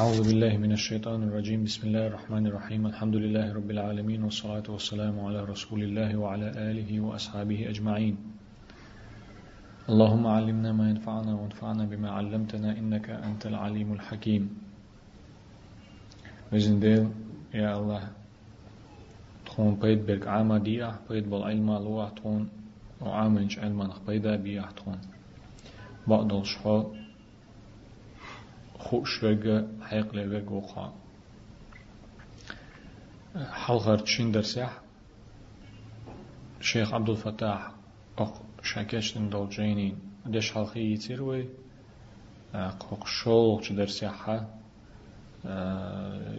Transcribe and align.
أعوذ 0.00 0.20
بالله 0.28 0.56
من 0.56 0.72
الشيطان 0.72 1.28
الرجيم. 1.28 1.64
بسم 1.68 1.82
الله 1.88 2.04
الرحمن 2.06 2.44
الرحيم. 2.46 2.86
الحمد 2.86 3.16
لله 3.16 3.52
رب 3.52 3.70
العالمين 3.70 4.20
والصلاة 4.24 4.64
والسلام 4.68 5.20
على 5.20 5.40
رسول 5.44 5.80
الله 5.82 6.16
وعلى 6.16 6.48
آله 6.70 6.90
وأصحابه 7.00 7.68
أجمعين. 7.68 8.16
اللهم 9.92 10.24
علمنا 10.26 10.72
ما 10.72 10.90
ينفعنا 10.90 11.32
وانفعنا 11.34 11.84
بما 11.84 12.10
علمتنا 12.10 12.78
إنك 12.80 13.10
أنت 13.10 13.46
العليم 13.46 13.92
الحكيم. 13.92 14.42
وزنديل 16.52 17.04
يا 17.54 17.76
الله 17.76 18.02
تخون 19.46 19.74
بيد 19.74 20.06
برك 20.06 20.24
عاما 20.28 20.58
ديا 20.58 20.96
بيد 21.10 21.30
بالعلم 21.30 21.68
لوح 21.84 22.08
تخون 22.16 22.48
وعامنش 23.00 23.58
علما 23.58 23.92
بيدا 24.08 24.36
بيا 24.36 24.64
تخون 24.76 24.98
بعض 26.08 26.32
الشحو 26.32 26.99
خوش 28.80 29.22
وگه 29.24 29.64
حيق 29.88 30.14
لوگ 30.14 30.50
وقع 30.52 30.88
حلقر 33.52 33.98
تشين 33.98 34.32
درسيح 34.32 34.70
شيخ 36.60 36.94
عبد 36.94 37.10
الفتاح 37.10 37.70
أق 38.18 38.42
شاكش 38.62 39.18
دول 39.18 39.48
جينين 39.48 39.96
دش 40.26 40.52
حلقي 40.52 40.80
يتيروي 40.80 41.48
قوق 42.80 43.06
شول 43.06 43.62
درسيحة 43.76 44.36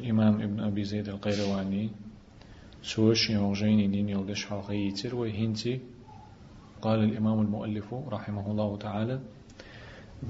إمام 0.10 0.42
ابن 0.42 0.60
أبي 0.60 0.84
زيد 0.84 1.10
القيرواني 1.10 1.90
سوش 2.84 3.30
يوجيني 3.30 3.88
دين 3.88 4.10
يلدش 4.10 4.46
حلقي 4.46 4.78
يتيروي 4.78 5.32
هنتي 5.46 5.80
قال 6.82 7.04
الإمام 7.04 7.42
المؤلف 7.42 7.94
رحمه 7.94 8.52
الله 8.52 8.78
تعالى 8.78 9.20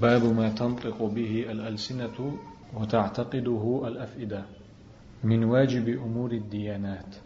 باب 0.00 0.24
ما 0.24 0.48
تنطق 0.48 1.02
به 1.02 1.46
الألسنة 1.50 2.38
وتعتقده 2.74 3.82
الأفئدة 3.86 4.44
من 5.24 5.44
واجب 5.44 5.88
أمور 5.88 6.32
الديانات. 6.32 7.16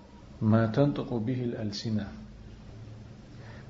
ما 0.43 0.67
تنطق 0.67 1.15
به 1.15 1.45
الألسنة. 1.45 2.09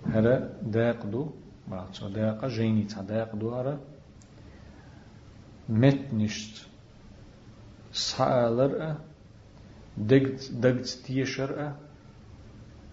هذا 0.06 0.52
داقدو 0.62 1.30
بعد 1.68 1.86
داق 2.14 2.46
جيني 2.46 2.84
تداقدو 2.84 3.54
هذا 3.54 3.80
متنشت 5.68 6.66
سالر 7.92 8.96
دقت 9.98 10.52
دقت 10.52 10.88
تيشر 10.88 11.72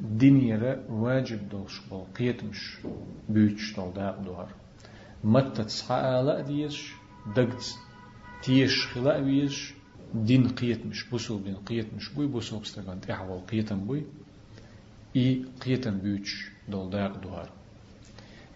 دنيا 0.01 0.83
واجب 0.89 1.49
دوش 1.49 1.81
بول 1.89 2.05
قيتمش 2.17 2.79
بيوتش 3.29 3.75
دول 3.75 3.93
داقدو 3.93 4.33
هذا 4.33 4.62
متى 5.24 5.64
تصحى 5.64 6.22
لا 6.26 6.40
ديش 6.40 6.92
دقت 7.36 7.74
تيش 8.42 8.86
خلا 8.86 9.16
ويش 9.16 9.74
دين 10.14 10.48
قيت 10.48 10.86
مش 10.86 11.04
بوسو 11.08 11.38
بين 11.38 11.56
قيت 11.56 11.94
مش 11.94 12.08
بوي 12.08 12.26
بوسو 12.26 12.58
بستغان 12.58 13.00
تحول 13.00 13.40
قيتن 13.40 13.80
بوي 13.84 14.02
اي 15.16 15.44
قيتن 15.64 15.98
بيوش 15.98 16.50
دول 16.68 16.90
داق 16.90 17.16
دوار 17.16 17.50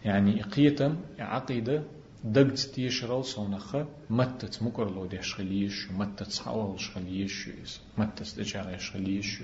يعني 0.05 0.43
قيتن 0.43 0.97
عقيدة 1.19 1.83
دقت 2.25 2.59
تيش 2.59 3.05
رال 3.05 3.25
صونخة 3.25 3.87
متى 4.11 4.47
تمكر 4.47 4.91
لو 4.91 5.07
ديش 5.07 5.35
خليش 5.35 5.91
متى 5.91 6.25
تصحول 6.25 6.79
خليش 6.79 7.49
متى 7.99 8.25
تجار 8.25 8.79
خليش 8.79 9.39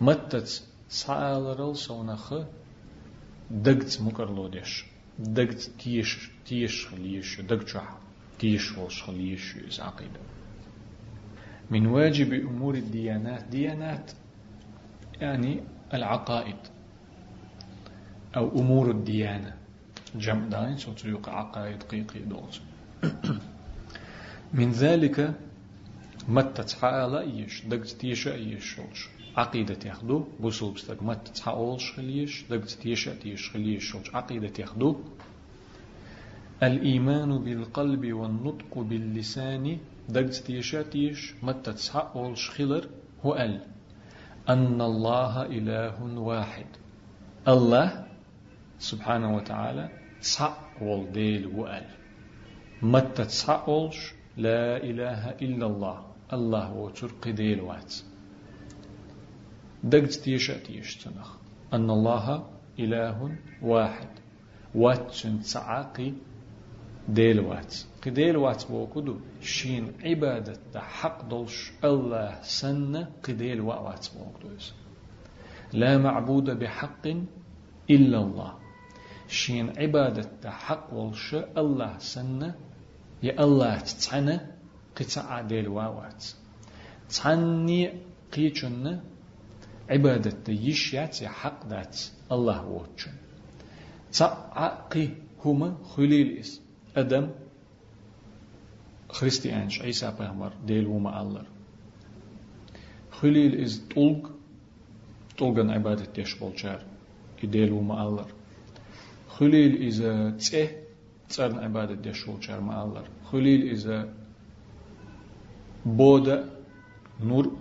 متى 0.00 0.40
تصحى 0.40 1.54
رال 1.58 1.76
صونخة 1.76 2.46
دقت 3.50 3.98
مكر 4.00 4.34
لو 4.34 4.48
ديش 4.48 4.84
دقت 5.21 5.71
تيش 5.79 6.29
تيش 6.45 6.87
خليش 6.87 7.41
دقت 7.41 7.77
تيش 8.39 8.77
وش 8.77 9.03
خليش 9.03 9.79
عقيدة 9.79 10.19
من 11.71 11.87
واجب 11.87 12.33
أمور 12.33 12.75
الديانات 12.75 13.43
ديانات 13.43 14.11
يعني 15.21 15.63
العقائد 15.93 16.55
أو 18.35 18.59
أمور 18.59 18.91
الديانة. 18.91 19.55
جمع 20.15 20.45
داين 20.47 20.77
سوتريق 20.77 21.29
عقائد 21.29 21.83
قيقي 21.83 22.19
دوز 22.19 22.61
من 24.53 24.71
ذلك 24.71 25.33
متى 26.27 26.63
تحالا 26.63 27.21
إيش؟ 27.21 27.65
دقت 27.65 27.87
تيش 27.87 28.27
إيش 28.27 28.65
شوش 28.65 29.09
عقيدة 29.37 29.79
ياخدو 29.85 30.25
بوصل 30.39 30.73
بستك 30.73 31.03
متى 31.03 31.31
تحاولش 31.31 31.91
خليش 31.91 32.43
دقت 32.49 32.69
تيش 32.69 33.05
تيش 33.05 33.49
خليش 33.49 33.83
شوش 33.83 34.15
عقيدة 34.15 34.53
ياخدو 34.59 34.95
الإيمان 36.63 37.37
بالقلب 37.37 38.13
والنطق 38.13 38.79
باللسان 38.79 39.77
دقت 40.09 40.35
تيشاتيش 40.35 41.33
متى 41.43 41.73
تسحق 41.73 42.33
خلر 42.33 42.89
هو 43.25 43.35
أل. 43.35 43.61
أن 44.49 44.81
الله 44.81 45.45
إله 45.45 46.03
واحد. 46.03 46.65
الله 47.47 48.05
سبحانه 48.79 49.35
وتعالى 49.35 49.89
تسحق 50.21 50.59
والديل 50.81 51.47
وال 51.47 51.85
متى 52.81 53.25
تسحق 53.25 53.69
لا 54.37 54.77
إله 54.77 55.29
إلا 55.29 55.65
الله. 55.65 56.05
الله 56.33 56.71
وترق 56.73 57.27
ديل 57.27 57.61
وات 57.61 57.93
دقت 59.83 60.13
تيشاتيش 60.13 60.95
تنخ 60.95 61.35
أن 61.73 61.89
الله 61.89 62.49
إله 62.79 63.37
واحد. 63.61 64.09
واتشن 64.75 65.39
تسعاقي 65.39 66.13
ديلوات 67.09 67.75
قديلوات 68.05 68.71
بوكدو 68.71 69.15
شين 69.41 69.91
عبادة 70.03 70.79
حق 70.79 71.29
دلش 71.29 71.71
الله 71.83 72.41
سنة 72.41 73.11
قديل 73.23 73.61
وات 73.61 74.07
بوكدو 74.15 74.49
لا 75.73 75.97
معبود 75.97 76.49
بحق 76.49 77.07
إلا 77.89 78.19
الله. 78.21 78.53
شين 79.27 79.73
عبادة 79.77 80.49
حق 80.49 80.93
دلش 80.93 81.35
الله 81.57 81.97
سنة. 81.97 82.55
يا 83.23 83.43
الله 83.43 83.79
تتعنى 83.79 84.39
قطع 84.95 85.41
ديل 85.41 85.67
وات. 85.67 86.25
تعني 87.09 87.93
قيچن 88.33 88.99
عبادة 89.91 90.53
يشيات 90.53 91.23
حق 91.23 91.67
دات 91.67 91.99
الله 92.31 92.65
ووتشن. 92.67 93.11
تعقي 94.13 95.07
هما 95.45 95.77
خليل 95.83 96.37
اسم 96.37 96.61
أدم 96.95 97.29
خريستيانش 99.09 99.81
عيسى 99.81 100.13
بيغمر 100.19 100.53
ديل 100.67 100.87
وما 100.87 101.21
الله. 101.21 101.43
خليل 103.11 103.61
إز 103.61 103.83
طلق 103.95 104.31
طلقن 105.37 105.69
عبادة 105.69 106.13
يشبول 106.17 106.59
شار 106.59 106.83
ديل 107.43 107.71
وما 107.71 108.07
الله. 108.07 108.27
خليل 109.29 109.87
إز 109.87 110.01
تسه 110.37 110.67
تسرن 111.29 111.57
عبادة 111.59 112.09
يشبول 112.09 112.43
شار 112.43 112.59
ما 112.61 112.83
الله. 112.83 113.03
خليل 113.31 113.71
إز 113.71 114.05
بودا 115.85 116.49
نور 117.23 117.57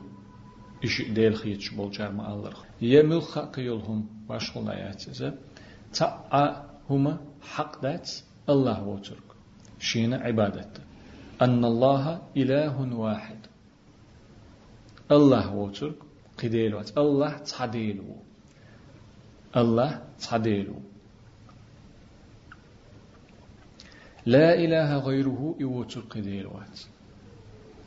إيش 0.84 1.02
ديل 1.02 1.36
خيتش 1.36 1.68
بولجار 1.70 2.12
ما 2.12 2.32
الله 2.32 2.52
يمل 2.82 3.22
خاقيلهم 3.22 4.06
باشخل 4.28 4.70
آيات 4.70 5.08
إذا 5.08 5.38
تأ 5.92 6.66
هما 6.91 7.20
حق 7.42 7.82
دات 7.82 8.10
الله 8.48 8.82
وترك 8.88 9.28
شين 9.78 10.14
عبادة 10.14 10.70
أن 11.42 11.64
الله 11.64 12.22
إله 12.36 12.94
واحد 12.94 13.38
الله 15.10 15.54
وترك 15.54 15.94
قديل 16.42 16.74
وات 16.74 16.98
الله 16.98 17.38
تعديل 17.38 18.02
الله 19.56 20.04
تعديل 20.28 20.74
لا 24.26 24.54
إله 24.54 24.98
غيره 24.98 25.56
يوتر 25.60 26.00
قديل 26.00 26.47
وات 26.47 26.80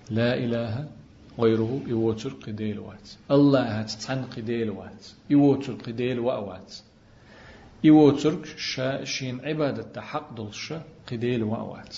لا 0.10 0.38
إله 0.38 0.90
غيره 1.40 1.82
يوتر 1.88 2.34
قديل 2.34 2.80
وات. 2.80 3.10
الله 3.32 3.82
تتعن 3.82 4.24
قديل 4.24 4.70
وات. 4.70 5.08
يوتر 5.30 5.74
قديل 5.74 6.20
وأوات 6.20 6.74
إيو 7.86 8.12
ترك 8.12 8.46
شا 8.46 9.04
شين 9.04 9.46
عبادة 9.46 10.02
حق 10.02 10.36
دلش 10.36 10.74
قديل 11.12 11.44
وأوات 11.44 11.98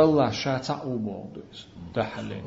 الله 0.00 0.30
شا 0.30 0.58
تعوبو 0.58 1.24
دوس 1.34 1.66
تحلين 1.94 2.44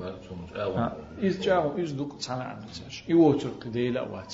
إز 1.20 1.40
جاو 1.40 1.84
إز 1.84 1.92
دوك 1.92 2.30
عندساش 2.30 3.04
إيو 3.10 3.34
ترك 3.34 3.64
قديل 3.64 3.98
أوات 3.98 4.34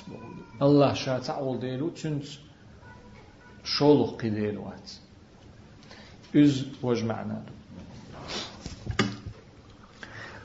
الله 0.61 0.93
شا 0.93 1.19
تعول 1.19 1.59
ديلو 1.59 1.89
تنت 1.89 2.25
شولو 3.63 4.03
قديل 4.03 4.57
وات. 4.57 4.91
إز 6.35 6.65
وجمعنا 6.83 7.43
دو 7.47 7.53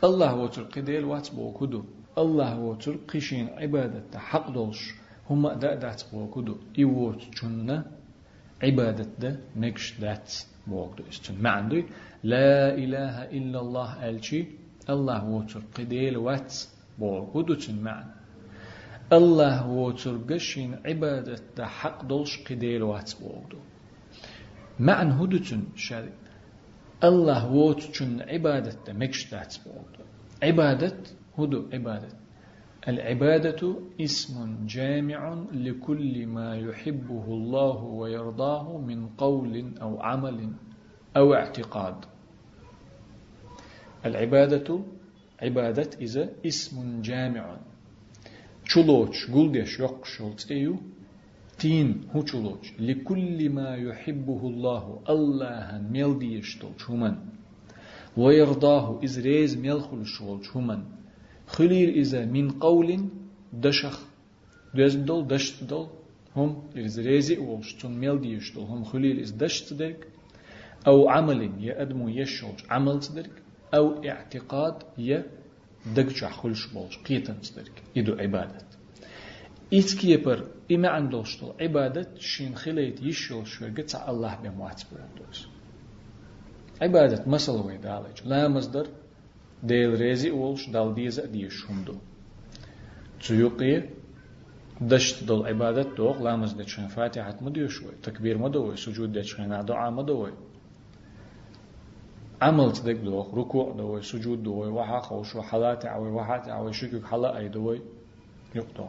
الله 0.04 0.34
وتر 0.34 0.62
قديل 0.62 1.04
وات 1.04 1.30
بوكدو 1.34 1.82
الله 2.18 2.58
وتر 2.58 2.96
قشين 3.08 3.48
عبادة 3.48 4.18
حق 4.18 4.50
دولش 4.50 4.94
هما 5.30 5.54
دا 5.54 5.74
دات 5.74 6.02
بوكدو 6.12 6.56
إيوت 6.78 7.22
جنة 7.42 7.84
عبادة 8.62 9.08
دا 9.18 9.40
نكش 9.56 10.00
دات 10.00 10.32
بوغدو 10.66 11.04
استن 11.08 11.42
معنى 11.42 11.84
لا 12.24 12.74
إله 12.74 13.16
إلا 13.38 13.60
الله 13.60 14.08
ألشي 14.08 14.46
الله 14.90 15.24
وتر 15.24 15.62
قديل 15.76 16.16
واتس 16.16 16.68
بوغدو 16.98 17.54
تن 17.54 17.82
معنى 17.82 18.12
الله 19.12 19.68
وتر 19.68 20.16
قشين 20.30 20.78
عبادة 20.86 21.66
حق 21.66 22.04
دولش 22.04 22.42
قديل 22.50 22.82
واتس 22.82 23.16
معنى 24.80 25.12
هدوتن 25.14 25.62
شاري 25.76 26.12
الله 27.04 27.52
وتشن 27.52 28.20
عبادة 28.22 28.92
مكش 28.92 29.30
تاتس 29.30 29.56
بوغدو 29.56 30.04
عبادة 30.42 30.96
هدو 31.38 31.68
عبادة 31.72 32.08
العبادة 32.88 33.76
اسم 34.00 34.66
جامع 34.66 35.44
لكل 35.52 36.26
ما 36.26 36.56
يحبه 36.56 37.24
الله 37.28 37.84
ويرضاه 37.84 38.78
من 38.78 39.08
قول 39.08 39.72
أو 39.82 40.02
عمل 40.02 40.50
أو 41.16 41.34
اعتقاد. 41.34 42.04
العبادة 44.06 44.80
عبادة 45.42 45.90
إذا 46.00 46.30
اسم 46.46 47.02
جامع. 47.02 47.56
چلوچ 48.64 49.30
قلدش 49.34 49.80
يقشلت 49.80 50.50
ايو 50.50 50.76
تين 51.58 52.00
هو 52.14 52.22
چلوچ 52.22 52.80
لكل 52.80 53.50
ما 53.50 53.76
يحبه 53.76 54.40
الله 54.46 55.00
الله 55.08 55.82
ميل 55.92 56.42
شومن 56.78 57.16
ويرضاه 58.16 59.00
إذ 59.02 59.20
ريز 59.22 59.56
ميل 59.56 59.80
شومن 60.42 60.84
خليل 61.46 61.88
إذا 61.90 62.24
من 62.24 62.50
قول 62.50 63.08
دشخ 63.52 63.96
دول 64.74 65.26
دشت 65.26 65.64
دول 65.64 65.88
هم 66.36 66.62
إذا 66.76 67.02
ريزي 67.02 67.38
ولشتون 67.38 67.92
ميل 67.98 68.20
ديشتول 68.20 68.64
هم 68.64 68.84
خليل 68.84 69.18
إذا 69.18 69.36
دشت 69.36 69.72
درك 69.72 70.08
أو 70.86 71.08
عمل 71.08 71.50
يأدمو 71.64 72.08
يشوج 72.08 72.58
عمل 72.70 73.00
تدرك 73.00 73.42
أو 73.74 74.04
اعتقاد 74.04 74.76
ي 74.98 75.22
دقجع 75.96 76.30
خلش 76.30 76.66
بولش 76.72 76.98
قيتن 76.98 77.40
تدرك 77.40 77.82
يدو 77.96 78.12
عبادة 78.12 78.73
إتكي 79.72 80.10
يبر 80.10 80.46
إما 80.72 80.88
عندوشتول 80.88 81.52
عبادة 81.60 82.08
شين 82.18 82.54
خليت 82.56 83.02
يشول 83.02 83.46
شوية 83.46 83.74
قطع 83.74 84.10
الله 84.10 84.34
بموات 84.42 84.82
بردوش 84.92 85.48
عبادة 86.82 87.24
مسألة 87.26 87.66
ويدالج 87.66 88.16
لا 88.24 88.48
مصدر 88.48 88.86
ديل 89.62 90.00
ريزي 90.00 90.30
أولش 90.30 90.68
دال 90.68 90.94
ديزا 90.94 91.26
ديش 91.26 91.70
همدو 91.70 91.94
تسيوقي 93.20 93.82
دشت 94.80 95.24
دل 95.24 95.46
عبادة 95.46 95.82
دوغ 95.82 96.22
لامز 96.22 96.52
دچن 96.52 96.86
فاتحة 96.86 97.36
مديو 97.40 97.68
شوي 97.68 97.92
تكبير 98.02 98.38
مدوي 98.38 98.76
سجود 98.76 99.18
دچن 99.18 99.64
دعاء 99.64 99.90
مدوي 99.90 100.32
عمل 102.42 102.72
تدك 102.72 102.96
دوغ 102.96 103.34
ركوع 103.34 103.72
دوي 103.72 104.02
سجود 104.02 104.42
دوي 104.42 104.68
وحا 104.68 105.00
خوش 105.00 105.36
وحالات 105.36 105.86
عوي 105.86 106.10
وحات 106.10 106.48
عوي 106.48 106.72
شكك 106.72 107.04
حلا 107.04 107.38
أي 107.38 107.48
دوي 107.48 107.82
يقطع 108.54 108.88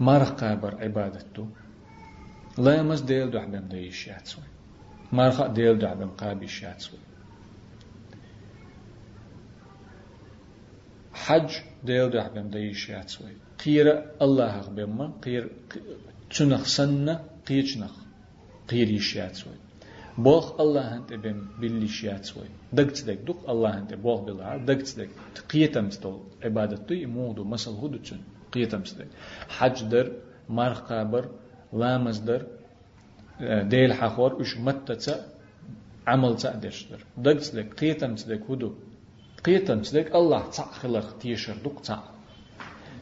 مرق 0.00 0.40
قابر 0.40 0.74
عبادته 0.82 1.48
لا 2.58 2.74
يمس 2.74 3.00
ديل 3.00 3.30
دو 3.30 3.40
حبم 3.40 3.68
ديش 3.68 4.06
ياتسوي 4.06 4.44
مرخ 5.12 5.46
ديل 5.46 5.78
دو 5.78 5.88
حبم 5.88 6.10
قابش 6.10 6.62
ياتسوي 6.62 6.98
حج 11.12 11.50
ديل 11.84 12.10
دو 12.10 12.20
حبم 12.20 12.48
ديش 12.50 12.88
ياتسوي 12.88 13.34
قير 13.64 13.86
الله 14.22 14.60
غبم 14.60 15.12
قير 15.24 15.44
تنخ 16.30 16.64
سنة 16.66 17.14
قيچنخ 17.46 17.94
قير 18.68 18.88
يشياتسوي 18.90 19.58
بوخ 20.18 20.60
الله 20.60 20.96
انت 20.96 21.12
بم 21.12 21.38
باللي 21.60 21.88
شياتسوي 21.88 22.48
دقت 22.72 22.98
دق 23.08 23.20
دق 23.28 23.50
الله 23.50 23.78
انت 23.78 23.94
بوخ 23.94 24.20
بالله 24.26 24.56
دقت 24.56 24.88
دق 24.98 25.10
قيتم 25.50 25.90
ستو 25.90 26.14
عبادتو 26.44 26.94
يمودو 26.94 27.44
مسل 27.44 27.74
هدو 27.82 27.98
تشن 27.98 28.20
قيتم 28.54 28.84
ستو 28.84 29.04
حج 29.58 29.84
در 29.92 30.06
مرخ 30.48 30.80
قابر 30.88 31.24
لامز 31.72 32.18
در 32.28 32.42
ديل 33.72 33.92
حخور 33.92 34.34
وش 34.34 34.56
متى 34.56 35.14
عمل 36.06 36.36
تقدرشتر 36.36 37.00
دقت 37.24 37.54
لك 37.54 37.68
قيتم 37.80 38.14
تدك 38.14 38.50
هدو 38.50 38.70
قيتم 39.44 39.80
تدك 39.82 40.14
الله 40.14 40.42
تع 40.50 40.66
خلق 40.80 41.18
تيشر 41.18 41.56
دق 41.64 41.80
تع 41.80 42.00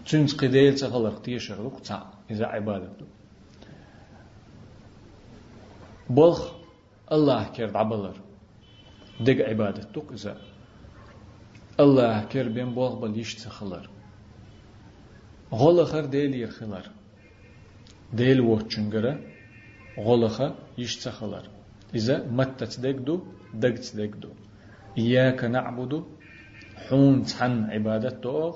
تنس 0.09 0.35
قديل 0.35 0.75
تخلق 0.75 1.23
تيشر 1.23 1.69
دق 1.69 1.81
تع 1.81 2.03
إذا 2.31 2.47
عبادته 2.47 3.07
بلخ 6.11 6.53
الله 7.13 7.45
كرد 7.57 7.77
عبلر. 7.77 8.17
دق 9.21 9.49
عبادة 9.49 9.83
دق 9.95 10.13
إذا. 10.13 10.37
الله 11.81 12.25
كر 12.25 12.49
بين 12.49 12.75
بلخ 12.75 12.95
بل 12.95 13.19
يشت 13.19 13.49
خلر 13.49 13.89
غلخر 15.53 16.05
ديل 16.05 16.35
يرخلر 16.35 16.87
ديل 18.13 18.41
وچنگره 18.41 19.15
غلخة 19.99 20.55
يشتخلر 20.79 21.45
إذا 21.95 22.17
متت 22.39 22.81
دقدو 22.81 23.17
دقت 23.55 23.97
دقدو 23.97 24.31
إياك 24.99 25.45
نعبد 25.45 26.05
حون 26.89 27.23
تحن 27.23 27.65
عبادة 27.75 28.09
دوغ 28.09 28.55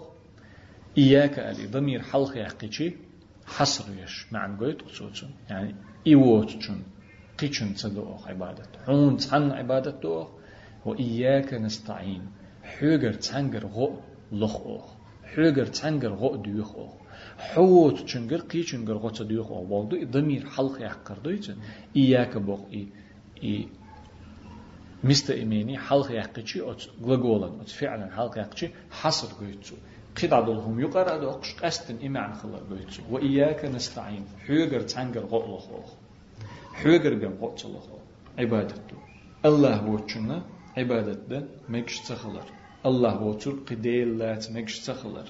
إياك 0.99 1.39
ألي 1.39 1.67
ضمير 1.67 2.03
حلق 2.03 2.33
يحقيشي 2.39 2.89
حصر 3.47 3.85
يش 4.03 4.33
معنى 4.33 4.59
قويت 4.59 4.83
قصوصن 4.83 5.31
يعني 5.51 5.75
إيوتشن 6.07 6.83
قيشن 7.39 7.75
تدوغ 7.75 8.29
عبادة 8.29 8.65
حون 8.87 9.17
تحن 9.17 9.51
عبادة 9.51 9.91
دوغ 9.91 10.29
وإياك 10.87 11.55
نستعين 11.55 12.25
حوغر 12.63 13.13
تحنجر 13.13 13.67
غو 13.67 14.01
لخ 14.33 14.57
أوغ 14.57 14.96
حوغر 15.35 15.67
تحنجر 15.67 16.13
غو 16.13 16.37
ديوخ 16.37 16.71
أوغ 16.75 16.93
حوت 17.39 17.97
چنگر 18.11 18.41
قي 18.51 18.63
چنگر 18.63 18.95
غوت 18.95 19.23
ديوخ 19.23 19.51
او 19.51 19.67
والدو 19.71 19.97
ضمير 20.05 20.47
حلق 20.47 20.83
يحقر 20.83 21.19
دويت 21.25 21.47
إياك 21.97 22.37
بوغ 22.37 22.61
إي 22.73 22.89
إي 23.43 23.69
مست 25.05 25.31
إيماني 25.31 25.79
حلق 25.79 26.13
يحقشي 26.13 26.61
أو 26.61 26.75
غلغولا 27.03 27.47
أو 27.47 27.65
فعلا 27.65 28.07
حلق 28.17 28.39
يحقشي 28.39 28.69
حصر 28.91 29.29
قيتسو 29.39 29.77
قد 30.17 30.33
عدلهم 30.33 30.81
يقرأ 30.81 31.17
دو 31.17 31.31
أقش 31.31 31.55
قستن 31.55 31.97
إيمان 31.97 32.35
خلق 32.35 32.63
قيتسو 32.71 33.03
وإياك 33.11 33.65
نستعين 33.65 34.25
حوغر 34.47 34.81
تنگر 34.81 35.25
غوت 35.31 35.45
لخ 35.53 35.89
حوغر 36.81 37.15
بيم 37.15 37.35
غوت 37.41 37.67
لخ 37.67 37.87
عبادته 38.39 38.97
الله 39.45 39.91
وچنا 39.91 40.43
عبادته 40.77 41.39
مكش 41.69 42.01
تخلر 42.09 42.56
الله 42.87 43.23
وچر 43.23 43.55
قديل 43.69 44.19
لات 44.19 44.53
مكش 44.53 44.81
تخلر. 44.87 45.29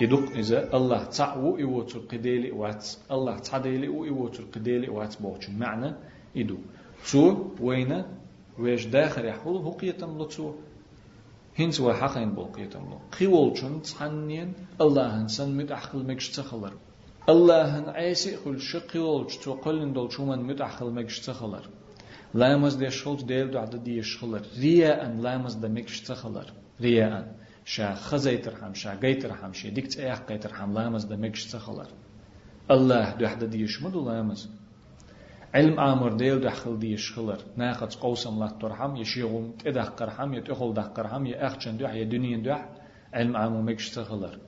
يدق 0.00 0.30
إذا 0.36 0.76
الله 0.76 1.04
تعو 1.04 1.58
يوتر 1.58 1.98
قديلي 1.98 2.50
وات 2.50 2.86
الله 3.10 3.38
تعديلي 3.38 3.88
ويوتر 3.88 4.44
قديلي 4.54 4.88
وات 4.88 5.22
بوش 5.22 5.50
معنى 5.50 5.94
يدو 6.34 6.58
شو 7.04 7.22
وين 7.60 8.04
ويش 8.58 8.86
داخل 8.86 9.24
يحول؟ 9.24 9.56
هو 9.56 9.70
قيتم 9.70 10.22
لتو 10.22 10.52
هنس 11.58 11.80
وحقين 11.80 12.30
بول 12.34 12.44
قيتم 12.44 12.84
لو 12.90 12.98
قيول 13.18 13.58
شن 13.58 13.82
تحنين؟ 13.82 14.52
الله 14.80 15.06
هنسن 15.22 15.56
مد 15.56 15.72
أحقل 15.72 16.06
مكش 16.06 16.30
تخلر. 16.30 16.72
الله 17.28 17.78
هن 17.78 17.88
عيسي 17.88 18.36
خل 18.36 18.60
شقيول 18.60 19.26
تو 19.26 19.52
قلن 19.52 19.92
دول 19.92 20.12
شو 20.12 20.24
من 20.24 20.38
مد 20.38 20.60
أحقل 20.60 20.90
مكش 20.90 21.20
تخلر. 21.20 21.64
دو 22.34 23.58
عدد 23.58 23.84
دي 23.84 24.02
شخلر 24.02 24.42
رياء 24.58 25.16
لامز 25.20 25.54
دا 25.54 25.68
مكش 25.68 26.00
تخلر 26.00 26.52
رياء 26.80 27.34
شا 27.64 27.94
خزيتر 27.94 28.56
حم 28.56 28.74
شا 28.74 28.94
قيتر 28.94 29.34
حم 29.34 29.52
شي 29.52 29.70
ديك 29.70 29.86
تأيح 29.86 30.18
قيتر 30.18 30.54
حم 30.54 30.74
لامز 30.74 31.04
دا 31.04 31.16
مكش 31.16 31.46
تخلر 31.46 31.88
الله 32.70 33.16
دو 33.16 33.26
حدا 33.26 33.46
دي 33.46 33.62
يشمد 33.62 33.96
لامز 33.96 34.50
علم 35.54 35.80
آمر 35.80 36.12
ديل 36.12 36.40
دخل 36.40 36.78
دي 36.78 36.92
يشخلر 36.92 37.40
ناقص 37.56 37.96
قوسم 37.96 38.38
لا 38.40 38.48
ترحم 38.60 38.96
يشيغم 38.96 39.52
تدقر 39.64 40.10
حم 40.10 40.34
يتخل 40.34 40.74
دقر 40.74 41.08
حم 41.08 41.26
يأخشن 41.26 41.76
دوح 41.76 41.92
يا 41.94 42.04
دنيا 42.04 42.36
دوح 42.36 42.68
علم 43.14 43.36
آمر 43.36 43.62
مكش 43.62 43.90
تخلر 43.90 44.38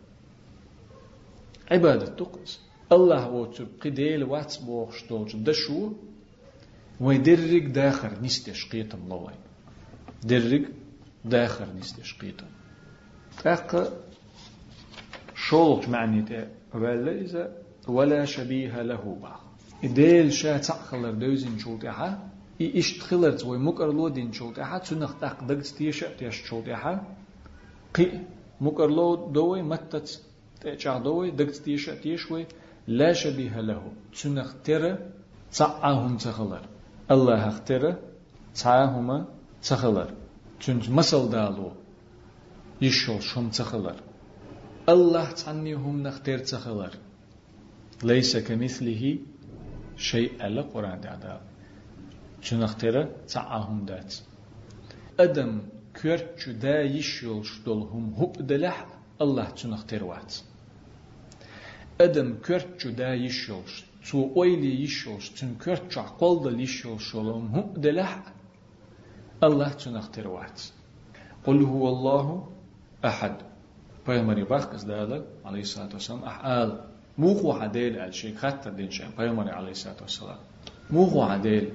عبادة 1.71 2.07
تقص 2.07 2.61
الله 2.93 3.29
وتر 3.31 3.67
قديل 3.83 4.25
واتس 4.25 4.57
بوخ 4.57 4.93
شتوج 4.97 5.37
دشو 5.37 5.93
ويدرق 7.00 7.66
داخر 7.66 8.12
نستش 8.22 8.68
قيتم 8.72 9.08
لوين 9.08 9.40
درق 10.24 10.64
داخر 11.24 11.66
نستش 11.78 12.14
قيتم 12.20 12.46
أق 13.46 13.92
شولج 15.34 15.88
معنيته 15.88 16.48
ولا 16.74 17.12
إذا 17.12 17.52
ولا 17.88 18.24
شبيه 18.24 18.82
له 18.82 19.18
با 19.22 19.34
إديل 19.84 20.32
شا 20.32 20.58
تعخلر 20.58 21.10
دوزين 21.10 21.58
شولتها 21.58 22.30
إي 22.60 22.78
إشتخلرت 22.78 23.44
وي 23.44 23.58
مكر 23.58 23.92
لو 23.92 24.08
دين 24.08 24.32
شولتها 24.32 24.78
تنخ 24.78 25.14
تاق 25.20 25.44
دقت 25.44 25.66
تيشا 25.66 26.08
تيش 26.18 26.36
شولتها 26.46 27.16
قي 27.94 28.20
مكر 28.60 28.90
لو 28.90 29.14
دوي 29.32 29.62
متت 29.62 30.22
تيشا 30.60 30.98
دوي 30.98 31.30
دقت 31.30 31.56
تيشا 31.56 31.94
تيشوي 31.94 32.46
لا 32.86 33.12
شبيه 33.12 33.60
له. 33.60 33.92
تنخ 34.22 34.54
ترى 34.64 34.98
تعاهم 35.52 36.16
تخلر. 36.16 36.74
الله 37.11 37.49
اختره 37.49 37.99
تعاهما 38.54 39.26
تخلر 39.62 40.11
چونج 40.61 40.90
مسل 40.90 41.28
دالو 41.28 41.73
يشول 42.80 43.20
شم 43.20 43.49
تخلر 43.50 43.96
الله 44.88 45.30
تعنيهم 45.30 46.02
نختار 46.02 46.38
تخلر 46.38 46.92
ليس 48.02 48.37
كمثله 48.37 49.18
شيء 49.96 50.46
ألا 50.46 50.62
قرآن 50.62 51.00
دعدا 51.00 51.40
چون 52.42 52.62
اختره 52.62 53.08
تعاهم 53.28 53.84
دات 53.84 54.14
أدم 55.20 55.61
كرت 56.02 56.49
دا 56.49 56.82
يشول 56.82 57.44
شدولهم 57.44 58.14
هو 58.14 58.32
دلح 58.32 58.87
الله 59.20 59.50
چون 59.50 59.73
اختر 59.73 60.04
وات 60.04 60.34
أدم 62.00 62.34
كرت 62.34 62.87
دا 62.87 63.14
يشول 63.14 63.64
تو 63.66 63.93
أويلي 64.13 64.84
يشول 64.84 65.22
چون 65.22 65.55
كرت 65.65 65.98
عقل 65.98 66.43
دا 66.43 66.62
يشول 66.62 67.00
شولهم 67.00 67.48
هو 67.48 67.62
دلح 67.77 68.24
الله 69.43 69.74
چون 69.74 69.96
اختر 69.96 70.27
وات 70.27 70.72
قل 71.46 71.62
هو 71.63 71.88
الله 71.88 72.48
أحد 73.05 73.36
پیامبری 74.05 74.41
وقت 74.41 74.74
از 74.74 74.86
داده 74.86 75.24
علیه 75.46 75.62
الصلاة 75.62 75.89
والسلام 75.93 76.24
أحال 76.24 76.79
موخو 77.17 77.51
عدل 77.51 78.00
الشيء 78.00 78.36
خط 78.36 78.67
دين 78.67 78.89
شيء 78.89 79.05
پیامبری 79.17 79.50
علیه 79.50 79.72
الصلاة 79.72 80.01
والسلام 80.01 80.38
موخو 80.89 81.22
عدل 81.22 81.72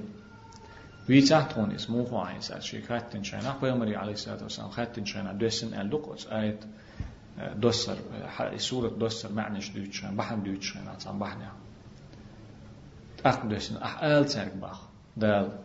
ويتاحتون 1.08 1.70
اسم 1.70 1.92
موخو 1.92 2.16
عايز 2.16 2.52
الشيء 2.52 2.82
خط 2.82 3.12
دين 3.12 3.24
شيء 3.24 3.38
نح 3.38 3.56
پیامبری 3.60 3.94
علیه 3.94 4.12
الصلاة 4.12 4.42
والسلام 4.42 4.70
خط 4.70 4.94
دين 4.94 5.04
شيء 5.04 5.32
دوسن 5.32 5.80
الدقوس 5.80 6.26
آية 6.26 6.58
دوسر 7.56 7.96
سورة 8.56 8.88
دوسر 8.88 9.32
معنش 9.32 9.70
دوت 9.70 9.92
شيء 9.92 10.10
بحن 10.10 10.42
دوت 10.42 10.62
شيء 10.62 10.82
نعم 10.82 11.64
دوسن 13.45 13.77
أحال 13.77 14.25
ترك 14.25 14.53
بخ 14.55 14.79
دال 15.17 15.59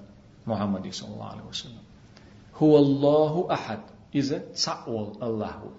محمد 0.46 0.92
صلى 0.92 1.08
الله 1.14 1.25
عليه 1.25 1.42
وسلم. 1.42 1.84
هو 2.56 2.78
الله 2.78 3.52
أحد. 3.52 3.80
إذا 4.14 4.38
تعول 4.38 5.23
الله 5.23 5.50
هو 5.50 5.70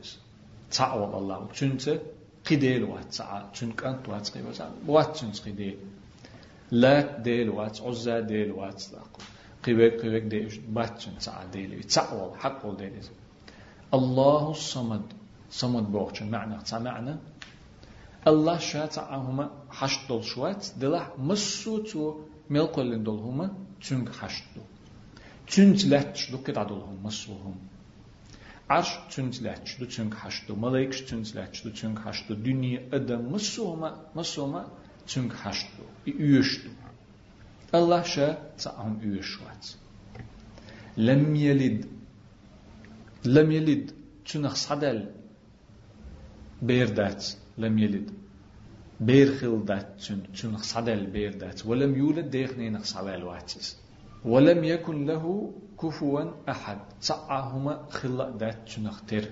تعول 0.71 1.11
الله. 1.15 1.47
چونچه 1.53 1.99
قديل 2.45 2.83
وات 2.83 3.13
ساعة 3.13 3.51
چونك 3.53 3.83
أنت 3.83 4.09
وات 4.09 4.29
قيبا 4.29 4.53
ساعة 4.53 4.71
وات 4.87 5.17
چونس 5.17 5.41
قديل. 5.47 5.77
لات 6.71 7.19
ديل 7.19 7.49
وات 7.49 7.81
عزا 7.81 8.19
ديل 8.19 8.51
وات 8.51 8.83
قيبك 9.63 10.01
قيبك 10.01 10.21
ديل 10.21 10.61
بات 10.69 10.99
چون 10.99 11.19
ساعة 11.19 11.45
ديل. 11.51 11.83
تعول 11.83 12.39
حق 12.39 12.77
ديل 12.77 12.93
الله 13.93 14.51
الصمد. 14.51 15.05
صمد 15.51 15.91
بوخشن 15.91 16.31
معنى 16.31 16.57
معنى 16.73 17.15
الله 18.26 18.58
شات 18.58 18.98
هما 18.98 19.50
حشت 19.70 20.00
دول 20.08 20.22
شوات 20.22 20.72
دلح 20.80 21.06
مسو 21.18 21.78
تو 21.78 22.20
ملقل 22.50 23.02
دول 23.02 23.18
هما 23.18 23.50
چونك 23.80 24.08
حشت 24.20 24.44
دول 24.54 24.68
چونك 25.46 25.84
لاتش 25.84 26.30
دو 26.30 26.38
كده 26.38 26.64
دول 26.64 26.80
هم 26.80 26.98
مسو 27.04 27.32
هم 27.32 27.54
Arş 28.70 28.98
tüntleçtu 29.10 29.88
çünkü 29.88 30.16
haştu, 30.16 30.56
malaik 30.56 31.08
tüntleçtu 31.08 31.74
çünkü 31.74 32.02
haştu, 32.02 32.44
dünya 32.44 32.80
adam 32.92 33.30
masuma 33.30 34.04
masuma 34.14 34.70
çünkü 35.06 35.36
haştu, 35.36 35.82
üyüştü. 36.06 36.70
Allah 37.72 38.04
şa 38.04 38.42
ta'am 38.62 39.00
üyüşvat. 39.02 39.76
Lem 40.98 41.34
yelid 41.34 41.84
lem 43.26 43.50
yelid 43.50 43.90
çünkü 47.59 47.63
sadel 47.63 47.63
berdat 47.63 47.63
lem 47.63 47.77
yelid 47.77 48.09
بيرخل 48.99 49.65
تون 50.07 50.23
تون 50.33 50.57
صدل 50.57 51.05
بيردات 51.05 51.65
ولم 51.65 51.95
يولد 51.95 52.29
ديخنين 52.29 52.79
صدل 52.79 53.23
واتس 53.23 53.77
ولم 54.25 54.63
يكن 54.63 55.05
له 55.05 55.53
كفوا 55.81 56.31
أحد. 56.49 56.79
تعاهما 57.01 57.85
خلا 57.89 58.29
دات 58.29 58.69
تنختر 58.69 59.25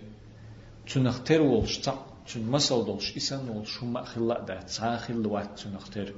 تنختر 0.87 1.41
ولش 1.41 1.77
تع 1.77 1.95
تن 2.27 2.51
مسل 2.51 2.85
دولش 2.85 3.17
إسان 3.17 3.49
ولش 3.49 3.83
هما 3.83 4.03
خلا 4.03 4.41
دات. 4.41 4.69
تع 4.69 4.97
خلا 4.97 5.27
وات 5.27 5.59
تنختر 5.59 6.13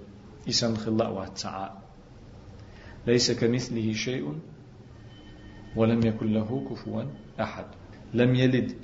إسان 0.49 0.77
خلا 0.77 1.07
وات 1.07 1.37
تع 1.37 1.73
ليس 3.07 3.31
كمثله 3.31 3.93
شيء. 3.93 4.39
ولم 5.75 6.05
يكن 6.05 6.33
له 6.33 6.69
كفوا 6.69 7.03
أحد. 7.41 7.65
لم 8.13 8.35
يلد. 8.35 8.75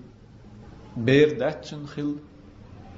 بير 0.97 1.37
دات 1.37 1.65
تنخل 1.65 2.15
بوخر 2.15 2.30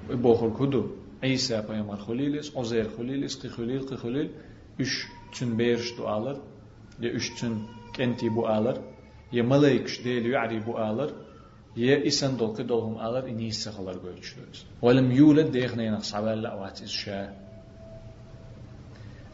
boğul 0.09 0.53
kudu. 0.53 0.95
İsa 1.23 1.67
peygamber 1.67 1.97
Huliliz, 1.97 2.55
Ozer 2.55 2.85
Huliliz, 2.85 3.39
Kihulil, 3.39 3.87
Kihulil. 3.87 4.29
Üç 4.79 5.07
tün 5.31 5.59
beriş 5.59 5.97
dualar. 5.97 6.37
Ya 7.01 7.09
üç 7.09 7.35
tün 7.35 7.57
kenti 7.93 8.35
bu 8.35 8.47
alır. 8.47 8.77
Ya 9.31 9.43
malayık 9.43 10.05
değil 10.05 10.25
yu'ari 10.25 10.65
bu 10.67 10.77
alır. 10.77 11.13
Ya 11.75 12.03
isen 12.03 12.39
dolki 12.39 12.69
dolhum 12.69 12.97
alır. 12.97 13.27
İni 13.27 13.45
ise 13.45 13.71
kalır 13.71 13.97
göçürüz. 14.03 14.65
Velem 14.83 15.11
yulad 15.11 15.53
deyhne 15.53 15.83
yanak 15.83 16.05
sabarla 16.05 16.51
avat 16.51 16.81
isşa. 16.81 17.33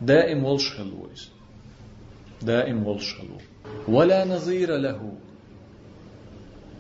Daim 0.07 0.43
volş 0.43 0.77
hılvuyuz. 0.77 1.31
Daim 2.47 2.85
volş 2.85 3.17
hılvu. 3.19 3.37
Ve 3.99 4.09
la 4.09 4.29
nazira 4.29 4.75
lehu. 4.75 5.15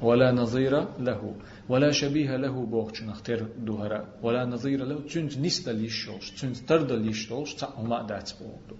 ولا 0.01 0.31
نظير 0.31 0.73
له 0.99 1.35
ولا 1.69 1.91
شبيه 1.91 2.35
له 2.35 2.65
بوخش 2.65 3.03
نختار 3.03 3.41
دوهرا 3.65 4.07
ولا 4.23 4.45
نظير 4.45 4.83
له 4.85 4.99
تنت 5.11 5.37
نست 5.37 5.69
ليشوش 5.69 6.31
تنت 6.31 6.57
ترد 6.57 6.91
ليشوش 6.91 7.53
تا 7.53 7.67
ما 7.89 8.01
دات 8.01 8.33
بوخدو 8.39 8.75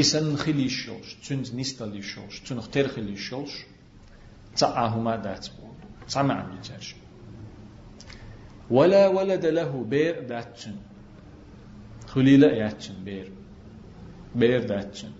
إسن 0.00 0.36
خلي 0.36 0.68
شوش 0.68 1.14
تنز 1.28 1.54
نستلي 1.54 2.02
شوش 2.02 2.40
تنخ 2.40 2.68
ترخلي 2.68 3.16
شوش 3.16 3.52
تعاهما 4.56 5.16
دات 5.16 5.48
بود 5.56 5.78
سمع 6.06 6.40
بيترش 6.50 6.94
ولا 8.70 9.08
ولد 9.08 9.46
له 9.46 9.84
بير 9.84 10.20
داتشن 10.20 10.76
خليلة 12.06 12.46
ياتشن 12.46 13.04
بير 13.04 13.32
بير 14.34 14.62
داتشن 14.66 15.12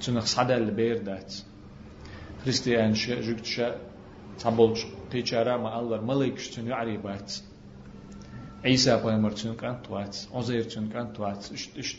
تنخ 0.00 0.24
صدل 0.24 0.70
بير 0.70 0.98
دات 1.02 1.34
خريستيان 2.42 2.94
شا 2.94 3.20
جوكت 3.20 3.44
çabolcu 4.38 4.88
peçara 5.10 5.58
ma 5.58 5.70
Allah 5.70 6.00
malay 6.00 6.34
küçtünü 6.34 6.74
aribat. 6.74 7.42
İsa 8.64 9.02
peygamber 9.02 9.36
çün 9.36 9.54
kan 9.54 9.82
tuat. 9.82 10.28
Ozayr 10.34 10.68
çün 10.68 10.90
kan 10.90 11.12
tuat. 11.12 11.50
Üst 11.52 11.76
üst 11.76 11.96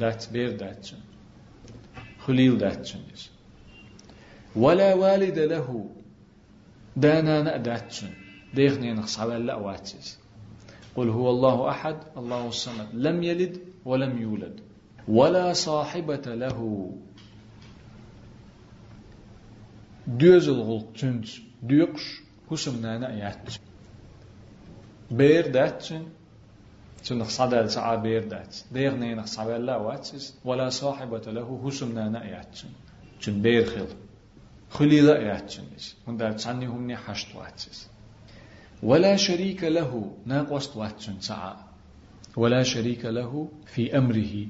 dat 0.00 0.30
ber 0.34 0.58
dat 0.58 0.84
çün. 0.84 0.98
Hulil 2.26 2.60
dat 2.60 2.86
çün. 2.86 3.00
Ve 4.56 4.78
la 4.78 4.98
valide 4.98 5.50
lehu. 5.50 5.92
Dana 7.02 7.44
na 7.44 7.64
dat 7.64 7.92
çün. 7.92 8.10
Dehnin 8.56 8.96
xalalla 8.96 9.54
avatsiz. 9.54 10.18
قل 10.96 11.08
هو 11.18 11.26
الله 11.34 11.58
أحد 11.74 11.96
الله 12.20 12.42
الصمد 12.54 12.88
لم 13.06 13.22
يلد 13.22 13.54
ولم 13.84 14.14
يولد 14.18 14.56
ولا 15.08 15.52
صاحبة 15.52 16.26
له 16.44 16.58
دوز 20.06 20.48
الغلط 20.48 20.86
تنت 20.98 21.26
ديقش 21.62 22.20
هسم 22.50 22.82
نانا 22.82 23.14
ياتش 23.14 23.60
بير 25.10 25.46
داتشن 25.50 26.02
تنخ 27.04 27.28
صدى 27.28 27.68
سعى 27.68 27.96
بيردات 27.96 28.56
ديغني 28.72 29.14
نخ 29.14 29.26
صعب 29.26 29.48
لا 29.48 29.76
واتس 29.76 30.34
ولا 30.44 30.68
صاحبة 30.68 31.18
له 31.18 31.60
هسمنا 31.64 32.08
نأياتشن 32.08 32.68
تن 33.22 33.42
بيرخل 33.42 33.86
خلي 34.70 35.00
لا 35.00 35.20
ياتشن 35.22 35.62
من 36.06 36.16
دار 36.16 36.32
تعني 36.32 36.66
هم 36.66 36.96
حشت 36.96 37.34
واتس 37.36 37.88
ولا 38.82 39.16
شريك 39.16 39.64
له 39.64 40.12
ناقوست 40.26 40.76
واتشن 40.76 41.20
سعى 41.20 41.54
ولا 42.36 42.62
شريك 42.62 43.04
له 43.04 43.48
في 43.66 43.98
أمره 43.98 44.46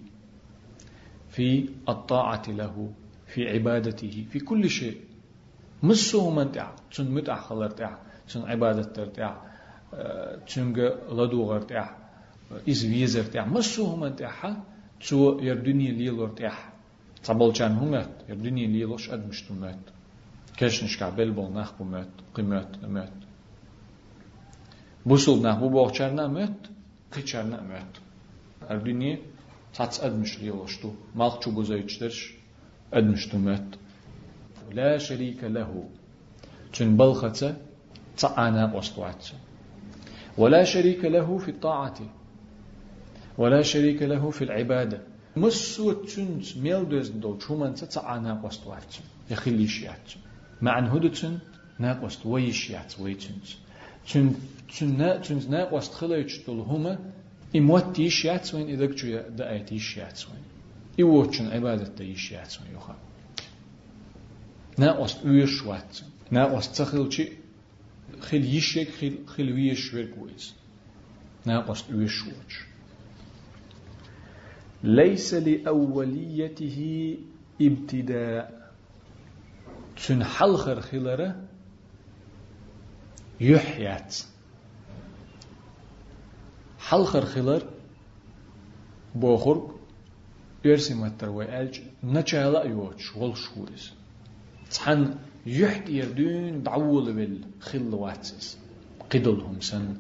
في 1.30 1.68
الطاعة 1.88 2.42
له 2.48 2.90
في 3.26 3.48
عبادته 3.48 4.26
في 4.30 4.38
كل 4.40 4.70
شيء 4.70 4.96
مسه 5.85 6.29
من 6.29 6.51
تع 6.51 6.67
تن 6.91 7.07
متع 7.11 7.35
خلر 7.41 7.69
تع 7.69 7.97
تن 8.29 8.41
عبادة 8.41 9.05
تع 9.05 9.33
تن 10.47 10.73
لدو 11.17 11.57
تع 11.57 11.85
إز 12.69 12.85
ويزر 12.85 13.23
تاع 13.23 13.45
مسو 13.45 13.85
هم 13.85 14.07
تاعها 14.07 14.63
تو 15.09 15.39
يردني 15.39 15.91
ليلور 15.91 16.29
تاع 16.29 16.55
تبلجان 17.23 17.71
همت 17.71 18.11
يردني 18.29 18.67
ليلوش 18.67 19.09
أد 19.09 19.27
مشتمت 19.29 19.83
كشنش 20.57 20.97
كعبل 20.99 21.31
بول 21.31 21.53
نخ 21.53 21.71
بمت 21.79 22.13
قيمت 22.35 22.71
مت 22.83 23.17
بوصل 25.05 25.41
نه 25.41 25.59
بو 25.59 25.69
باغچرنا 25.69 26.27
مت 26.27 26.59
قيچرنا 27.13 27.59
مت 27.69 27.93
يردني 28.71 29.19
تاتس 29.75 29.99
أد 30.03 30.13
مش 30.19 30.39
ليلوش 30.39 30.77
تو 30.77 30.89
مالك 31.15 31.35
چو 31.41 31.49
بوزايچدرش 31.51 32.19
أد 32.93 33.03
مشتمت 33.03 33.69
لا 34.72 34.98
شريك 34.98 35.44
له. 35.44 35.88
چون 36.72 36.96
بلخته 36.96 37.54
تعانا 38.16 38.66
قصوات 38.76 39.28
ولا 40.38 40.64
شريك 40.64 41.04
له 41.04 41.38
في 41.38 41.50
الطاعة. 41.50 41.98
ولا 43.38 43.62
شريك 43.62 44.02
له 44.02 44.30
في 44.30 44.44
العبادة. 44.44 45.00
مسو 45.36 45.92
تشنت 45.92 46.56
ميل 46.56 46.88
دوز 46.88 47.08
دول 47.08 47.42
شومان 47.42 47.74
تتعانا 47.74 48.40
قوست 48.42 48.66
واتش 48.66 49.00
يخليش 49.30 49.82
ياتش 49.82 50.16
مع 50.62 50.78
ان 50.78 50.84
هدو 50.84 51.08
تشن 51.08 51.38
ناقوست 51.78 52.26
ويش 52.26 52.70
يات 52.70 53.00
ويتشنت 53.00 53.44
تشن 54.06 54.34
تشن 54.68 55.20
تشن 55.20 55.50
ناقوست 55.50 55.92
خليش 55.94 56.46
دول 56.46 56.60
هما 56.60 56.98
إموت 57.56 57.96
تيش 57.96 58.24
يات 58.24 58.54
وين 58.54 58.68
إذا 58.68 58.86
كتو 58.86 59.06
دا 59.36 59.50
أي 59.50 59.60
تيش 59.60 59.96
يات 59.96 60.20
وين 60.28 60.44
إيوتشن 60.98 61.46
عبادة 61.46 61.84
تيش 61.84 62.32
يات 62.32 62.54
وين 62.60 62.80
يخا 64.78 64.84
ناقوست 64.84 65.24
ويش 65.24 65.62
وات 65.62 65.98
ناقوست 66.30 66.76
تخلشي 66.82 67.28
خل 68.20 68.44
يشيك 68.44 68.90
خل 68.90 69.18
خل 69.26 69.52
ويش 69.52 69.94
ويركويز 69.94 70.54
ناقوست 71.46 71.90
ويش 71.92 72.22
واتش 72.26 72.64
ليس 74.84 75.34
لأوليته 75.34 77.18
ابتداء 77.60 78.72
تن 80.06 80.24
حلخر 80.24 80.80
خلره 80.80 81.42
يحيات 83.40 84.16
حلخر 86.78 87.24
خلر 87.24 87.62
بوخر 89.14 89.74
يرسي 90.64 90.94
متر 90.94 91.28
ويالج 91.28 91.80
نچالا 92.04 92.64
يوش 92.64 93.16
والشورس 93.16 93.95
تحن 94.70 95.14
يحت 95.46 95.88
يردون 95.88 96.62
دعول 96.62 97.12
بالخل 97.12 97.94
واتس. 97.94 98.58
قدلهم 99.10 99.60
سن. 99.60 99.96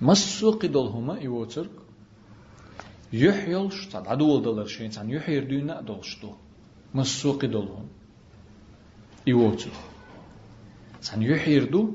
مسو 0.00 0.50
قدلهما 0.50 1.18
يوترك 1.20 1.70
يحيلش 3.12 3.86
تعد 3.86 4.08
عدول 4.08 4.42
دلر 4.42 4.66
شين 4.66 4.90
تان 4.90 5.10
يحير 5.10 5.44
دون 5.44 5.84
دولشتو 5.84 6.32
مسو 6.94 7.32
قدلهم. 7.32 7.88
يوترك 9.26 9.72
تان 11.02 11.22
يحير 11.22 11.70
دو 11.70 11.94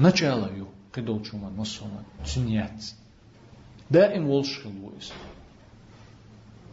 نچالا 0.00 0.56
يو. 0.56 0.66
قدل 0.94 1.24
شوما 1.24 1.50
مسوما 1.50 2.02
تنيات. 2.34 2.84
دائم 3.90 4.26
ولش 4.30 4.58
خلويس 4.58 5.12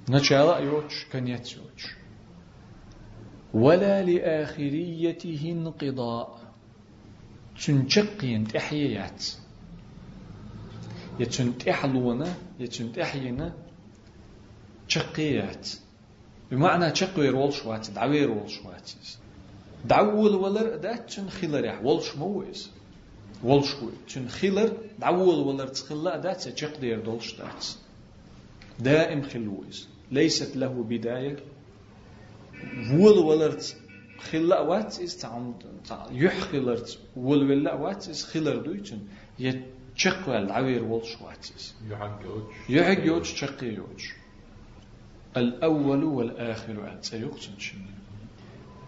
نچالا 0.09 0.57
يوتش 0.57 1.05
كنيات 1.11 1.53
يوتش 1.53 1.83
ولا 3.53 4.03
لآخريته 4.03 5.41
انقضاء 5.51 6.39
تنشقين 7.65 8.47
تحييات 8.47 9.25
يتشن 11.19 11.57
تحلونا 11.57 12.33
يتشن 12.59 12.91
تحينا 12.91 13.53
شقيات 14.87 15.69
بمعنى 16.51 16.95
شقوير 16.95 17.35
والشوات 17.35 17.89
دعوير 17.89 18.31
والشوات 18.31 18.91
دعول 19.85 20.35
ولر 20.35 20.75
داتشن 20.75 21.29
خلر 21.29 21.79
والش 21.83 22.15
مويس 22.15 22.69
والش 23.43 23.75
تشن 24.07 24.27
خلر 24.27 24.77
دعول 24.99 25.35
ولر 25.47 25.67
تخلا 25.67 26.17
دات 26.17 26.57
شق 26.57 26.79
دير 26.79 26.99
دولش 26.99 27.35
دات 27.35 27.65
دائم 28.79 29.21
خلويس 29.21 29.87
ليست 30.11 30.57
له 30.57 30.83
بداية. 30.83 31.35
وول 32.93 33.17
ولرت 33.17 33.77
خلا 34.19 34.59
وات 34.59 34.93
is 34.93 35.25
وول 37.15 37.51
ولا 37.51 37.73
وات 37.73 38.03
is 38.03 38.23
خلر 38.25 38.55
دويتن. 38.57 38.99
يت 39.39 39.63
شقوال 39.95 40.51
عوير 40.51 40.83
والش 40.83 41.21
وات 41.21 41.45
is 41.45 41.73
شقي 43.25 43.67
يوج 43.67 44.05
الأول 45.37 46.03
والآخر 46.03 46.81
عاد 46.81 47.03
سيقتن 47.03 47.59
شنو؟ 47.59 47.81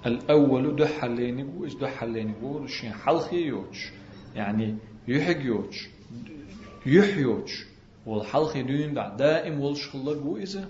الأول 0.05 0.75
ده 0.75 0.87
حليني 0.87 1.43
بوز 1.43 1.75
ده 1.75 1.87
حليني 1.87 2.33
بول 2.41 2.69
شين 2.69 2.93
حلخي 2.93 3.35
يوج 3.35 3.77
يعني 4.35 4.77
يحق 5.07 5.41
يوج 5.41 5.75
يح 6.85 7.17
يوج 7.17 7.49
والحلخي 8.05 8.63
دون 8.63 8.93
دائم 9.17 9.59
والش 9.59 9.87
خلق 9.89 10.17
بويزه 10.17 10.69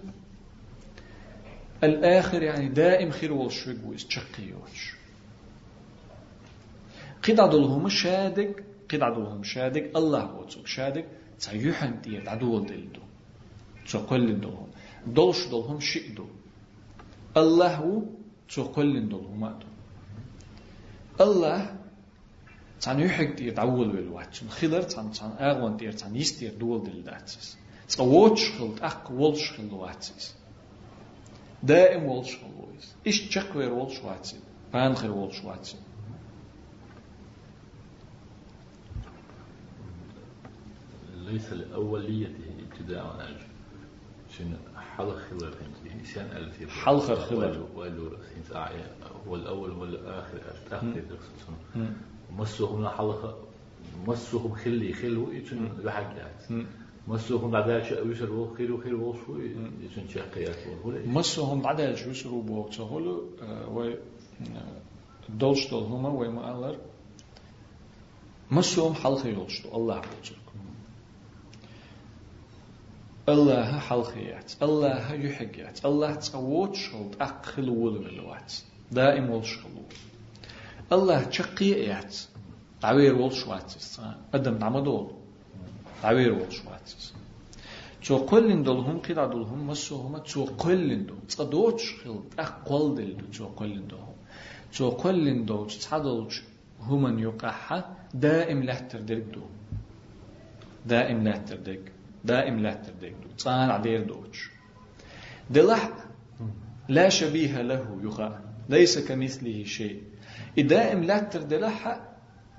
الآخر 1.84 2.44
يعني 2.44 2.70
دائم 2.70 3.12
خير 3.12 3.34
والشوق 3.34 3.76
ويستشقيوش 3.86 4.96
قد 7.24 7.39
عدلهم 7.39 7.89
شادق 7.89 8.56
قد 8.89 9.02
عدلهم 9.02 9.44
شادق 9.44 9.98
الله 9.98 10.36
وتسوك 10.36 10.67
شادق 10.67 11.06
تسيحن 11.39 12.02
تيت 12.02 12.28
عدو 12.28 12.60
دلدو. 12.60 13.02
تقول 13.91 14.39
دلهم 14.41 14.67
دولش 15.08 15.48
دلهم 15.48 15.80
شئدو. 15.80 16.28
الله 17.38 18.06
تقول 18.50 19.10
دلهم 19.10 19.44
أدو 19.44 19.67
الله 21.22 21.76
تان 22.82 23.00
يحق 23.00 23.36
تيت 23.36 23.60
عول 23.60 23.89
بالوات 23.89 24.38
خلر 24.50 24.82
تان 24.82 25.12
تان 25.12 25.32
أغوان 25.39 25.78
تير 25.78 25.91
تان 25.91 26.15
يستير 26.15 26.54
دول 26.60 26.84
دلداتس. 26.84 27.58
تقوتش 27.89 28.52
خلط 28.52 28.84
أق 28.84 29.12
ولش 29.12 29.52
خلواتس. 29.52 30.40
دائم 31.63 32.04
ولش 32.06 32.38
خلويس 32.38 32.95
إيش 33.08 33.28
تشك 33.28 33.56
وير 33.56 33.74
ولش 33.74 34.00
واتسي 34.00 34.39
بان 34.74 34.95
خير 34.95 35.12
ولش 35.12 35.43
واتسي 35.43 35.78
ليس 41.15 41.54
لأوليته 41.54 42.54
ابتداء 42.71 43.15
أجل 43.19 43.45
شن 44.38 44.58
حلق 44.97 45.17
خلال 45.17 45.54
إنسان 46.00 46.26
ألفي 46.38 46.67
حلق 46.71 47.13
خلال 47.13 47.62
وقالوا 47.62 48.10
هو 49.28 49.36
الأول 49.36 49.71
هو 49.71 49.84
الآخر 49.86 50.39
أتأخذ 50.67 51.02
مسهم 52.32 52.88
حلق 52.88 53.47
مسهم 54.08 54.56
خلي 54.56 54.93
خلو 54.93 55.32
إيشن 55.32 55.67
بحاجات 55.84 56.43
مسوهم 57.07 57.51
بعد 57.51 57.69
ذلك 57.69 57.91
يشربوا 58.05 58.55
خير 58.57 58.73
وخير 58.73 58.95
وشو 58.95 59.37
يجن 59.37 60.07
شقيات 60.13 60.55
مسوهم 61.05 61.61
بعد 61.61 61.81
ذلك 61.81 62.07
يشربوا 62.07 62.43
بوقتهولو 62.43 63.29
و 63.75 63.93
دولشتل 65.29 65.75
هما 65.75 66.09
وما 66.09 66.51
ألر. 66.51 66.77
مسوهم 68.51 68.93
حلقة 68.93 69.27
يولشتو 69.27 69.75
الله 69.77 69.95
بوتشرك 69.95 70.37
الله 73.29 73.79
حلقيات 73.79 74.51
الله 74.61 75.13
يحقيات 75.13 75.85
الله 75.85 76.15
تقوت 76.15 76.75
شلط 76.75 77.21
أقل 77.21 77.69
ولولوات 77.69 78.53
دائم 78.91 79.29
ولشلو 79.29 79.83
الله 80.91 81.23
تشقيات 81.23 82.15
عوير 82.83 83.15
ولشوات 83.15 83.73
أدم 84.33 84.57
نعمدول 84.57 85.20
عوير 86.03 86.33
وشواتس 86.33 87.13
تو 88.05 88.17
قلن 88.17 88.63
دولهم 88.63 88.99
قيدا 88.99 89.25
دولهم 89.25 89.67
مسوهما 89.67 90.19
تو 90.19 90.45
قلن 90.45 91.05
دول 91.05 91.17
تصدوش 91.27 91.95
خل 92.03 92.19
أقل 92.39 92.95
دل 92.95 93.15
تو 93.37 93.45
قلن 93.45 93.87
دولهم 93.87 94.15
تو 94.77 94.89
قلن 94.89 95.45
دول 95.45 95.67
تصدوش 95.67 96.43
هما 96.79 97.21
يقحا 97.21 97.95
دائم 98.13 98.63
لحتر 98.63 98.99
ديك 98.99 99.23
دو 99.33 99.41
دائم 100.85 101.27
لحتر 101.27 101.55
ديك 101.55 101.91
دائم 102.25 102.59
لحتر 102.63 102.93
ديك 103.01 103.13
دو 103.23 103.29
تصان 103.37 103.69
عدير 103.69 104.03
دوش 104.03 104.49
دلح 105.49 105.89
لا 106.89 107.09
شبيه 107.09 107.61
له 107.61 107.99
يخا 108.03 108.41
ليس 108.69 108.99
كمثله 109.07 109.63
شيء 109.63 110.03
دائم 110.57 111.03
لحتر 111.03 111.41
دلح 111.41 111.99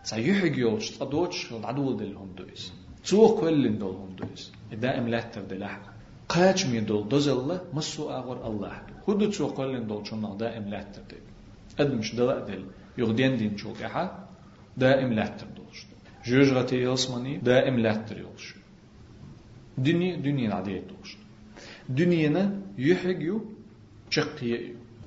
سيحق 0.03 0.59
يوش 0.59 0.91
تصدوش 0.91 1.53
العدو 1.53 1.93
دلهم 1.93 2.35
دويس 2.37 2.73
تو 3.09 3.37
كل 3.41 3.79
دولهم 3.79 4.11
دويس 4.19 4.53
دائم 4.83 5.09
لا 5.09 5.21
تبدلح 5.21 5.81
قاش 6.29 6.67
مي 6.67 6.81
دول 6.81 7.09
دوزل 7.09 7.61
مسو 7.75 8.03
اغور 8.19 8.39
الله 8.49 8.75
خود 9.05 9.31
تو 9.31 9.49
كل 9.59 9.87
دول 9.87 10.07
شنو 10.07 10.37
دائم 10.43 10.65
لا 10.73 10.83
تبدل 10.83 11.25
ادمش 11.81 12.15
دلا 12.15 12.39
دل 12.49 12.63
يغدين 12.99 13.37
دين 13.37 13.57
شو 13.57 13.73
كحا 13.81 14.05
دائم 14.77 15.13
لا 15.13 15.27
تبدلش 15.39 15.79
جوج 16.27 16.49
غتي 16.57 16.77
يلسمني 16.83 17.33
دائم 17.39 17.79
لا 17.79 17.95
تريلش 17.95 18.55
دنيا 19.79 20.17
دنيا 20.17 20.49
العادية 20.49 20.81
دوش 20.91 21.17
دنيانا 21.89 22.61
يحيو 22.79 23.37
شقيا 24.11 24.59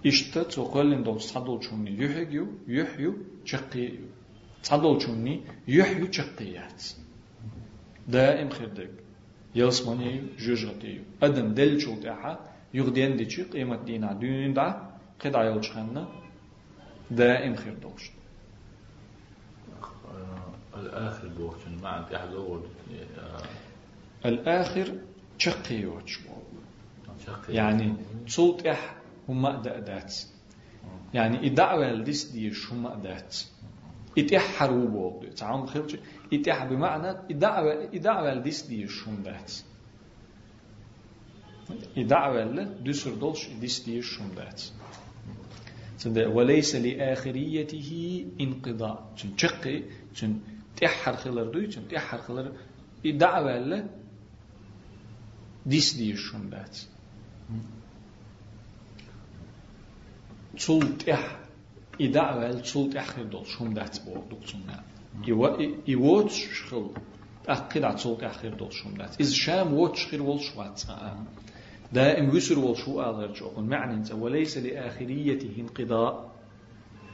إشتا 0.05 0.43
تقول 0.43 1.03
دول 1.03 1.21
صدول 1.21 1.63
شوني 1.63 1.91
يحيو 2.03 2.47
يحيو 2.67 3.13
شقيا 3.45 3.91
صدول 4.63 5.01
شوني 5.01 5.41
يحيو 5.67 6.11
شقيات 6.11 6.83
دائم 8.07 8.49
خردك 8.49 8.91
يلسمني 9.55 10.23
جوجرتي. 10.39 11.01
أدم 11.23 11.53
دل 11.53 11.81
شو 11.81 12.01
تاعها 12.01 12.39
يغدين 12.73 13.17
دي 13.17 13.29
شيء 13.29 13.51
قيمة 13.51 13.83
دينا 13.83 14.13
دين 14.13 14.53
دا. 14.53 14.91
قد 15.19 15.35
عيل 15.35 15.65
شخنا 15.65 16.07
دائم 17.11 17.55
خير 17.55 17.73
دوش. 17.73 18.11
الآخر 20.75 21.27
بوقت 21.27 21.57
ما 21.81 21.89
عندي 21.89 22.15
أحد 22.15 22.33
أول. 22.33 22.61
الآخر 24.25 24.93
تشقيوش 25.39 26.19
يعني 27.49 27.93
تصوت 28.27 28.65
إح 28.65 28.95
هم 29.29 29.45
أدات 29.45 30.15
يعني 31.13 31.47
إدعوة 31.47 31.91
لديس 31.91 32.25
ديش 32.25 32.71
هم 32.71 32.87
أدات 32.87 33.35
إتح 34.17 34.41
حروبو 34.57 35.23
تعام 35.35 35.65
خلش 35.65 35.95
İtihad 36.31 36.71
bima'na 36.71 37.25
ida'vel 37.29 38.43
dis 38.43 38.69
diyüşümdet. 38.69 39.63
Ida'velle 41.95 42.67
düsür 42.85 43.21
dolş 43.21 43.49
dis 43.61 43.85
diyüşümdet. 43.85 44.73
Şimdi 45.99 46.35
veleyse 46.35 46.83
li 46.83 47.03
ahiriyetihi 47.03 48.27
inqida. 48.39 49.03
Çünkü 49.15 49.37
çıkkı, 49.37 49.69
çünkü 50.15 50.39
teh 50.75 50.89
harfler 50.89 51.53
duy, 51.53 51.69
çünkü 51.69 51.87
teh 51.87 51.99
harfler 51.99 52.47
ida'velle 53.03 53.87
dis 55.69 55.97
diyüşümdet. 55.99 56.87
Çul 60.55 60.99
teh 60.99 61.23
ida'vel 61.99 62.63
çul 62.63 62.91
teh 62.91 63.31
dolşümdet 63.31 64.01
borduk 64.07 64.47
çünkü. 64.47 64.73
يوت 65.87 66.31
شخل 66.31 66.89
أقل 67.47 67.95
تول 67.95 68.17
تحر 68.17 68.49
دول 68.49 68.73
شون 68.73 68.93
بات 68.93 69.21
إذ 69.21 69.29
شام 69.31 69.73
ووت 69.73 69.95
شخير 69.95 70.21
وول 70.21 70.39
شوات 70.39 70.81
دائم 71.93 72.29
وسر 72.29 72.59
وول 72.59 72.77
شو 72.77 73.01
آلر 73.01 73.33
جوكن 73.33 73.63
معنى 73.63 74.13
وليس 74.13 74.57
لآخريته 74.57 75.53
انقضاء. 75.59 76.35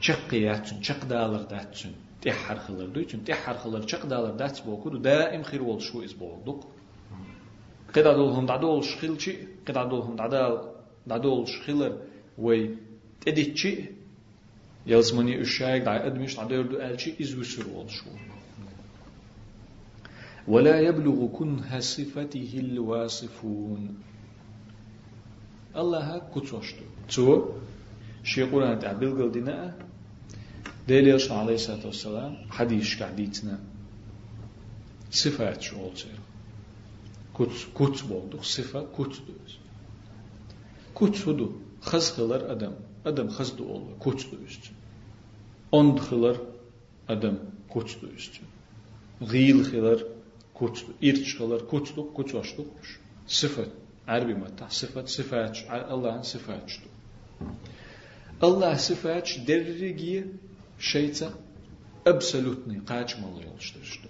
چقيات 0.00 0.66
چق 0.82 1.04
دالر 1.04 1.42
داتشن 1.42 1.92
تحر 2.22 2.58
خلر 2.58 2.86
دويتشن 2.86 3.24
تحر 3.24 3.54
خلر 3.54 3.80
چق 3.80 4.06
دالر 4.06 4.30
داتش 4.30 4.60
بوكو. 4.60 4.88
دائم 4.88 5.42
خير 5.42 5.62
وول 5.62 5.82
شو 5.82 6.04
إز 6.04 6.12
بوكو 6.12 6.60
قد 7.94 8.06
عدولهم 8.06 8.46
دعدول 8.46 8.84
شخيلشي 8.84 9.36
قد 9.66 9.76
عدولهم 9.76 10.16
دعدال 10.16 10.72
دعدول 11.06 11.48
شخيلر 11.48 11.98
وي 12.38 12.76
تديتشي 13.20 14.01
يلزمني 14.87 15.39
الشايك 15.41 15.83
دع 15.83 16.05
أدمش 16.05 16.35
دعدول 16.35 16.69
دو 16.69 16.77
ألشي 16.77 17.13
إز 17.21 17.35
وسر 17.35 17.67
وول 17.67 17.89
شو 17.91 18.09
ولا 20.47 20.79
يبلغ 20.79 21.27
كنها 21.27 21.79
صفته 21.79 22.51
الواصفون 22.55 23.97
الله 25.75 26.21
كتوشتو 26.35 26.85
تو 27.09 27.49
شي 28.23 28.43
قرآن 28.43 28.79
تعبيل 28.79 29.11
قل 29.17 29.31
دينا 29.31 29.75
ديليش 30.87 31.31
عليه 31.31 31.55
الصلاة 31.55 31.85
والسلام 31.85 32.33
حديث 32.49 33.03
قعديتنا 33.03 33.59
صفات 35.11 35.61
شو 35.61 35.75
قلت 35.77 36.07
كت 37.35 37.67
كت 37.75 37.97
بولدuk 38.09 38.41
صفة 38.41 38.81
كت 38.97 39.15
دوز 39.27 39.51
كت 40.95 41.27
هدو 41.27 41.51
خز 41.81 42.11
خلر 42.11 42.51
أدم 42.51 42.73
أدم 43.05 43.29
خز 43.29 43.49
دو 43.51 43.63
أول 43.69 43.93
كت 43.99 44.25
ondxılar 45.72 46.36
adam 47.08 47.36
koçdu 47.68 48.10
üstü. 48.16 48.40
Gıyılxılar 49.30 50.04
koçdu. 50.54 50.90
İrçxılar 51.02 51.68
koçdu, 51.68 52.14
koçaşdı. 52.14 52.62
Sıfat. 53.26 53.68
Arbi 54.06 54.34
matta. 54.34 54.66
Sıfat, 54.70 55.10
sıfat. 55.10 55.66
Allah'ın 55.90 56.22
sıfatçıdı. 56.22 56.86
Allah 58.40 58.78
sıfatç 58.78 59.38
derrigi 59.46 60.26
şeyta 60.78 61.28
absolutni 62.06 62.84
kaçmalı 62.84 63.44
yoluştu 63.44 63.78
işte. 63.82 64.08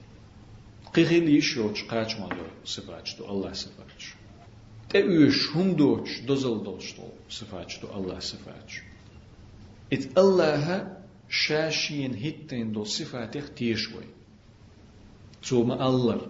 Qıgılı 0.92 1.31
iş 1.31 1.57
yoç 1.57 1.87
kaçmalı 1.88 2.35
sıfatçıdı. 2.64 3.22
Allah 3.29 3.55
sıfatçı. 3.55 4.09
Te 4.88 5.05
üş 5.05 5.51
hundoç 5.55 6.09
dozıl 6.29 6.64
doçtu 6.64 7.03
sıfatçıdı. 7.29 7.87
Allah 7.94 8.20
sıfatçı. 8.20 8.81
Et 9.90 10.11
Allah'a 10.16 11.02
شاشين 11.33 12.14
هتين 12.14 12.73
دو 12.73 12.85
صفاتيخ 12.85 13.51
تيشوي 13.57 14.05
تو 15.42 15.64
ما 15.64 15.88
الله. 15.88 16.21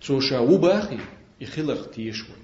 تسو 0.00 0.20
شاو 0.20 0.58
باخي 0.58 0.98
يخلق 1.40 1.90
تيشوي 1.90 2.36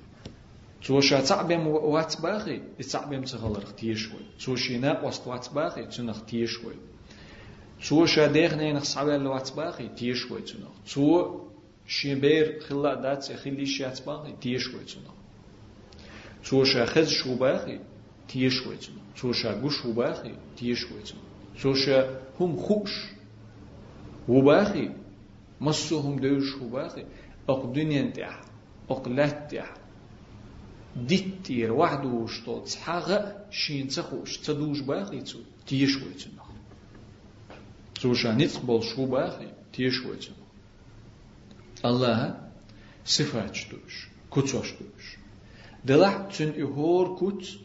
تو 0.87 1.01
شا 1.01 1.21
تعبم 1.21 1.67
وات 1.67 2.21
باخي 2.21 2.61
تعبم 2.93 3.23
تخلق 3.25 3.71
تيشوي 3.71 4.21
تسو 4.39 4.57
شينا 4.57 5.05
وسط 5.05 5.27
وات 5.27 5.49
باخي 5.55 5.87
تنخ 5.87 6.23
تيشوي 6.23 6.75
تو 7.89 8.07
شا 8.07 8.27
ديخنا 8.27 8.73
نخصعب 8.73 9.09
الوات 9.09 9.53
باخي 9.57 9.89
تيشوي 9.89 10.43
تنخ 10.43 10.95
تو 10.95 11.41
شبير 11.87 12.61
خلا 12.61 12.95
دات 12.95 13.33
خلي 13.33 13.67
شات 13.67 14.07
باخي 14.07 14.33
تيشوي 14.41 14.85
تنخ 14.85 15.15
تسو 16.45 16.65
شا 16.65 16.85
خز 16.85 17.09
شو 17.11 17.35
باخي 17.35 17.79
تيشوي 18.29 18.77
تنخ 18.77 19.06
تو 19.17 19.33
شاغو 19.33 19.71
شو 19.71 19.93
باخي 19.93 20.35
تيش 20.57 20.85
ويتنا 20.93 21.21
تو 21.63 21.75
شا 21.75 22.21
هم 22.41 22.57
خوش 22.57 23.05
وباخي 24.29 24.91
مصهم 25.61 26.19
دوش 26.19 26.55
وباخي 26.63 27.05
اق 27.49 27.73
دنيا 27.73 28.11
تاع 28.11 28.41
اق 28.91 29.09
لات 29.09 29.51
تاع 29.51 29.75
ديتير 30.97 31.73
وحده 31.73 32.09
وشتو 32.09 32.61
تصحاغ 32.61 33.33
شين 33.51 33.89
تخوش 33.89 34.39
تدوش 34.39 34.81
باخي 34.81 35.21
تو 35.21 35.39
تيش 35.67 35.97
ويتنا 35.97 36.47
زوجا 38.03 38.33
نتقبل 38.33 38.83
شو 38.83 39.07
باخي 39.07 39.49
تيش 39.73 40.01
وجه 40.07 40.33
الله 41.85 42.51
صفات 43.05 43.59
دوش 43.71 44.09
كتوش 44.31 44.73
دوش 44.81 45.07
دلح 45.85 46.17
تن 46.17 46.51
إهور 46.63 47.07
كت 47.19 47.59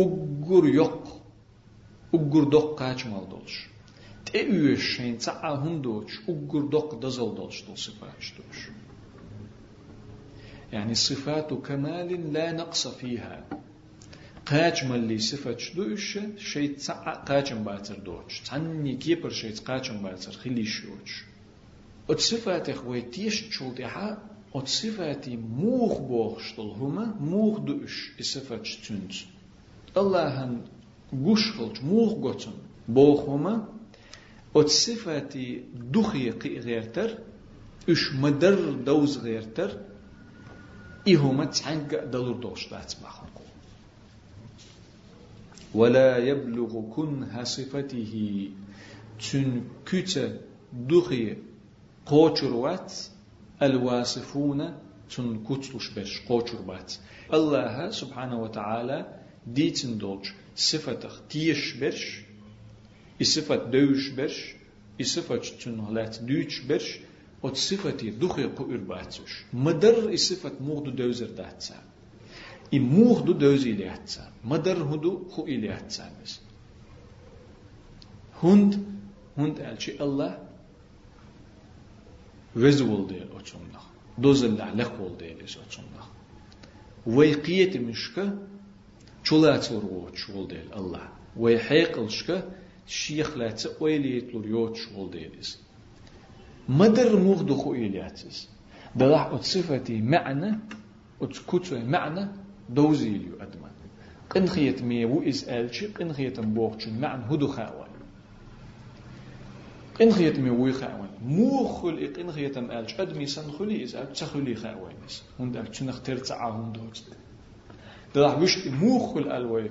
Uggur 0.00 0.64
yoq. 0.80 1.02
Uggurdoqqa 2.16 2.96
çmal 2.96 3.24
dolş. 3.30 3.54
Te 4.26 4.46
üyeşin 4.46 5.18
ça 5.24 5.32
ahun 5.50 5.84
dolş. 5.84 6.12
Uggurdoq 6.32 6.88
da 7.02 7.10
zol 7.10 7.36
dolş 7.36 7.56
dol 7.66 7.76
sıfaç 7.76 8.24
dolş. 8.36 8.60
Yani 10.72 10.96
sıfatu 10.96 11.62
kemalin 11.62 12.34
la 12.34 12.46
naqsa 12.56 12.90
fiha. 12.98 13.36
قاچم 14.50 14.92
اللي 14.92 15.18
صفت 15.18 15.58
شدوش 15.58 16.18
شيء 16.52 16.76
قاچم 17.28 17.64
باتر 17.64 17.98
دوش 18.06 18.40
تني 18.40 18.96
كيبر 18.96 19.30
شيء 19.30 19.54
قاچم 19.68 20.02
باتر 20.02 20.32
خلي 20.32 20.64
شوش 20.64 21.12
ات 22.10 22.20
صفات 22.20 22.68
اخواتيش 22.68 23.36
چولتها 23.54 24.08
ات 24.54 24.68
صفاتي 24.68 25.36
موخ 25.36 25.94
بوخشتل 26.08 26.70
هما 26.80 27.04
موخ 27.20 27.58
دوش 27.58 28.12
صفت 28.20 28.64
شتونت 28.64 29.12
قوش 29.94 31.52
خلج 31.52 31.82
موخ 31.84 32.12
قوتن 32.12 32.52
بوخ 32.88 33.28
هما 33.28 33.68
ات 34.56 34.68
صفات 34.68 35.34
دخي 35.92 36.30
غيرتر 36.58 37.18
اش 37.88 38.12
مدر 38.12 38.70
دوز 38.70 39.18
غيرتر 39.18 39.70
إهما 41.08 41.44
تعنق 41.44 42.04
دلور 42.04 42.36
دوش 42.36 42.70
دات 42.70 42.94
بخن 43.02 43.26
ولا 45.74 46.16
يبلغ 46.18 46.82
كنه 46.96 47.44
صفته 47.44 48.50
تن 49.32 49.62
كت 49.86 50.40
دخي 50.72 51.36
قوچروات 52.06 52.92
الواصفون 53.62 54.74
تن 55.16 55.44
كتلش 55.44 55.90
بش 55.90 56.20
قوچروات 56.28 56.92
الله 57.34 57.90
سبحانه 57.90 58.40
وتعالى 58.40 59.18
dīcindulč 59.46 60.32
sifatach 60.54 61.20
tieši 61.28 61.80
birš, 61.80 62.04
i 63.18 63.24
sifat 63.24 63.72
dövüş 63.72 64.16
birş, 64.16 64.56
i 64.98 65.04
sifat 65.04 65.60
çunhalat 65.60 66.20
düç 66.26 66.62
birş, 66.68 67.00
ot 67.42 67.58
sifati 67.58 68.20
duhe 68.20 68.54
ku 68.54 68.68
ürbatsuş. 68.72 69.46
Mıdır 69.52 70.10
i 70.12 70.18
sifat 70.18 70.60
muğdu 70.60 70.98
dövzer 70.98 71.36
datsa. 71.36 71.74
I 72.72 72.80
muğdu 72.80 73.40
dövz 73.40 73.66
iliyatsa. 73.66 74.22
Mıdır 74.44 74.76
hudu 74.76 75.28
ku 75.28 75.48
iliyatsa 75.48 76.10
biz. 76.22 76.40
Hund, 78.32 78.74
hund 79.34 79.56
elçi 79.58 79.96
Allah 80.00 80.40
vez 82.56 82.80
oldu 82.80 83.14
oçumda. 83.40 83.80
Dozilla 84.22 84.64
lek 84.64 85.00
oldu 85.00 85.24
eliz 85.24 85.58
oçumda. 85.66 86.02
Vayqiyeti 87.06 87.78
mişka 87.78 88.34
çulat 89.22 89.70
urgu 89.70 90.14
çul 90.14 90.50
diye 90.50 90.64
Allah. 90.74 91.12
Ve 91.36 91.58
hayqılşka 91.58 92.42
şiyh 92.86 93.38
latsa 93.38 93.68
oyliyetlur 93.80 94.44
yo 94.44 94.74
çul 94.74 95.12
diye 95.12 95.30
biz. 95.38 95.58
مدر 96.68 97.16
مغدو 97.16 97.54
خو 97.56 97.74
إلياتس 97.74 98.48
دلح 98.96 99.26
أتصفتي 99.26 100.00
معنى 100.00 100.58
أتكتوي 101.22 101.84
معنى 101.84 102.28
دوزيليو 102.68 103.34
أدمان 103.40 103.70
قن 104.30 104.46
خيت 104.46 104.82
مي 104.82 105.04
وإز 105.04 105.48
آلشي 105.48 105.86
قن 105.86 106.12
خيت 106.12 106.40
مبوغشن 106.40 107.00
معن 107.00 107.22
هدو 107.22 107.46
خاوان 107.46 107.88
قن 110.00 110.10
خيت 110.10 110.38
مي 110.38 110.50
وي 110.50 110.72
خاون 110.72 111.08
مو 111.22 111.64
خل 111.64 112.12
قن 112.16 112.32
خيت 112.32 112.56
ام 112.56 112.70
الج 112.70 113.00
ادمي 113.00 113.26
سن 113.26 113.50
خلي 113.50 113.82
از 113.82 113.94
ال 113.94 114.12
تخلي 114.12 114.54
خاونس 114.54 115.24
هند 115.40 115.56
ال 115.56 115.70
تشنخ 115.70 116.00
ترتع 118.14 118.34
هند 118.34 118.34
دوت 118.34 118.34
ده 118.34 118.42
وش 118.42 118.66
مو 118.66 118.98
خل 118.98 119.32
الوي 119.32 119.70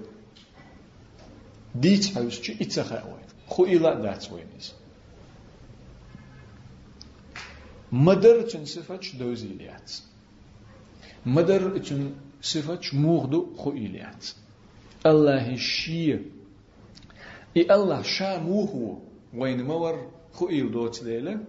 ديت 1.75 2.05
حوس 2.05 2.41
چي 2.41 2.57
اتخاوي 2.61 3.21
خو 3.47 3.65
إلا 3.65 3.93
دات 3.93 4.31
وينس 4.31 4.75
مدر 7.91 8.41
تن 8.41 8.65
صفة 8.65 8.99
دوزيليات 9.19 9.91
مدر 11.25 11.77
تن 11.77 12.15
صفة 12.41 12.81
موغدو 12.93 13.55
خو 13.55 13.71
إليات 13.71 14.25
الله 15.05 15.53
الشيء 15.53 16.31
إي 17.57 17.75
الله 17.75 18.01
شا 18.01 18.39
موهو 18.39 18.97
وين 19.33 19.63
مور 19.63 20.11
خو 20.33 20.49
إل 20.49 20.71
دوت 20.71 21.03
ليلة 21.03 21.39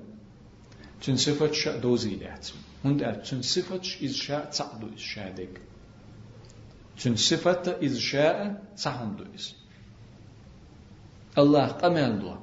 تن 1.03 1.17
شا 1.53 1.77
دوزيليات 1.77 2.49
هند 2.85 3.23
تن 3.23 3.43
صفة 3.43 3.81
إز 4.05 4.15
شا 4.15 4.45
تعدو 4.45 4.87
إز 4.95 4.99
شا 4.99 5.35
ديك 6.98 7.04
تن 7.04 7.16
صفة 7.16 7.86
إز 7.86 7.98
شا 7.98 8.58
تعهندو 8.84 9.26
إز 9.36 9.54
الله 11.38 11.68
قمال 11.68 12.20
دو 12.20 12.36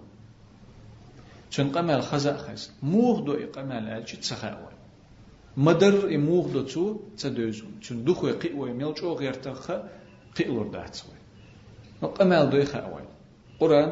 چون 1.51 1.69
قمال 1.73 2.01
خزا 2.01 2.37
خز 2.37 2.69
موغ 2.83 3.25
دو 3.25 3.33
قمال 3.55 3.89
الچ 3.89 4.15
تسخاوي 4.15 4.75
مدر 5.57 6.19
موغ 6.19 6.53
دو 6.53 6.63
تو 6.63 7.01
تدوزون 7.19 7.81
چون 7.81 8.05
دو 8.05 8.15
خو 8.15 8.27
قي 8.27 8.49
ميل 8.73 8.95
چو 8.95 9.15
غير 9.15 9.35
تخ 9.35 9.71
قيلور 10.37 10.69
داتسوي 10.69 11.19
قمال 12.03 12.51
دو 12.51 12.65
خاوي 12.65 13.05
قران 13.61 13.91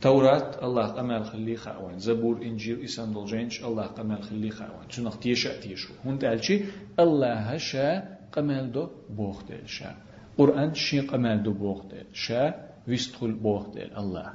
توراة 0.00 0.64
الله 0.66 0.86
قمال 0.86 1.24
خلي 1.24 1.56
خاوان 1.56 1.98
زبور 1.98 2.42
إنجيل 2.42 2.84
إسان 2.84 3.12
دولجينش 3.12 3.64
الله 3.64 3.86
قمال 3.86 4.22
خلي 4.22 4.50
خاوان 4.50 4.88
چون 4.88 5.10
تيشا 5.20 5.60
تيشو 5.60 5.92
هون 6.06 6.18
تالشي 6.18 6.64
الله 6.98 7.34
هشا 7.34 8.18
قمال 8.32 8.72
دو 8.72 8.88
بوخ 9.10 9.42
شا 9.66 9.94
قرآن 10.38 10.74
شي 10.74 11.00
قمال 11.00 11.42
دو 11.42 11.52
بوخ 11.52 11.82
شا 12.12 12.54
ويستخل 12.88 13.32
بوخ 13.32 13.66
الله 13.76 14.32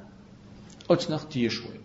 أتنخ 0.90 1.28
تيشوي 1.28 1.78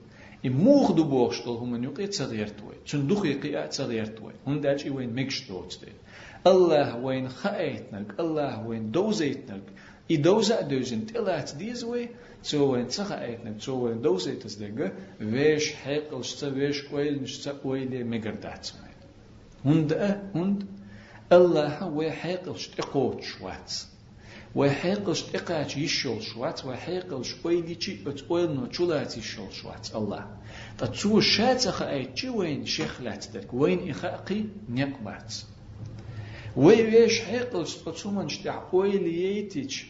إموخ 0.45 0.91
دو 0.91 1.03
بوخ 1.03 1.31
شتول 1.33 1.57
هم 1.57 1.83
يقي 1.83 2.07
تغيرتوي 2.07 2.75
چون 2.85 3.07
دوخ 3.07 3.25
يقي 3.25 3.67
تغيرتوي 3.67 4.33
هون 4.47 4.61
دالش 4.61 4.85
وين 4.85 5.15
مكش 5.15 5.47
دوت 5.47 5.79
الله 6.47 6.97
وين 6.97 7.29
خايتنك 7.29 8.19
الله 8.19 8.67
وين 8.67 8.91
دوزيتنك 8.91 9.63
I 10.08 10.20
doza 10.20 10.62
duizend 10.62 11.06
tilaat 11.12 11.54
deze 11.58 11.86
way, 11.86 12.10
zo 12.40 12.74
en 12.74 12.86
tsaga 12.86 13.20
eitnek, 13.20 13.62
zo 13.62 13.86
en 13.86 14.02
doza 14.02 14.30
het 14.30 14.44
is 14.44 14.56
dege, 14.56 14.92
wees 15.18 15.72
hekel 15.82 16.22
sta 16.22 16.52
wees 16.52 16.84
oil 16.92 17.18
sta 17.24 17.56
oile 17.62 18.04
megardat. 18.04 18.74
Hund 19.62 19.96
hund 20.32 20.64
Allah 21.28 21.80
wa 21.94 22.04
hekel 22.04 22.58
sta 22.58 22.82
qoot 22.92 23.24
shwats. 23.24 23.94
وحيقل 24.54 25.16
إقاش 25.34 25.76
يشول 25.76 26.22
شوات 26.22 26.64
وحيقل 26.64 27.24
شويلي 27.24 27.74
تشي 27.74 27.98
أتقول 28.06 28.54
نو 28.54 28.66
تشولات 28.66 29.18
يشول 29.18 29.52
شوات 29.52 29.88
الله 29.94 30.26
تتسو 30.78 31.20
شاتخ 31.20 31.82
أي 31.82 32.04
تشي 32.04 32.28
وين 32.28 32.66
شيخلات 32.66 33.26
درك 33.34 33.54
وين 33.54 33.90
إخاقي 33.90 34.44
نقبات 34.68 35.34
وي 36.56 36.82
ويش 36.82 37.20
حيقل 37.20 37.66
تتسومن 37.66 38.28
شتع 38.28 38.62
ويلي 38.72 39.38
يتيش 39.38 39.86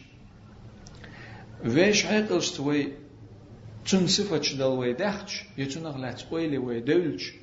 ويش 1.65 2.05
حيقل 2.05 2.41
شتوي 2.41 2.91
تون 3.85 4.07
صفة 4.07 4.41
شدال 4.41 4.67
وي 4.67 4.93
دخش 4.93 5.43
يتون 5.57 5.85
أغلات 5.85 6.21
ويلي 6.31 6.57
وي 6.57 6.79
دولش 6.79 7.33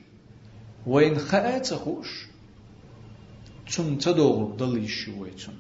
وين 0.87 1.19
خاات 1.19 1.75
خوش 1.75 2.27
تون 3.77 3.99
تدوغ 3.99 4.57
ضليش 4.57 5.09
وي 5.09 5.31
تون 5.31 5.55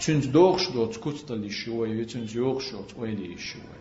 چونج 0.00 0.26
دوغش 0.26 0.68
دوت 0.70 0.96
كوتتلي 0.96 1.50
شوي 1.50 1.90
يتنج 1.90 2.34
يوغشوت 2.34 2.94
ويلي 2.98 3.38
شوي 3.38 3.78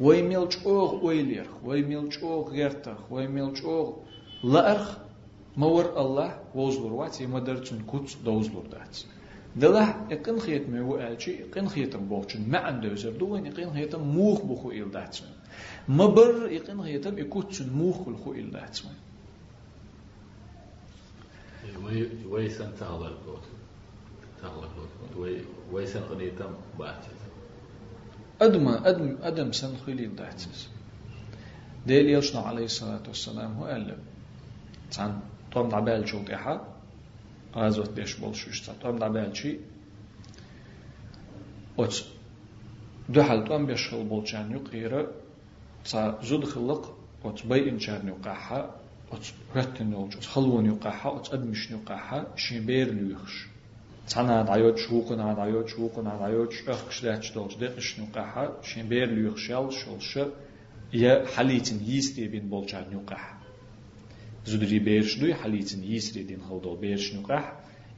وي 0.00 0.22
ميلچ 0.22 0.56
اوغ 0.66 1.04
ويلير 1.04 1.48
وي 1.64 1.82
ميلچ 1.82 2.18
اوغ 2.22 2.50
غيرتخ 2.50 3.12
وي 3.12 3.26
ميلچ 3.26 3.64
اوغ 3.64 3.92
لارخ 4.44 4.98
مور 5.56 6.00
الله 6.02 6.40
وزلور 6.54 6.92
واتي 6.92 7.26
مدرچن 7.26 7.80
كوت 7.86 8.16
دوزلور 8.24 8.66
دات 8.66 8.96
دله 9.55 9.89
اقن 10.11 10.39
خيت 10.39 10.69
مي 10.69 10.79
والشي 10.79 11.43
اقن 11.43 11.67
خيت 11.67 11.95
بوچن 11.95 12.49
ما 12.49 12.69
اندوزر 12.69 13.11
دوين 13.11 13.47
اقن 13.47 13.73
خيت 13.73 13.95
موخ 13.95 14.41
بخو 14.41 14.71
ال 14.71 14.91
داتن 14.91 15.25
مبر 15.87 16.49
اقن 16.57 16.81
خيت 16.83 17.07
اكوتشن 17.07 17.69
موخ 17.69 18.07
الخو 18.07 18.33
ال 18.33 18.51
داتن 18.51 18.89
وي 21.83 22.09
وي 22.29 22.49
سنت 22.49 22.83
هذا 22.83 23.07
الكوت 23.13 23.43
ويسن 25.71 25.99
قنيتم 25.99 26.51
باتس 26.79 27.07
أدم 28.41 28.67
أدم 28.67 29.17
أدم 29.21 29.51
سن 29.51 29.77
خليل 29.85 30.09
باتس 30.09 30.69
ديل 31.87 32.09
يلشنا 32.09 32.41
عليه 32.41 32.65
الصلاة 32.65 33.03
والسلام 33.07 33.53
هو 33.53 33.65
قال 33.65 33.97
تان 34.91 35.19
طعم 35.53 35.69
دعبال 35.69 36.07
شو 36.07 36.23
تيحا 36.23 36.72
razotneš 37.55 38.21
bolšušca. 38.21 38.73
Tam 38.81 39.01
da 39.01 39.13
belçi 39.13 39.59
oç. 41.77 42.03
Duhal 43.13 43.45
tam 43.45 43.67
beşhal 43.67 44.09
bolçan 44.09 44.49
yok 44.49 44.73
yere 44.73 45.05
ça 45.83 46.19
zudhılık 46.21 46.85
oç 47.23 47.49
bay 47.49 47.69
inçan 47.69 48.07
yuqaha 48.07 48.59
oç 49.11 49.33
rettin 49.55 49.91
olç 49.91 50.15
oç 50.17 50.27
halvon 50.27 50.65
yuqaha 50.65 51.11
oç 51.11 51.33
admiş 51.33 51.69
yuqaha 51.69 52.19
şiber 52.35 52.87
lüyüş. 52.97 53.49
Sana 54.05 54.47
dayo 54.47 54.75
çuğuna 54.75 55.37
dayo 55.37 55.65
çuğuna 55.67 56.19
dayo 56.19 56.49
çöküşleç 56.49 57.35
dolç 57.35 57.59
de 57.59 57.75
kış 57.75 57.97
yuqaha 57.97 58.51
şiber 58.63 59.07
lüyüş 59.15 59.49
yal 59.49 59.71
şolşu 59.71 60.33
ya 60.93 61.25
halitin 61.35 61.79
yistebin 61.85 62.51
bolçan 62.51 62.85
yuqaha. 62.91 63.42
Zudri 64.45 64.85
berşdu 64.85 65.27
halitin 65.41 65.83
yisredin 65.83 66.39
haldo 66.39 66.81
berşnuqah 66.81 67.43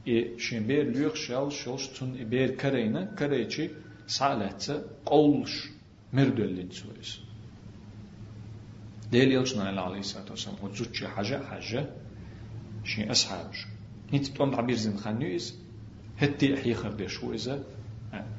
e 0.06 0.38
şen 0.38 0.68
ber 0.68 0.84
lüq 0.94 1.16
şal 1.16 1.50
şolş 1.50 1.88
tun 1.88 2.18
e, 2.18 2.30
ber 2.30 2.56
kareyna 2.56 3.14
kareyçi 3.14 3.72
salatsa 4.06 4.84
qolş 5.04 5.52
mirdöllin 6.12 6.70
soyis. 6.70 7.18
Değil 9.12 9.30
yalçın 9.30 9.60
ala 9.60 9.86
aleyhissalatu 9.86 10.32
vesselam 10.32 10.56
hocutçi 10.56 11.06
haja 11.06 11.50
haja 11.50 11.90
şen 12.84 13.08
ashabş. 13.08 13.58
Nit 14.12 14.36
tom 14.36 14.50
tabir 14.56 14.76
zin 14.76 14.96
khanyu 14.96 15.28
is 15.28 15.54
hetti 16.16 16.46
ihyi 16.54 16.74
khardeş 16.74 17.22
hu 17.22 17.32
e, 17.32 17.36
iza 17.36 17.58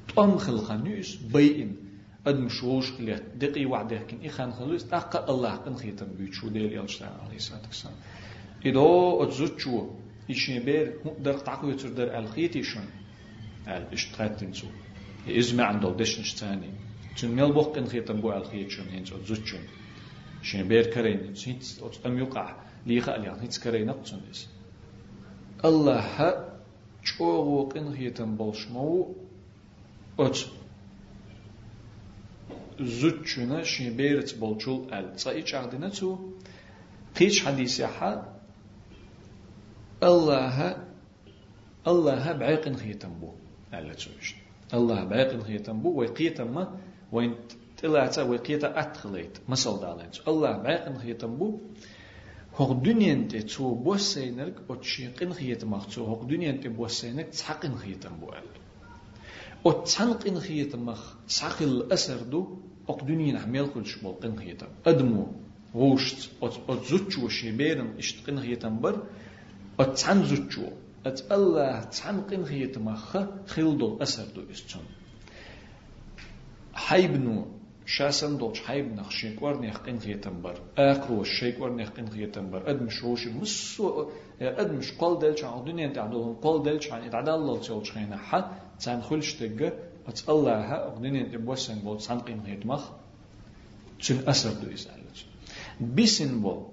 tom 0.08 0.38
khil 0.38 0.58
khanyu 0.68 0.96
is 0.98 1.34
bayin 1.34 1.87
قد 2.28 2.40
مشوش 2.40 2.92
اللي 3.00 3.24
دقي 3.36 3.66
وعده 3.66 3.98
كن 3.98 4.26
إخان 4.26 4.52
خلوص 4.52 4.84
تاق 4.84 5.30
الله 5.30 5.56
قن 5.56 5.76
خيتم 5.76 6.08
بيتشو 6.18 6.48
ديل 6.50 6.74
يلشتان 6.74 7.14
عليه 7.26 7.36
الصلاة 7.36 7.66
والسلام. 7.68 7.96
إدو 8.66 9.24
أتزوتشو 9.24 9.88
إيشين 10.30 10.64
بير 10.64 11.00
در 11.20 11.38
تعقوي 11.40 11.74
تردر 11.74 12.20
الخيتيشن 12.20 12.86
الاشتغاتن 13.68 14.54
سو 14.54 14.68
إزمع 15.30 15.64
عندو 15.64 15.92
دشنش 15.94 16.34
تاني 16.34 16.72
تن 17.18 17.28
ميل 17.28 17.52
بوق 17.54 17.76
قن 17.76 17.86
خيتم 17.88 18.22
بو 18.22 18.32
الخيتشن 18.32 18.88
هنز 18.90 19.14
أتزوتشن 19.14 19.64
شين 20.42 20.68
بير 20.68 20.86
كرين 20.94 21.34
تنت 21.34 21.64
أتقم 21.82 22.18
يقع 22.20 22.56
ليخ 22.86 23.10
أليان 23.10 23.40
هنز 23.40 23.58
كرين 23.58 23.90
أقصن 23.90 24.22
إس 24.32 24.48
الله 25.66 26.00
ها 26.00 26.60
چوغو 27.04 27.70
قن 27.70 27.96
خيتم 27.96 28.36
بولشمو 28.36 29.16
أتزوتشن 30.20 30.67
زوتشنا 32.82 33.64
شبيرت 33.64 34.38
بولشول 34.38 34.94
ال. 34.94 35.20
صايش 35.20 35.56
عندنا 35.56 35.90
تو 35.90 36.18
قيش 37.20 37.46
حديث 37.46 37.80
يحا 37.80 38.40
الله 40.04 40.78
الله 41.88 42.32
بعيقن 42.32 42.76
خيتم 42.76 43.14
بو. 43.20 43.32
ألا 43.74 43.94
تسويش 43.94 44.36
الله 44.74 45.04
بعيقن 45.04 45.42
خيتم 45.42 45.82
بو 45.82 46.00
ويقيتم 46.00 46.54
ما 46.54 46.78
وين 47.12 47.36
طلعت 47.84 48.20
ويقيتا 48.20 48.80
أدخليت 48.80 49.38
مسل 49.50 49.80
دالين 49.80 50.10
الله 50.28 50.58
بعيقن 50.58 50.98
خيتم 50.98 51.36
بو. 51.38 51.60
هوق 52.56 52.72
دنيان 52.72 53.28
تي 53.28 53.42
تو 53.42 53.76
بوسينك 53.76 54.70
وتشيقن 54.70 55.34
خيت 55.34 55.66
مخ 55.66 55.88
تو 55.96 56.04
هوق 56.04 56.24
دنيان 56.24 56.62
تي 56.62 56.70
بوسينك 56.70 57.28
تسحقن 57.30 57.76
خيت 57.76 58.08
بوال 58.08 58.44
أو 59.66 59.72
تسنقن 59.72 60.40
خيت 60.40 60.76
مخ 60.76 61.16
تسحقل 61.28 61.92
أسر 61.92 62.22
دو. 62.22 62.58
هوق 62.90 63.04
دنيان 63.04 63.38
عميل 63.38 63.68
كل 63.68 63.86
شبول 63.86 64.14
قن 64.14 64.36
خيت 64.40 64.62
أدمو 64.86 65.28
غوشت 65.76 66.30
أو 66.44 66.76
تزوتشو 66.76 67.28
شيبيرن 67.28 67.98
اشتقن 67.98 68.40
خيت 68.40 68.66
بر 68.66 69.04
تسن 69.94 70.26
زوتشو. 70.26 70.66
ات 71.06 71.32
الله 71.32 71.84
تسنقن 71.84 72.46
خيت 72.46 72.78
مخ 72.78 73.18
خيل 73.46 73.78
دو 73.78 73.98
أسر 74.02 74.26
دو 74.36 74.42
إستون. 74.52 74.86
حيبنو 76.74 77.46
شاسن 77.86 78.38
دوش 78.38 78.62
حيب 78.62 78.96
نخ 78.96 79.10
شيكور 79.10 79.60
نيخ 79.60 79.78
قن 79.78 79.98
غيتنبر 79.98 80.56
اقرو 80.78 81.24
شيكور 81.24 81.74
نيخ 81.76 81.90
قن 81.90 82.06
غيتنبر 82.06 82.70
اد 82.70 82.82
مش 82.82 83.04
روش 83.04 83.28
مسو 83.28 84.10
اد 84.42 84.72
مش 84.72 84.92
قول 84.92 85.20
دلش 85.20 85.44
عن 85.44 85.60
الدنيا 85.60 85.88
تعدلهم 85.88 86.34
قول 86.34 86.64
دلش 86.64 86.92
عن 86.92 87.02
اتعدل 87.02 87.34
الله 87.34 87.60
تشوش 87.60 87.92
خينا 87.92 88.18
حد 88.18 88.44
تان 88.80 89.02
خلش 89.02 89.34
تجا 89.34 89.74
ات 90.09 90.21
الله 90.29 90.57
ها 90.71 90.97
الدنيا 90.97 91.23
تبوسن 91.23 91.79
بول 91.79 91.99
تان 92.01 92.19
قن 92.19 92.41
غيتمخ 92.47 92.83
تشن 93.99 94.29
أسر 94.29 94.53
دو 94.53 94.73
إسألت 94.75 95.17
بيسن 95.81 96.41
بول 96.43 96.67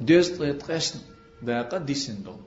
دوست 0.00 0.42
قسن 0.42 1.00
داقا 1.42 1.78
ديسن 1.78 2.22
دول 2.22 2.40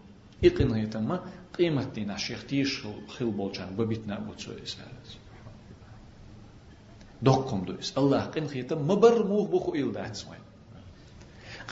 إقن 0.44 0.72
غيتما 0.72 1.20
قيمة 1.58 1.84
دينا 1.84 2.18
شيخ 2.18 2.46
تيش 2.46 2.84
خل 3.08 3.32
بولجان 3.32 3.76
ببيتنا 3.76 4.20
بوتسو 4.20 4.52
إسألت 4.64 5.08
دقم 7.22 7.66
دوس 7.66 7.98
الله 7.98 8.22
قن 8.22 8.48
خيتم 8.48 8.80
مبر 8.88 9.28
موه 9.28 9.48
بخو 9.48 9.76
إل 9.76 9.92
دات 9.92 10.16
سوين 10.16 10.40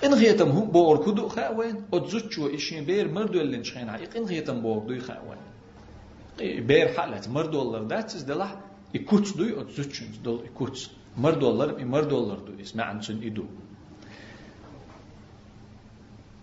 قن 0.02 0.16
خيتم 0.16 0.50
هم 0.50 0.72
بور 0.72 1.06
كدو 1.06 1.28
خاوين 1.28 1.76
أتزوجو 1.94 2.56
إشين 2.56 2.86
بير 2.86 3.12
مردو 3.12 3.42
اللي 3.42 3.58
نشخين 3.58 3.90
عاي 3.90 4.06
قن 4.06 4.28
خيتم 4.28 4.62
بور 4.62 4.80
دوي 4.80 5.00
خاوين 5.00 5.38
بير 6.43 6.89
حالت 6.89 7.29
مردو 7.29 7.63
الله 7.63 7.79
داتس 7.89 8.23
دلح 8.23 8.51
يكوتس 8.95 9.31
دوي 9.37 9.61
أتزوجو 9.61 10.07
دول 10.25 10.45
يكوتس 10.47 10.91
مردو 11.19 11.51
الله 11.51 11.85
مردو 11.85 12.19
الله 12.19 12.35
دوي 12.35 12.63
اسمع 12.63 12.85
عن 12.85 13.03
سن 13.03 13.23
إدو 13.23 13.45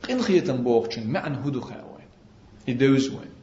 قن 0.04 0.22
خيتم 0.22 0.64
بوغشن 0.64 1.08
معن 1.08 1.36
هدو 1.36 1.62
خاوين 1.62 2.10
يدوز 2.68 3.10
وين 3.10 3.34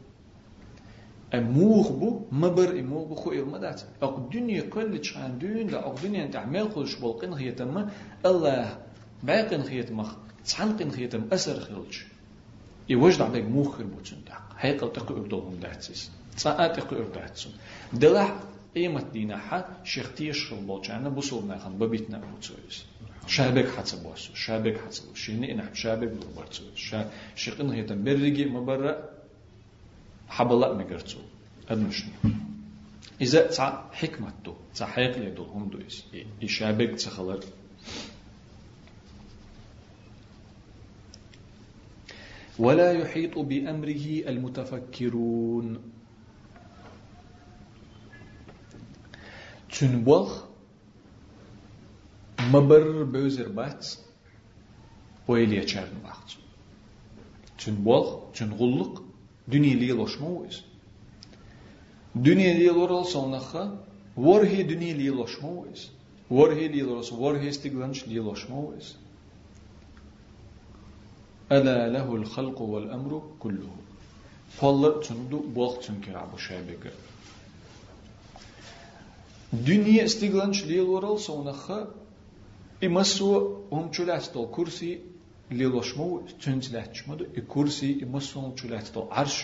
اموخ 1.34 1.92
بو 1.92 2.20
مبر 2.32 2.80
اموخ 2.80 3.08
بو 3.08 3.14
خو 3.14 3.32
المدات 3.32 3.82
اق 4.02 4.30
دنيا 4.32 4.60
كل 4.60 4.98
تشان 4.98 5.38
دون 5.38 5.66
دا 5.66 5.78
اق 5.86 6.02
دنيا 6.02 6.26
تعمل 6.26 6.70
خلش 6.72 6.94
بول 6.94 7.12
قن 7.12 7.34
خيتم 7.34 7.88
الله 8.26 8.78
باقن 9.22 9.62
خيتم 9.62 10.04
تحن 10.48 10.76
قن 10.76 10.90
خيتم 10.90 11.22
اسر 11.32 11.60
خلش 11.60 12.06
يوجد 12.88 13.20
عندك 13.22 13.44
موخ 13.44 13.82
بوتشن 13.82 14.16
دا 14.26 14.34
هيقل 14.58 14.92
تقو 14.92 15.16
ابدوهم 15.16 15.54
داتسيس 15.62 16.10
ساعات 16.36 16.80
تقو 16.80 16.96
ابداتسون 16.96 17.52
دلح 17.92 18.36
قيمة 18.74 19.04
دينا 19.12 19.36
حا 19.38 19.64
شيختيش 19.84 20.50
خل 20.50 20.56
بولجانا 20.56 21.08
بوصول 21.08 21.46
ناخن 21.46 21.78
ببيتنا 21.78 22.18
بوتسويس 22.18 22.84
شابك 23.26 23.68
حتى 23.76 23.96
بوسو 23.96 24.34
شابك 24.34 24.76
حتى 24.80 25.02
شيني 25.14 25.52
أنا 25.52 25.74
شابك 25.74 26.12
بوتسو 26.36 26.64
شيقن 27.36 27.70
هيتم 27.70 28.04
برجي 28.04 28.44
مبرأ 28.44 29.08
حبلا 30.28 30.74
مقرتو 30.74 31.18
أدمشني 31.68 32.12
إذا 33.20 33.46
تع 33.46 33.82
حكمته 33.92 34.54
تع 34.74 34.86
حيق 34.86 35.18
لدو 35.18 35.42
هم 35.42 35.68
دويس 35.68 36.04
إشابك 36.42 36.90
تخلر 36.90 37.40
ولا 42.58 42.92
يحيط 42.92 43.38
بأمره 43.38 44.04
المتفكرون 44.28 45.95
Çün 49.78 50.06
bol, 50.06 50.28
mabır 52.52 53.12
bözür 53.12 53.56
bac, 53.56 53.86
boyliye 55.28 55.66
çarın 55.66 56.04
vaxt. 56.04 56.38
Çün 57.58 57.84
bol, 57.84 58.20
çün 58.34 58.50
gulluq, 58.58 59.02
dünyeliye 59.50 59.92
loşma 59.92 60.28
uyuz. 60.28 60.64
Dünyeliye 62.24 62.70
lor 62.70 62.90
olsa 62.90 63.18
onaqa, 63.18 63.72
vorhe 64.16 64.68
dünyeliye 64.68 65.10
loşma 65.10 65.48
uyuz. 65.48 65.92
Vorhe 66.30 66.72
liye 66.72 66.84
lor 66.84 66.96
olsa, 66.96 67.16
vorhe 67.16 67.48
istiglanç 67.48 68.08
liye 68.08 68.20
loşma 68.20 68.60
uyuz. 68.60 68.96
Ələ 71.50 71.76
ləhul 71.94 72.24
xalqu 72.34 72.64
vəl 72.72 72.88
əmru 72.96 73.20
kulluhu. 73.38 73.80
Pollar 74.58 75.02
çündü, 75.02 75.36
bol 75.56 75.80
çünkü 75.82 76.16
abu 76.24 76.36
şəbə 76.36 76.80
görür. 76.84 77.15
چلاستو 83.91 84.47
كرسي 84.55 84.99
ليلوشمو 85.51 86.21
تنتلاتشمدو 86.43 87.25
إكورسي 87.37 87.89
إمسون 88.03 88.55
تلاتتو 88.55 89.01
عرش 89.11 89.37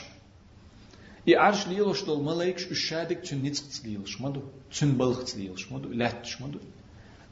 إي 1.28 1.36
عرش 1.36 1.68
ليلوش 1.68 2.04
دول 2.08 2.24
ملايكش 2.24 2.64
الشادك 2.72 3.20
تن 3.28 3.38
نتسق 3.44 3.86
ليلوشمدو 3.86 4.42
تن 4.80 4.92
بلغت 5.02 5.30
ليلوشمدو 5.38 5.90
لاتشمدو 5.90 6.60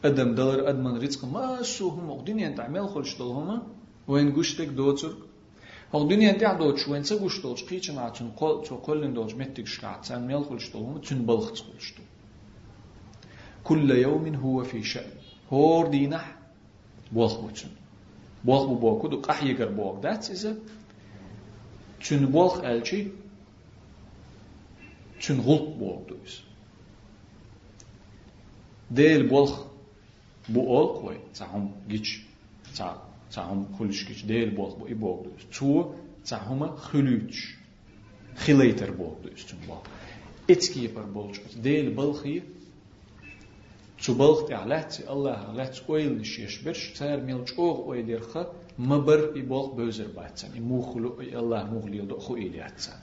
أدم 0.06 0.36
دلر 0.36 0.69
أدمن 0.69 0.95
رزق 1.04 1.25
ما 1.25 1.62
سوهم 1.63 2.10
أقدين 2.10 2.39
أنت 2.39 2.60
عمل 2.60 2.89
خلش 2.89 3.17
دول 3.17 3.32
هما 3.38 3.58
وين 4.08 4.36
قشتك 4.36 4.67
دوتر 4.67 5.13
أقدين 5.93 6.21
أنت 6.21 6.43
عدوتش 6.43 6.88
وين 6.88 7.04
سقوش 7.04 7.41
دولش 7.41 7.63
قيتش 7.63 7.91
مع 7.91 8.10
تن 8.10 8.30
قل 8.39 8.63
تو 8.67 8.75
قلن 8.75 9.13
دولش 9.13 9.34
متك 9.34 9.67
شكعت 9.67 10.06
تن 10.06 10.21
ميل 10.28 10.45
خلش 10.45 10.69
دول 10.71 10.84
هما 10.84 10.99
تن 10.99 11.25
بلغت 11.25 11.58
خلش 11.67 11.88
دول 11.97 12.06
كل 13.64 13.90
يوم 13.90 14.35
هو 14.35 14.64
في 14.64 14.83
شأن 14.83 15.11
هور 15.53 15.87
دينح 15.87 16.37
بوخ 17.12 17.40
بوتن 17.40 17.68
Bolq 18.44 18.70
bu 18.70 18.83
boku 18.83 19.11
du 19.12 19.23
qahyigar 19.23 19.77
bolq 19.77 20.03
dat 20.03 20.31
ise 20.31 20.57
çün 22.01 22.33
bolq 22.33 22.64
elçi 22.64 23.12
çün 25.18 25.42
gulq 25.42 25.81
bolq 25.81 26.09
du 26.09 26.16
is. 26.27 26.35
Del 28.90 29.31
bolq 29.31 29.53
bu 30.49 30.77
ol 30.79 31.01
koy 31.01 31.16
tahum 31.35 31.66
giç 31.88 32.27
ta 32.77 32.99
tahum 33.31 33.61
kulish 33.77 34.07
giç 34.09 34.29
del 34.29 34.57
bolq 34.57 34.81
bu 34.81 34.88
i 34.88 35.01
bolq 35.03 35.25
du 35.25 35.29
is. 35.38 35.44
Çu 35.51 35.92
tahuma 36.25 36.68
khuluç 36.77 37.35
khileyter 38.42 38.99
bolq 38.99 39.16
du 39.23 39.29
is 39.37 39.46
çün 39.46 39.59
bolq. 39.68 39.85
Etski 40.49 40.81
yapar 40.81 41.14
bolq. 44.06 44.06
Del 44.06 44.15
bolqi 44.15 44.47
تبلغ 44.47 44.47
تعلت 44.47 45.04
الله 45.10 45.54
لات 45.54 45.80
اويل 45.89 46.17
نشيش 46.17 46.63
برش 46.63 46.93
تار 46.97 47.21
ميل 47.21 47.45
چوغ 47.45 47.78
اويل 47.86 48.10
يرخا 48.10 48.54
مبر 48.80 49.38
يبلغ 49.38 49.65
بوزر 49.75 50.08
باتسان 50.08 50.51
يموخلو 50.56 51.21
الله 51.21 51.63
مغلي 51.73 51.97
يدو 51.97 52.17
خو 52.19 52.36
إلياتسان 52.36 52.99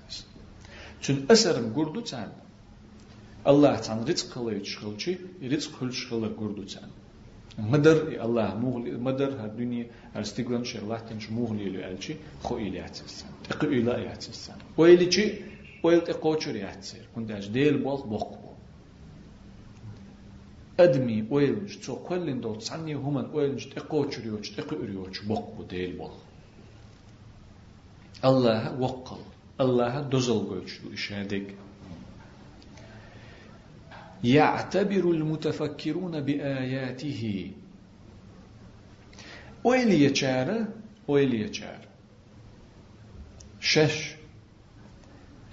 چون 1.03 1.27
أسرم 1.31 1.73
قردو 1.77 2.01
تان 2.01 2.31
الله 3.47 3.77
تان 3.77 3.99
رزق 4.09 4.39
قلي 4.39 4.61
تشغلشي 4.61 5.13
رزق 5.53 5.71
كل 5.81 5.93
شغل 5.93 6.29
قردو 6.41 6.63
تان 6.63 6.91
مدر 7.59 7.99
الله 8.25 8.49
مغلي 8.65 8.91
مدر 9.09 9.31
هالدنيا 9.41 9.87
هالستيقلن 10.15 10.65
شي 10.65 10.79
الله 10.79 10.99
تنش 10.99 11.31
مغلي 11.31 11.67
لو 11.71 11.81
ألشي 11.91 12.15
خو 12.43 12.57
إلياتسان 12.57 13.33
تقو 13.49 13.67
إلياتسان 13.67 14.59
ويلي 14.79 15.07
چي 15.15 15.25
ويل 15.85 16.01
تقوچر 16.01 16.57
ياتسير 16.57 17.05
كنت 17.15 17.31
أج 17.31 17.47
ديل 17.49 17.79
بوغ 17.79 18.07
أدمي 20.80 21.28
ويلنج 21.32 21.78
تو 21.78 21.96
كلن 21.96 22.42
دو 22.42 22.56
تسعني 22.56 22.94
هما 22.94 23.30
ويلنج 23.34 23.66
تقوچ 23.66 24.20
ريوچ 24.20 24.56
تقو 24.58 24.76
بوق 25.28 25.56
بو 25.56 25.64
ديل 25.64 25.98
بول 25.98 26.12
الله 28.26 28.80
وقل 28.80 29.22
الله 29.62 30.10
قوچ 30.10 30.82
دو 30.84 30.94
إشادك. 30.94 31.56
يعتبر 34.24 35.12
المتفكرون 35.12 36.22
بآياته. 36.22 37.52
ويلي 39.64 40.10
يچاره 40.10 40.68
ويلي 41.08 41.48
يچار 41.48 41.82
شش. 43.60 44.16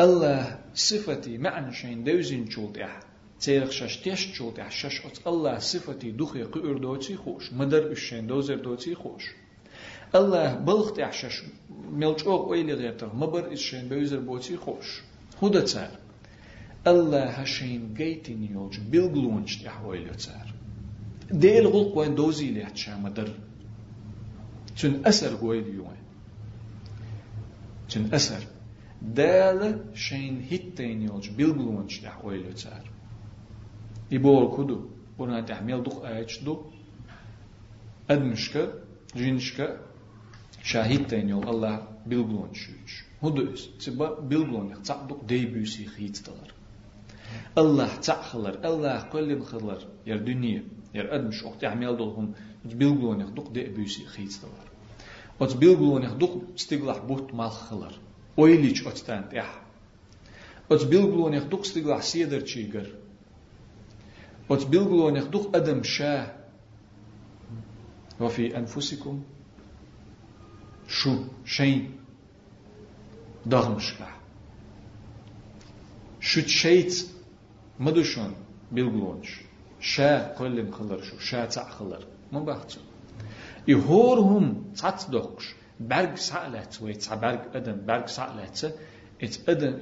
الله 0.01 0.59
صفتي 0.75 1.39
معنى 1.39 1.73
شين 1.73 2.05
دوزين 2.05 2.49
چولت 2.49 2.79
إحد. 2.79 3.14
تيرخ 3.41 3.71
شش 3.71 3.97
تيش 3.97 4.39
جوت 4.39 4.61
شش 4.69 5.07
أت 5.07 5.27
الله 5.27 5.59
صفتي 5.59 6.11
دخي 6.11 6.43
قير 6.43 6.79
دوتي 6.79 7.17
خوش 7.17 7.53
مدر 7.53 7.91
الشين 7.91 8.27
دوزر 8.27 8.55
دوتي 8.55 8.95
خوش 8.95 9.25
الله 10.15 10.55
بلغت 10.55 11.11
شش 11.11 11.43
ملج 11.93 12.25
أوغ 12.27 12.49
ويلي 12.49 12.75
غيرتر 12.75 13.15
مبر 13.15 13.53
الشين 13.53 13.89
بوزر 13.89 14.21
بوتي 14.21 14.57
خوش 14.57 15.03
هدا 15.43 15.61
تار 15.61 15.91
الله 16.87 17.25
هشين 17.25 17.95
جيتين 17.95 18.45
يوج 18.53 18.81
بلغلونش 18.81 19.57
تحويل 19.57 20.15
تار 20.15 20.55
ديل 21.31 21.67
غلق 21.67 21.99
وين 21.99 22.15
دوزي 22.15 22.51
ليحتشا 22.51 22.97
مدر 22.97 23.31
تن 24.79 25.07
أسر 25.07 25.37
قويل 25.37 25.67
يوين 25.67 26.05
تن 27.89 28.15
أسر 28.15 28.43
دال 29.03 29.81
شين 29.95 30.47
هيتين 30.51 31.03
يوج 31.03 31.29
بلغلونش 31.29 31.99
تحويل 31.99 32.55
تار 32.55 32.94
يبور 34.14 34.58
كدو 34.58 34.80
بنا 35.20 35.42
تحميل 35.42 35.84
دق 35.84 36.06
آيش 36.06 36.44
دو 36.44 36.62
أدمشك 38.10 38.74
جينشك 39.16 39.80
شاهد 40.64 41.08
تينيول 41.08 41.50
الله 41.50 41.88
بيلغلون 42.06 42.54
شوش 42.54 43.04
هدو 43.24 43.54
إس 43.54 43.70
تبا 43.86 44.20
بيلغلون 44.20 44.72
يختصق 44.72 45.08
دق 45.10 45.24
دي 45.24 45.46
بيسي 45.46 45.86
خيت 45.86 46.18
دلر 46.26 46.52
الله 47.58 47.96
تعخلر 47.96 48.56
الله 48.66 49.02
كل 49.14 49.42
خلر 49.42 49.80
ير 50.08 50.18
دنيا 50.18 50.64
ير 50.96 51.16
أدمش 51.16 51.44
وقت 51.44 51.64
عمل 51.64 51.98
دولهم 51.98 52.34
بيلغلون 52.66 53.22
يخدق 53.22 53.52
دي 53.52 53.64
بيسي 53.64 54.06
خيز 54.06 54.38
دولار 54.44 54.68
وت 55.40 55.58
بيلغلون 55.58 56.04
يخدق 56.04 56.42
استغلح 56.56 56.98
بوت 56.98 57.34
مال 57.34 57.52
خلر 57.52 57.94
ويليش 58.38 58.88
أتستان 58.88 59.30
تيح 59.30 59.62
وت 60.70 60.86
بيلغلون 60.86 61.34
يخدق 61.34 61.60
استغلح 61.60 62.02
سيدر 62.02 62.42
تشيغر 62.42 62.88
وت 64.50 64.68
بيلغلون 64.68 65.16
يخدق 65.16 65.56
أدم 65.56 65.84
شاه 65.84 66.36
وفي 68.20 68.58
أنفسكم 68.58 69.24
شو 70.88 71.24
شيء 71.46 71.92
ضغمش 73.48 73.94
شو 76.20 76.42
تشيت 76.42 77.08
مدوشون 77.80 78.34
بيلغلونش 78.72 79.42
شا 79.80 80.34
كل 80.34 80.72
خلر 80.72 81.02
شو 81.02 81.18
شا 81.20 81.46
تاع 81.46 81.70
خلر 81.70 82.04
ما 82.32 82.40
بحث 82.40 82.78
يهورهم 83.68 84.64
تات 84.78 85.10
دوكش 85.10 85.56
برق 85.80 86.16
سالت 86.16 86.82
وي 86.82 86.94
تاع 86.94 87.16
برق 87.16 87.56
ادم 87.56 87.86
برق 87.86 88.08
سالت 88.08 88.76
ات 89.24 89.50
ادم 89.50 89.74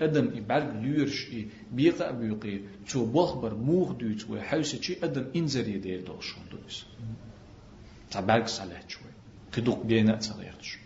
ادم 0.00 0.26
اي 0.34 0.40
برق 0.40 0.72
لورش 0.82 1.30
اي 1.32 1.46
بيقا 1.72 2.10
بيقي 2.10 2.60
تو 2.88 3.06
بخبر 3.06 3.54
موغ 3.54 3.92
دوت 3.92 4.30
وي 4.30 4.42
حوسه 4.42 4.78
چي 4.78 4.96
ادم 5.04 5.26
انزري 5.36 5.78
دير 5.78 6.00
دوشون 6.00 6.42
دوس 6.50 6.86
تاع 8.10 8.20
برق 8.20 8.46
سالت 8.46 8.90
شوي 8.90 9.12
قدوق 9.52 9.86
بينا 9.86 10.16
تصغيرش 10.16 10.78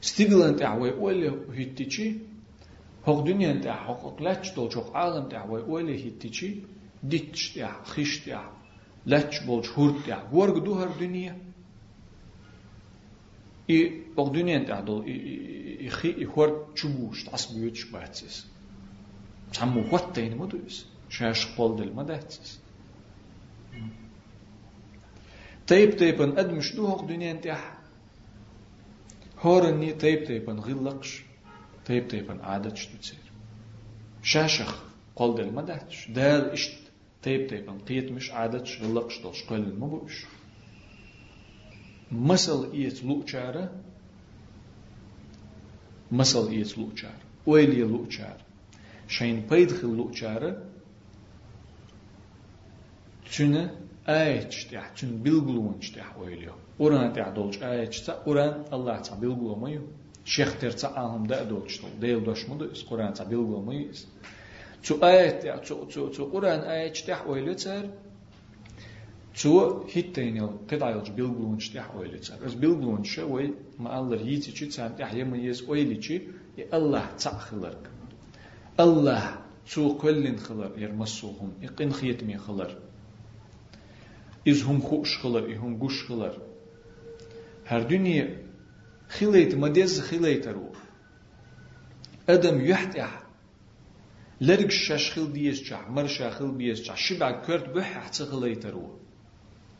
ستيغلانت 0.00 0.62
اعوي 0.62 0.90
ولا 0.90 1.34
هيتيشي 1.52 2.12
هوق 3.06 3.26
دنيا 3.26 3.52
نتاع 3.52 3.76
حقوق 3.76 4.22
لاتش 4.22 4.54
دول 4.54 4.72
شوق 4.72 4.96
عالم 4.96 5.28
تاع 5.28 5.44
وي 5.44 5.62
ولا 5.62 5.92
هيتيشي 5.92 6.54
ديتش 7.02 7.52
تاع 7.52 7.84
خيش 7.84 8.18
تاع 8.18 8.50
لاتش 9.06 9.42
بول 9.42 9.64
شهور 9.64 10.00
تاع 10.06 10.28
ورق 10.32 10.58
دوهر 10.58 10.88
دنيا 11.00 11.38
اي 13.70 14.02
هوق 14.18 14.32
دنيا 14.32 14.58
نتاع 14.58 14.80
دول 14.80 15.04
اي 15.06 15.90
خي 15.90 16.08
اي 16.08 16.24
هور 16.26 16.66
تشبوش 16.74 17.24
تعصب 17.24 17.62
يوتش 17.62 17.84
باتسيس 17.84 18.46
تعمو 19.52 19.84
واتين 19.92 20.36
مدوس 20.36 20.86
شاش 21.08 21.46
قول 21.56 21.76
دل 21.76 21.92
مداتسيس 21.94 22.58
طيب 25.68 25.98
طيب 25.98 26.22
ان 26.22 26.38
ادمش 26.38 26.74
دو 26.74 26.86
هوق 26.86 27.04
دنيا 27.04 27.32
نتاع 27.32 27.78
هورني 29.40 29.92
طيب 29.92 30.26
طيب 30.26 30.50
ان 30.50 30.58
غلقش 30.58 31.22
طيب 31.86 32.10
طيب 32.10 32.38
عادة 32.42 32.70
تصير 32.70 33.18
شاشخ 34.22 34.82
قول 35.16 35.34
دل 35.36 35.52
ما 35.52 35.62
دهتش 35.62 36.08
دال 36.10 36.50
اشت 36.50 36.78
طيب 37.22 37.50
طيب 37.50 37.70
قيت 37.88 38.12
مش 38.12 38.30
عادة 38.30 38.64
غلقش 38.82 39.18
دوش 39.18 39.42
قول 39.44 39.60
المبوش 39.60 40.24
Muscle 42.11 42.83
eats 42.83 43.03
lu'chara. 43.03 43.71
Muscle 46.11 46.59
eats 46.59 46.77
lu'chara. 46.77 47.21
Oily 47.45 47.81
lu'chara. 47.81 48.37
Şeyin 49.07 49.47
paydxil 49.47 49.97
lu'chara. 49.97 50.63
Çünü 53.25 53.71
ayç 54.07 54.67
diye, 54.71 54.81
çünü 54.95 55.25
bilgulunç 55.25 55.95
diye 55.95 56.05
oyluyor. 56.21 56.53
Oran 56.79 57.15
diye 57.15 57.25
dolç 57.35 57.61
ayçsa, 57.61 58.23
oran 58.25 58.67
Allah'ta 58.71 59.21
bilgulamayı. 59.21 59.81
Şeyh 60.25 60.51
terse 60.51 60.87
ahımda 60.87 61.49
dolçtu. 61.49 61.87
Değil 62.01 62.25
doşmadı, 62.25 62.73
Kur'an'ta 62.89 63.31
bilgulamayız. 63.31 64.07
Şu 64.83 65.05
ayet 65.05 65.43
diye, 65.43 65.55
şu 66.15 66.31
Kur'an 66.31 66.61
ayç 66.61 67.07
diye 67.07 67.17
oyluyor. 67.17 67.55
ويلتر 69.45 69.83
تو 69.83 69.83
هيتينيل 69.93 70.49
قطعيلج 70.71 71.09
بيلغلون 71.09 71.59
شتاح 71.59 71.95
ويلتر 71.95 72.45
اس 72.45 72.53
بيلغلون 72.53 73.03
شوي 73.03 73.53
ما 73.79 73.99
الله 73.99 74.17
يتي 74.17 74.51
چي 74.51 74.65
تسان 74.65 74.95
تاح 74.95 75.13
يميز 75.13 75.69
ويلي 75.69 76.21
الله 76.73 77.05
تأخلرك 77.15 77.89
الله 78.79 79.37
تو 79.71 79.97
كلن 79.97 80.37
خلر 80.37 80.71
يرمسوهم 80.77 81.53
يقين 81.61 81.93
خيتمي 81.93 82.37
خلر 82.37 82.77
إز 84.47 84.63
هم 84.63 84.81
خوش 84.81 85.17
خلر 85.17 85.55
إهم 85.55 85.77
گوش 85.77 86.03
خلر 86.07 86.37
هر 87.65 87.83
دنيا 87.83 88.37
خليت 89.09 89.55
مديز 89.55 90.01
خليت 90.01 90.47
رو 90.47 90.71
أدم 92.29 92.61
يحتح 92.61 93.23
لرق 94.41 94.69
شاش 94.69 95.11
خل 95.11 95.51
جع 95.51 95.89
مرشا 95.89 96.29
خل 96.29 96.73
جع 96.73 96.95
شبع 96.95 97.31
كرت 97.31 97.69
بح 97.69 98.05
حتى 98.05 98.25
خليت 98.25 98.65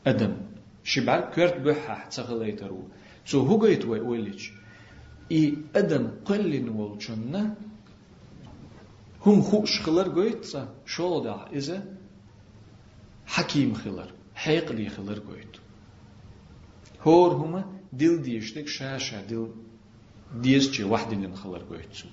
رو 0.09 0.11
أدم 0.11 0.37
شبع 0.85 1.20
كرت 1.20 1.57
بح 1.57 1.77
حتى 1.77 2.22
خليت 2.22 2.62
رو 2.62 2.89
سو 3.27 3.41
هو 3.41 3.66
جيت 3.66 3.85
ويلج 3.85 4.51
إي 5.33 5.57
أدم 5.77 6.11
قل 6.25 6.68
والجنة 6.68 7.57
هم 9.27 9.43
خوش 9.43 9.81
خلر 9.81 10.09
جيت 10.22 10.57
شو 10.87 11.25
دع 11.25 11.47
إذا 11.53 11.85
حكيم 13.27 13.75
خلر 13.75 14.12
حيق 14.35 14.72
لي 14.72 14.89
خلر 14.89 15.14
جيت 15.14 15.57
هور 17.03 17.35
هما 17.35 17.64
دل 17.93 18.22
ديشتك 18.22 18.68
شاشة 18.68 19.27
دل 19.27 19.49
ديز 20.35 20.70
جي 20.70 20.85
واحد 20.85 21.12
اللي 21.12 21.27
نخلر 21.27 21.59
قويتسو 21.59 22.09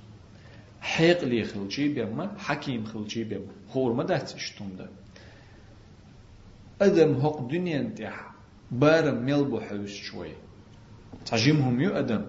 حيق 0.82 1.24
لي 1.24 1.44
خلجي 1.44 1.88
بيما 1.88 2.36
حكيم 2.38 2.86
خلجي 2.86 3.24
بيما 3.24 3.52
خور 3.70 3.94
ما 3.94 4.04
دهت 4.04 4.34
اشتم 4.34 4.70
ده 4.78 4.90
أدم 6.82 7.14
هق 7.14 7.38
دنيا 7.52 7.80
انتح 7.80 8.32
بارم 8.72 9.26
ملبو 9.26 9.60
حوش 9.60 9.94
شوي 10.02 10.32
تعجيمهم 11.26 11.82
يو 11.82 11.92
أدم 11.92 12.26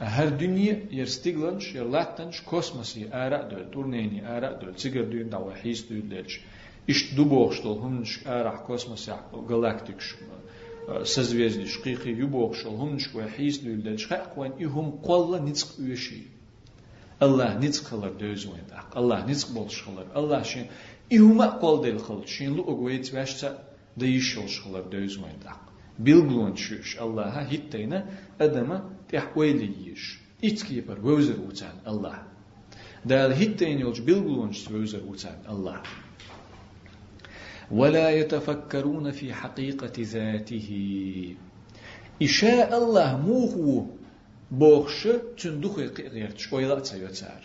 هر 0.00 0.28
دنيا 0.28 0.86
يرستيغلنش 0.90 1.74
يرلاتنش 1.74 2.40
كوسموسي 2.42 3.08
آراء 3.12 3.48
دول 3.48 3.70
تورنيني 3.70 4.36
آراء 4.36 4.60
دول 4.60 4.74
تيجر 4.74 5.04
دون 5.04 5.28
دوا 5.30 5.54
حيس 5.54 5.82
دول 5.88 6.08
دلش 6.08 6.40
إش 6.90 7.14
دوبوش 7.14 7.60
دول 7.60 7.78
همش 7.78 8.26
آراء 8.26 8.56
كوسموسي 8.66 9.16
غلاكتيكش 9.48 10.14
созвездий 11.04 11.66
шкихи 11.66 12.08
юбокшал 12.08 12.76
хуншква 12.76 13.28
хиснул 13.28 13.76
дел 13.76 13.98
шхакван 13.98 14.52
ихум 14.58 15.00
қолла 15.02 15.40
ницқ 15.40 15.78
үйши 15.78 16.28
Allah 17.20 17.56
ницқ 17.58 17.84
хылар 17.88 18.12
дөзуен 18.12 18.68
ақ 18.70 18.92
Allah 18.94 19.24
ницқ 19.26 19.52
болшылар 19.52 20.06
Allah 20.14 20.44
шин 20.44 20.66
İhuma 21.09 21.59
kol 21.59 21.83
del 21.83 21.95
xıl. 21.95 22.25
Şinlu 22.25 22.61
ogveyt 22.61 23.13
veşse 23.13 23.51
de 23.99 24.07
iş 24.07 24.35
yol 24.35 24.47
şılar 24.47 24.91
döyüzmeyin 24.91 25.41
daq. 25.45 25.59
Bilglon 25.99 26.55
şüş 26.55 26.97
Allah'a 26.99 27.51
hitteyne 27.51 28.05
adama 28.39 28.77
tehveli 29.07 29.89
yiş. 29.89 30.21
İtki 30.41 30.75
yapar 30.75 30.97
vözer 31.03 31.35
uçan 31.51 31.75
Allah. 31.85 32.27
Dal 33.09 33.31
hitteyne 33.33 33.81
yolcu 33.81 34.07
bilglon 34.07 34.51
vözer 34.69 35.01
uçan 35.11 35.35
Allah. 35.47 35.83
ولا 37.71 38.09
يتفكرون 38.09 39.11
في 39.11 39.27
حقيقة 39.33 39.95
ذاته 39.99 40.69
إشاء 42.21 42.69
الله 42.77 43.17
موخو 43.17 43.85
بوخش 44.51 45.07
تندخي 45.39 45.87
قيرتش 45.87 46.53
ويلا 46.53 46.79
تسيوتار 46.79 47.41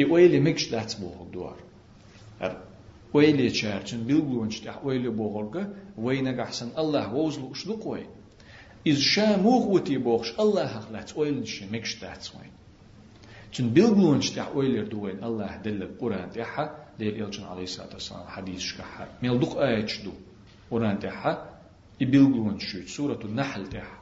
И 0.00 0.04
ойле 0.08 0.38
мекш 0.40 0.70
дәц 0.72 0.94
боғдуар. 0.96 1.58
Әр 2.40 2.54
ойле 3.12 3.50
чәрчен 3.52 4.06
бил 4.08 4.22
гунчта 4.24 4.78
ойле 4.82 5.10
боғорга 5.12 5.66
вейна 5.96 6.32
гахсан 6.32 6.70
Аллах 6.74 7.10
возлу 7.12 7.50
ушду 7.50 7.76
қой. 7.76 8.06
Из 8.84 8.98
ша 8.98 9.36
мух 9.36 9.66
ути 9.68 9.98
боғш 9.98 10.32
Аллах 10.38 10.86
хлац 10.86 11.12
ойле 11.14 11.44
ше 11.44 11.66
мекш 11.68 11.98
дәц 12.00 12.30
вейн. 12.32 12.54
Чун 13.50 13.68
бил 13.74 13.94
гунчта 13.94 14.46
ойлер 14.54 14.86
дуен 14.88 15.22
Аллах 15.22 15.60
дилл 15.62 15.86
Куран 15.98 16.30
тиха 16.30 16.86
дел 16.96 17.14
елчин 17.14 17.44
алейсалату 17.50 17.96
вассалам 17.96 18.26
хадис 18.26 18.62
шкахар. 18.62 19.08
Мелдук 19.20 19.58
аячду. 19.58 20.14
Куран 20.70 20.98
тиха 20.98 21.60
и 21.98 22.06
бил 22.06 22.30
гунчу 22.30 22.88
сурату 22.88 23.28
нахл 23.28 23.64
тиха. 23.64 23.98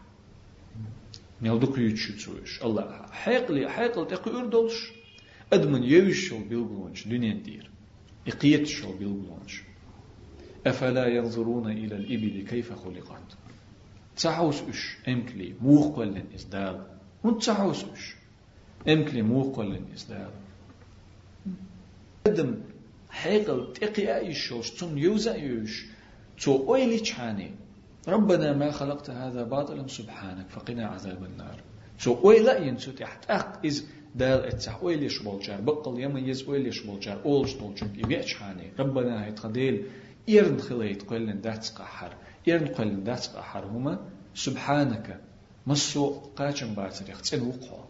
Мелдук 1.40 1.76
ючу 1.76 2.12
цуиш 2.12 2.60
Аллах. 2.62 3.10
Хайқли 3.24 3.66
хайқл 3.66 4.06
тиқи 4.06 4.28
урдолш. 4.28 4.97
أدمن 5.52 5.82
يوش 5.82 6.28
شو 6.28 6.38
بيلغونش 6.48 7.08
دنيا 7.08 7.34
دير 7.34 7.70
إقيت 8.28 8.66
شو 8.66 8.98
بيلغونش 8.98 9.62
أفلا 10.66 11.06
ينظرون 11.06 11.70
إلى 11.70 11.96
الإبل 11.96 12.46
كيف 12.48 12.72
خلقت؟ 12.72 13.36
تحوس 14.16 14.62
إش 14.62 14.96
أمكلي 15.08 15.54
موخ 15.62 15.96
قلن 15.96 16.24
إزدال 16.34 16.86
وانت 17.24 17.44
تحوس 17.44 17.84
إش؟ 17.84 18.14
أمكلي 18.88 19.22
موخ 19.22 19.56
قلن 19.56 19.84
إزدال 19.94 20.30
أدم 22.26 22.54
حيقل 23.10 23.72
تقي 23.72 24.18
أيشوش 24.18 24.70
تم 24.70 24.98
يوزا 24.98 25.34
يوش. 25.34 25.86
تو 26.40 26.68
أويلي 26.68 26.98
تشاني. 26.98 27.50
ربنا 28.08 28.56
ما 28.56 28.70
خلقت 28.70 29.10
هذا 29.10 29.42
باطلا 29.42 29.86
سبحانك 29.86 30.48
فقنا 30.48 30.86
عذاب 30.86 31.24
النار. 31.24 31.60
تو 32.04 32.14
أويلا 32.14 32.58
ينسو 32.58 32.92
تحت 32.92 33.30
أق 33.30 33.66
إز 33.66 33.86
دال 34.15 34.45
اتسح 34.45 34.83
ويليش 34.83 35.19
بولجار 35.19 35.61
بقل 35.61 35.99
يميز 35.99 36.49
ويليش 36.49 36.79
بولجار 36.81 37.21
اولش 37.25 37.53
دولجنك 37.53 37.97
يبيعش 37.97 38.33
حاني 38.33 38.71
ربنا 38.79 39.25
هيتقديل 39.25 39.85
إيرن 40.29 40.59
خليت 40.59 41.01
قلن 41.09 41.41
داتس 41.41 41.71
قحر 41.71 42.13
إيرن 42.47 42.67
قلن 42.67 43.03
داتس 43.03 43.27
قحر 43.27 43.65
هما 43.65 43.99
سبحانك 44.35 45.19
مسو 45.67 46.19
قاچن 46.37 46.73
باتر 46.73 47.09
يختن 47.09 47.41
وقوع 47.41 47.83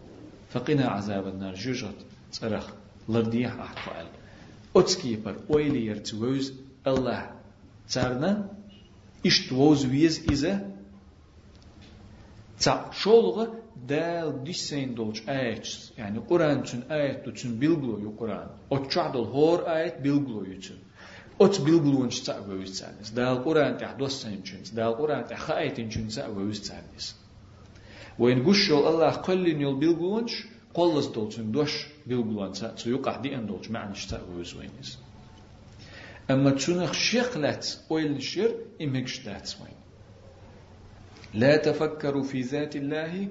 فقنا 0.50 0.86
عذاب 0.88 1.28
النار 1.28 1.54
جوجت 1.54 1.96
صرخ 2.32 2.68
لرديح 3.10 3.54
أحقال 3.60 4.08
أتسكيبر 4.76 5.36
ويلي 5.50 5.86
يرتوز 5.86 6.54
الله 6.88 7.32
تارنا 7.90 8.50
إشت 9.26 9.54
ووز 9.54 9.86
ويز 9.86 10.24
إذا 10.32 10.70
تا 12.60 12.90
دل 13.89 14.33
دیسین 14.45 14.93
دوچ 14.95 15.29
ایچ 15.29 15.93
یعنی 15.99 16.19
قرآن 16.29 16.63
چون 16.63 16.83
ایت 16.91 17.23
دو 17.23 17.31
بیلگلو 17.61 18.01
یو 18.01 18.11
قرآن 18.11 18.51
ات 18.71 18.89
چادل 18.89 19.25
هور 19.35 19.71
ایت 19.71 19.97
بیلگلو 20.03 20.47
یو 20.47 20.59
چون 20.61 20.77
ات 21.41 21.61
بیلگلو 21.61 22.01
انچ 22.03 22.23
تا 22.27 22.43
ویوز 22.43 22.79
چانیس 22.79 23.15
دل 23.15 23.35
قرآن 23.35 23.77
تیح 23.77 23.93
دوستان 23.93 24.43
چون 24.43 24.61
دل 24.77 24.91
قرآن 24.91 25.23
تیح 25.23 25.37
خایت 25.37 25.79
انچون 25.79 26.09
تا 26.09 26.33
ویوز 26.33 26.69
چانیس 26.69 27.15
و 28.19 28.23
این 28.25 28.39
گوش 28.43 28.57
شو 28.69 28.75
الله 28.75 29.11
قلی 29.11 29.55
نیل 29.55 29.75
بیلگلو 29.75 30.13
انچ 30.13 30.33
قلس 30.75 31.13
دل 31.13 31.29
چون 31.29 31.51
دوش 31.51 31.87
بیلگلو 32.07 32.39
انچ 32.39 32.61
تا 32.61 32.91
یو 32.91 32.99
قه 32.99 33.23
دی 33.23 33.31
اندوچ 33.35 33.71
معنیش 33.71 34.05
تا 34.07 34.17
ویوز 34.27 34.55
اما 36.31 36.51
چون 36.51 36.79
اخ 36.79 36.95
شیخ 36.95 37.37
لات 37.37 37.85
اویل 37.89 38.13
نشیر 38.13 38.51
امکش 38.81 39.17
دات 39.17 39.57
وین 39.61 39.79
لا 41.35 41.57
تفکرو 41.57 42.23
فی 42.23 42.43
ذات 42.43 42.77
الله 42.77 43.31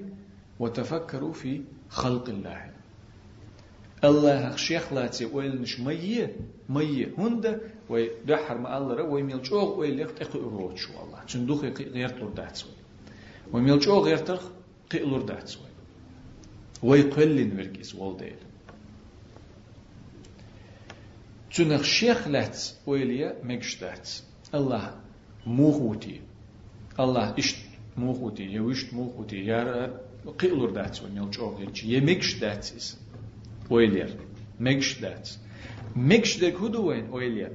وتفكروا 0.60 1.32
في 1.32 1.62
خلق 1.88 2.28
الله. 2.28 2.70
الله 4.04 4.56
شيخ 4.56 4.92
لاتي 4.92 5.24
ويل 5.24 5.62
نش 5.62 5.80
مية 5.80 6.36
مية 6.68 7.14
هند 7.18 7.60
وي 7.88 8.10
دحر 8.26 8.58
ما 8.58 8.78
الله 8.78 8.94
رو 8.94 9.14
ويميل 9.14 9.42
جوغ 9.42 9.78
ويل 9.78 10.00
يخت 10.00 10.20
اخو 10.20 10.38
روت 10.38 10.76
شو 10.76 10.92
الله 11.02 11.24
تندوخ 11.24 11.64
غير 11.64 12.08
تلور 12.08 12.30
دات 12.30 12.64
وي 12.64 12.70
ويميل 13.52 13.78
جوغ 13.78 14.04
غير 14.04 14.16
تخ 14.16 14.42
قيلور 14.90 15.22
دات 15.22 15.56
وي 15.56 15.68
ويقلن 16.82 17.58
ورقيس 17.58 17.94
والديل. 17.94 18.36
تنخ 21.54 21.82
شيخ 21.82 22.28
لات 22.28 22.58
ويليا 22.86 23.36
مكشتات 23.42 24.10
الله 24.54 25.00
موخوتي. 25.46 26.20
الله 27.00 27.34
إشت 27.38 27.56
موخوتي 27.96 28.42
يوشت 28.42 28.94
موخوتي 28.94 29.36
يا 29.36 30.00
قيلور 30.38 30.70
داتس 30.70 31.02
ونيل 31.02 31.30
تشوغيج 31.30 31.84
يمكش 31.84 32.34
داتس 32.38 32.98
اويلير 33.70 34.16
مكش 34.60 35.00
داتس 35.00 35.38
مكش 35.96 36.38
دك 36.40 36.56
هدوين 36.56 37.06
اويلير 37.06 37.52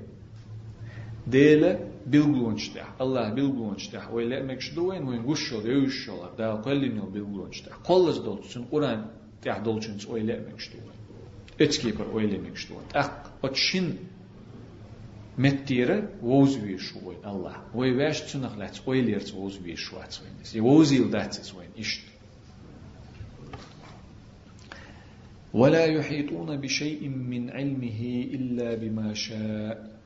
ديلا 1.27 1.79
بيلغلونش 2.07 2.69
تح 2.69 2.93
الله 3.01 3.29
بيلغلونش 3.33 3.87
تح 3.87 4.07
اويلير 4.07 4.43
مكش 4.43 4.69
دوين 4.73 5.03
وين 5.03 5.21
غشول 5.25 5.65
يوشول 5.65 6.29
دا 6.37 6.53
قلينو 6.53 7.05
بيلغلونش 7.05 7.61
تح 7.61 7.75
قلز 7.75 8.17
دولتسن 8.17 8.63
قران 8.71 9.05
تح 9.41 9.57
دولتسن 9.57 10.09
اويلير 10.09 10.39
مكش 10.51 10.69
دوين 10.69 10.97
اتسكيبر 11.61 12.05
اويلير 12.11 12.41
مكش 12.41 12.67
دوين 12.67 12.85
اق 12.95 13.31
اتشين 13.43 13.97
متیره 15.37 16.09
ووز 16.23 16.57
ویشوین 16.57 17.25
الله 17.25 17.55
وی 17.75 17.91
وش 17.97 18.21
تنخ 18.21 18.57
لات 18.57 18.81
اویلرز 18.87 19.31
ووز 19.33 19.57
ویشوات 19.57 20.19
وین 20.21 20.63
ووزیل 20.63 21.09
داتس 21.09 21.53
وین 21.55 21.69
اشت 21.77 22.01
ولا 25.53 25.85
يحيطون 25.85 26.57
بشيء 26.57 27.09
من 27.09 27.49
علمه 27.49 28.01
إلا 28.33 28.75
بما 28.75 29.13
شاء. 29.13 29.99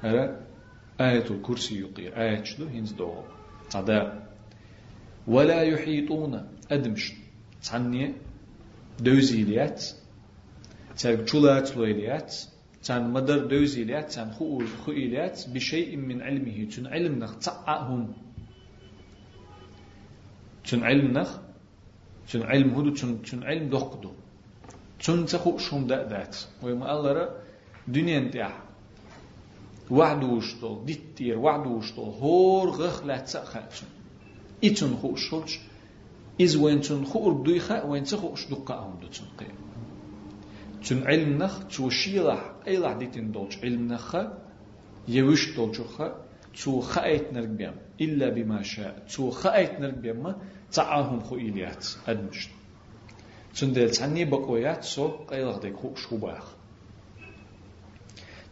هذا 0.00 0.46
آية 1.00 1.30
الكرسي 1.30 1.80
يقير 1.80 2.20
آية 2.20 2.42
شدو 2.42 2.66
هنز 2.66 2.92
دو. 2.92 3.14
هذا. 3.74 4.28
ولا 5.26 5.62
يحيطون. 5.62 6.48
أدمش 6.70 7.12
تعني 7.62 8.12
دوزيليات 9.00 9.84
ترك 10.98 11.28
چولات 11.28 11.76
لويليات 11.76 12.36
تان 12.82 13.10
مدر 13.10 13.46
دوزيليات 13.46 14.12
تان 14.12 14.30
خو 14.30 14.62
خويليات 14.84 15.48
بشيء 15.54 15.96
من 15.96 16.22
علمه. 16.22 16.64
تن 16.64 16.86
علم 16.86 17.18
نخ 17.18 17.38
تعهم 17.38 18.12
تن 20.64 20.82
علم 20.82 21.18
نخ. 21.18 21.38
تن 22.32 22.42
علم 22.42 22.74
هدو. 22.74 22.90
تن 23.16 23.42
علم 23.42 23.68
دقدو 23.68 24.12
تن 25.02 25.26
تخو 25.26 25.58
شوم 25.58 25.86
دا 25.86 26.02
دأت. 26.02 26.36
ويما 26.62 26.92
الله 26.92 27.12
را 27.12 27.28
دنيا 27.88 28.18
انتيا 28.18 28.50
وعد 29.90 30.24
وشتول 30.24 30.84
ديتير 30.84 31.38
وعد 31.38 31.66
وشتول 31.66 32.04
هور 32.04 32.70
غخ 32.70 33.04
لا 33.04 33.18
تسخاتشن 33.18 33.86
إتن 34.64 34.96
خو 34.96 35.16
شولش 35.16 35.60
إز 36.40 36.56
وين 36.56 36.80
تن 36.80 37.04
خو 37.04 37.30
أردويخا 37.30 37.84
وين 37.84 38.04
تخو 38.04 38.34
شدقا 38.34 38.74
هم 38.74 39.00
دو 39.00 39.08
تن 39.08 39.24
قيم 39.38 39.56
تون 40.88 41.06
علم 41.06 41.42
نخ 41.42 41.64
تو 41.68 41.90
شيلح 41.90 42.52
ايلح 42.66 42.92
ديتين 42.92 43.32
دولش 43.32 43.58
علم 43.58 43.92
نخ 43.92 44.16
يوش 45.08 45.56
دولشخ 45.56 46.02
تو 46.64 46.80
خايت 46.80 47.32
نربيم 47.32 47.74
إلا 48.00 48.28
بما 48.28 48.62
شاء. 48.62 49.06
تو 49.16 49.30
خايت 49.30 49.80
نربيم 49.80 50.22
ما 50.22 50.36
تعاهم 50.72 51.20
خو 51.20 51.34
إليات 51.34 51.86
أدمش 52.08 52.48
تون 53.56 53.72
دل 53.72 53.90
تاني 53.90 54.24
بقويات 54.24 54.84
سو 54.84 55.08
قيلح 55.08 55.56
ديك 55.56 55.76
خو 55.76 55.94
شوباخ 55.94 56.44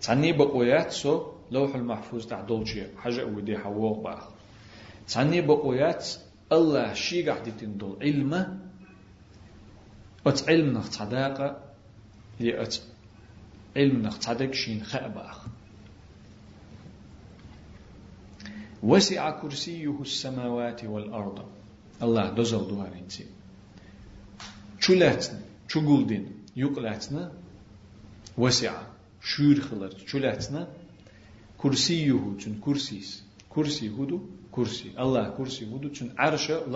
تاني 0.03 0.33
بقويات 0.33 0.93
سو 0.93 1.33
لوح 1.51 1.75
المحفوظ 1.75 2.27
تاع 2.27 2.41
دولشي 2.41 2.97
حاجة 2.99 3.25
ودي 3.25 3.59
حووق 3.59 4.03
باخ. 4.05 4.29
تاني 5.09 5.41
بقويات 5.41 6.09
الله 6.53 6.93
شيقح 6.95 7.39
ديتين 7.39 7.79
دول 7.79 7.97
علمه 8.03 8.59
وت 10.27 10.49
علم 10.49 10.79
نخ 10.79 10.91
صداقه 10.91 11.57
يأت 12.41 12.77
علم 13.77 14.03
نقصدك 14.03 14.55
شين 14.55 14.85
خأباخ 14.85 15.47
وسع 18.83 19.31
كرسيه 19.31 20.01
السماوات 20.01 20.85
والأرض. 20.85 21.45
الله 22.03 22.31
دزل 22.31 22.69
دوارينتي 22.69 23.25
چولاتن 23.25 23.38
çüləçni, 24.81 25.41
çugudin, 25.69 26.25
yuqləçni 26.57 27.25
vəsia, 28.39 28.75
курси 29.21 29.59
xılır, 29.69 29.93
çüləçni 30.11 30.67
kursiyuhu, 31.59 32.39
курси 32.39 32.61
kursis, 32.61 33.23
kursi. 33.49 33.89
Hudu, 33.89 34.23
kursi, 34.53 34.93
Allah 34.97 35.37
kursi 35.37 35.67
hudu, 35.67 35.93
çün 35.93 36.13
arşa 36.17 36.73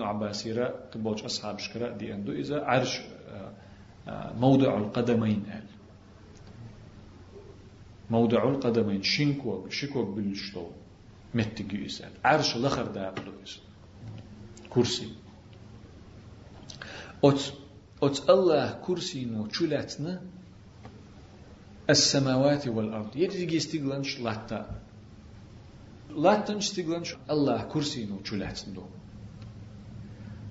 Abbasira 0.00 0.74
ashab 10.04 10.87
مت 11.34 11.62
جيسل 11.62 12.10
عرش 12.24 12.56
لخر 12.56 12.86
داب 12.86 13.18
لويس 13.18 13.58
كرسي 14.70 15.12
أت 17.24 17.40
أت 18.02 18.30
الله 18.30 18.72
كرسي 18.86 19.24
نو 19.24 19.46
تشلاتنا 19.46 20.22
السماوات 21.90 22.68
والأرض 22.68 23.16
يتجي 23.16 23.56
استقلنش 23.56 24.20
لاتا 24.20 24.80
لاتا 26.10 26.58
استقلنش 26.58 27.14
الله 27.30 27.62
كرسي 27.62 28.04
نو 28.06 28.16
تشلاتنا 28.20 28.74
دو 28.74 28.84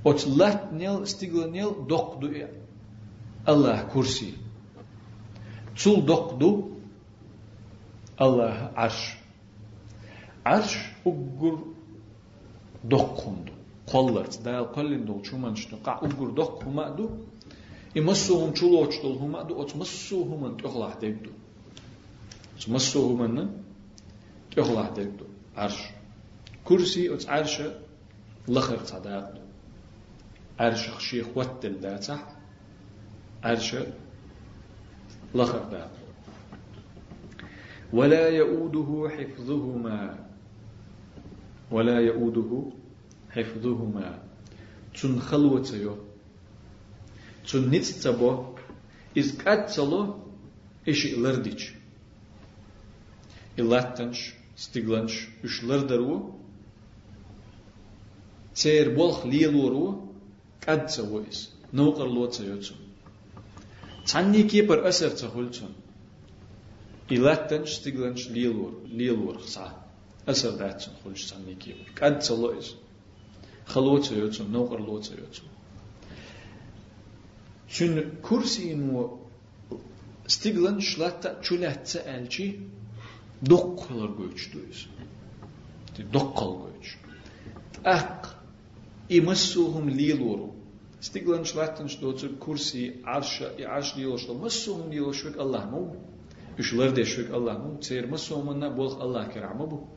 أت 0.05 0.27
لات 0.27 0.73
نيل 0.73 1.03
استقلنيل 1.03 1.87
دق 1.89 2.19
دو 2.21 2.27
الله 3.49 3.81
كرسي 3.93 4.33
تول 5.83 6.05
دق 6.05 6.33
دو 6.33 6.51
الله 8.21 8.71
عرش 8.75 9.17
عرش 10.47 10.73
أجر 11.07 11.57
دقهم 12.91 13.37
قلت 13.93 14.33
دا 14.45 14.61
قلن 14.61 15.05
دول 15.05 15.25
شو 15.25 15.37
من 15.37 15.55
شنو 15.55 15.77
قع 15.85 15.99
أجر 16.05 16.29
دق 16.39 16.63
هما 16.63 16.89
دو 16.89 17.09
يمسوهم 17.95 18.55
شلوش 18.55 18.95
دول 19.03 19.17
هما 19.23 19.41
دو 19.43 19.61
أتمسوهم 19.61 20.43
من 20.43 20.57
تغلح 20.57 20.93
ديدو 21.01 21.31
تمسوهم 22.61 23.21
من 23.21 23.49
تغلح 24.55 24.89
ديدو 24.89 25.25
عرش. 25.57 25.79
كرسي 26.65 27.13
أت 27.13 27.29
عرش 27.29 27.61
لخر 28.47 28.85
صداق 28.85 29.41
عرش 30.59 30.89
خشيخ 30.89 31.27
وتل 31.35 31.79
داتح 31.79 32.35
عرش 33.43 33.75
لخر 35.35 35.63
داق 35.71 35.91
ولا 37.93 38.29
يؤوده 38.29 39.09
حفظهما. 39.09 40.26
ولا 41.70 42.00
يؤوده 42.00 42.72
حفظهما 43.30 44.22
تون 44.94 45.20
خلوة 45.20 45.68
يو 45.74 45.96
تون 47.48 47.70
نيتس 47.70 48.02
تبو 48.02 48.44
إز 49.18 49.36
كات 49.36 49.70
صلو 49.70 50.18
إشي 50.88 51.16
لرديش 51.16 51.72
إلاتنش 53.58 54.32
ستيغلانش 54.56 55.28
إش 55.44 55.64
لردرو 55.64 56.34
تير 58.54 58.94
بولخ 58.94 59.26
ليلورو 59.26 60.08
كات 60.60 60.90
صلو 60.90 61.24
إز 61.30 61.50
نوقر 61.74 62.08
لوتsa 62.08 62.40
يوتسون 62.40 62.82
Asıl 70.27 70.59
dertsin 70.59 70.93
konuşsan 71.03 71.39
ne 71.47 71.59
ki 71.59 71.73
olur. 71.75 71.95
Kad 71.95 72.21
çalıyız. 72.21 72.75
Halot 73.65 74.11
yotsun, 74.11 74.53
ne 74.53 74.69
kadar 74.69 74.79
lot 74.79 75.11
yotsun. 75.19 75.45
Çün 77.67 78.09
kursiyin 78.21 78.95
o 78.95 79.19
stiglan 80.27 80.79
şlatta 80.79 81.41
çulatsa 81.41 81.99
elçi 81.99 82.59
dokkalar 83.49 84.09
göçtüyüz. 84.09 84.89
Dokkal 86.13 86.55
göç. 86.65 86.97
Ak 87.85 88.35
imassuhum 89.09 89.89
liloru. 89.91 90.49
Stiglan 91.01 91.43
şlattan 91.43 91.87
şdotur 91.87 92.39
kursi 92.39 93.01
arşa 93.05 93.51
i 93.57 93.67
arş 93.67 93.97
liloşla 93.97 94.33
massuhum 94.33 94.91
liloşvek 94.91 95.37
Allah'ım. 95.39 95.89
Üşler 96.59 96.95
de 96.95 97.05
şvek 97.05 97.33
Allah'ım. 97.33 97.83
Seyir 97.83 98.09
massuhumunna 98.09 98.77
bol 98.77 99.01
Allah 99.01 99.29
kerama 99.29 99.71
bu. 99.71 99.96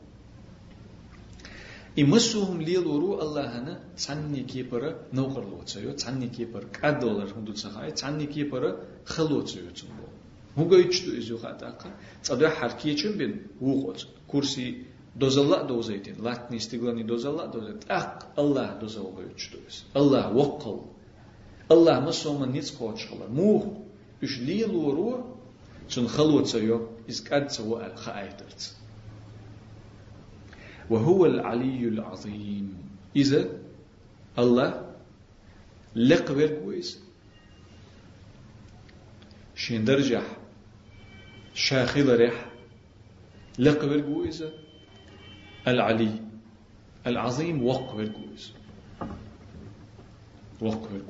И 1.95 2.05
мы 2.05 2.19
лил 2.59 2.93
уру 2.95 3.19
аллахана 3.19 3.79
цанни 3.97 4.43
кепара 4.43 4.99
навқарлу 5.11 5.65
чайо 5.65 5.93
цанни 5.93 6.27
кепар 6.27 6.65
кадолар 6.67 7.27
хунду 7.33 7.53
цахай 7.53 7.91
цанни 7.91 8.27
кепара 8.27 8.79
халу 9.03 9.45
чайо 9.45 9.71
чумбо 9.71 10.07
мугайчту 10.55 11.17
изу 11.19 11.37
хатақа 11.37 11.87
цадра 12.21 12.49
харкие 12.49 12.95
чумбин 12.95 13.47
уқоч 13.59 14.07
курси 14.27 14.87
дозалла 15.15 15.65
дозайтин 15.65 16.15
латни 16.21 16.59
стиглани 16.59 17.03
дозалла 17.03 17.47
дозайт. 17.47 17.85
Ак 17.89 18.27
аллах 18.37 18.79
дозалгайчту 18.79 19.57
из. 19.67 19.83
Аллах 19.93 20.31
ваққал 20.31 20.87
аллах 21.67 21.99
мы 21.99 22.05
масома 22.05 22.45
ниц 22.45 22.71
қочқала 22.71 23.27
мух 23.27 23.65
үш 24.21 24.39
лил 24.39 24.75
уру 24.75 25.37
чун 25.89 26.07
халу 26.07 26.45
чайо 26.45 26.89
из 27.07 27.19
кадца 27.21 27.63
ва 27.63 27.91
хайтарц 27.97 28.75
وهو 30.91 31.25
العلي 31.25 31.87
العظيم. 31.87 32.77
إذا 33.15 33.49
الله 34.39 34.95
لق 35.95 36.31
ويركويس 36.31 36.99
شين 39.55 39.85
درجح 39.85 40.23
شاخلة 41.53 42.15
ريح 42.15 42.45
لقب 43.59 43.91
الجويزة 43.91 44.51
العلي 45.67 46.19
العظيم 47.07 47.63
وقب 47.63 47.99
الجويزة 47.99 48.53
وقب 50.61 51.01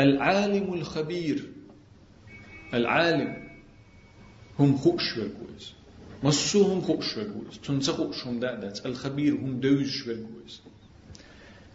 العالم 0.00 0.74
الخبير 0.74 1.52
العالم 2.74 3.48
هم 4.58 4.76
خوش 4.76 5.16
والجويز 5.18 5.72
مسوهم 6.22 6.80
خوش 6.80 7.16
والجويز 7.16 7.58
تنسخوشهم 7.62 8.40
دادات 8.40 8.86
الخبير 8.86 9.34
هم 9.34 9.60
دوج 9.60 10.08
والجويز 10.08 10.60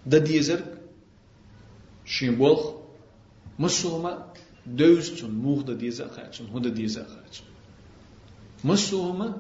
ده 0.06 0.18
ديزرك 0.18 0.78
شين 2.06 2.36
بولخ 2.36 2.74
مسوهما 3.60 4.34
دوزتون 4.68 5.32
موغدا 5.32 5.74
ديزا 5.74 6.08
خاتون 6.08 6.48
هدا 6.48 6.70
ديزا 6.70 7.04
خاتون 7.04 7.48
مسوهما 8.64 9.36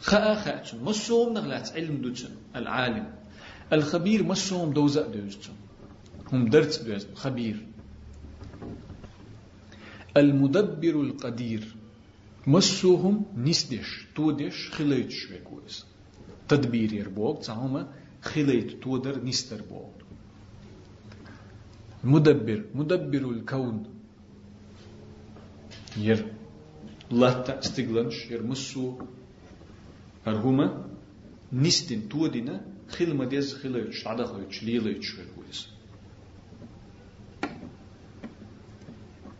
خاء 0.00 0.34
خاتون 0.34 0.80
مسوهم 0.84 1.32
نغلات 1.38 1.72
علم 1.72 1.96
دوتون 1.96 2.30
العالم. 2.56 3.06
الخبير 3.72 4.22
مسوهم 4.22 4.72
دوزا 4.72 5.02
دوزتون 5.02 5.54
هم 6.32 6.48
درت 6.48 6.82
دوز 6.82 7.06
خبير 7.14 7.66
المدبر 10.16 11.00
القدير. 11.00 11.74
مسوهم 12.54 13.16
نسدش 13.46 13.90
تودش 14.14 14.58
خليت 14.76 15.10
شويكوز 15.10 15.84
تدبير 16.48 16.92
يربوك 16.92 17.44
تاهما 17.44 17.82
خليت 18.22 18.70
تودر 18.82 19.24
نستر 19.24 19.60
بوك 19.70 19.96
مدبر 22.04 22.60
مدبر 22.74 23.30
الكون 23.30 23.76
jer 26.06 26.20
latta 27.10 27.54
stiglanš, 27.62 28.16
jer 28.30 28.42
musu 28.50 28.84
arguma 30.24 30.66
nistin 31.52 32.08
todina 32.08 32.60
خلما 32.88 33.24
ديز 33.24 33.54
خليتش 33.54 34.06
عدا 34.06 34.24
خليتش 34.24 34.62
ليليتش 34.62 35.16
كويس 35.36 35.68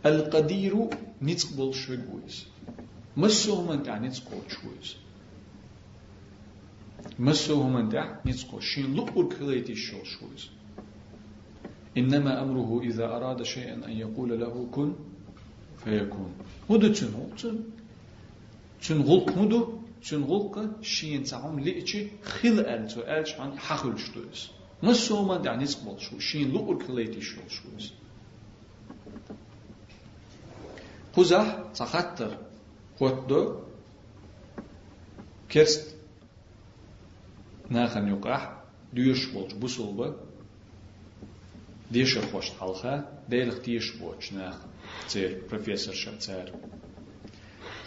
القدير 0.05 0.89
نتقبل 1.21 1.73
شوي 1.73 1.97
كويس 3.19 3.49
مسوه 3.49 3.71
من 3.71 3.83
تاع 3.83 3.97
نتقبل 3.97 4.41
شويس 4.47 4.95
مسوه 7.19 7.69
من 7.69 7.89
تاع 7.89 8.19
نتقبل 8.25 8.61
شين 8.61 8.95
لقر 8.95 9.23
كليتي 9.23 9.71
الشول 9.71 10.07
شويس 10.07 10.49
إنما 11.97 12.43
أمره 12.43 12.81
إذا 12.83 13.05
أراد 13.05 13.43
شيئا 13.43 13.85
أن 13.85 13.91
يقول 13.91 14.39
له 14.39 14.67
كن 14.71 14.93
فيكون 15.83 16.31
هدو 16.69 16.87
تشن 16.87 17.13
هو 17.13 17.35
تشن 17.35 17.59
تشن 18.81 19.01
غلق 19.01 19.29
هدو 19.29 19.79
تشن 20.01 20.23
غلق 20.23 20.81
شين 20.81 21.23
تعم 21.23 21.59
لئتشي 21.59 22.07
خل 22.23 22.59
ألتو 22.59 23.01
ألش 23.01 23.33
عن 23.39 23.57
حخل 23.57 23.99
شتوز 23.99 24.49
ما 24.83 24.93
سو 24.93 25.25
ما 25.25 25.37
دعني 25.37 25.65
سقبل 25.65 25.99
شو 25.99 26.19
شين 26.19 26.53
لقر 26.53 26.75
كليتي 26.75 27.21
شو 27.21 27.41
شوز 27.47 27.91
قزح 31.15 31.45
تخطر 31.75 32.48
وتدو 32.99 33.55
كرست 35.51 35.95
ناخن 37.69 38.07
يقع 38.07 38.61
ديش 38.93 39.25
بولج 39.25 39.53
بوسولبا 39.53 40.15
ديش 41.91 42.17
خوش 42.17 42.49
حالها 42.49 43.23
ديلخ 43.29 43.59
ديش 43.59 43.91
بولج 43.97 44.33
ناخن 44.33 44.67
تير 45.09 45.41
بروفيسور 45.49 45.93
شمتار 45.93 46.51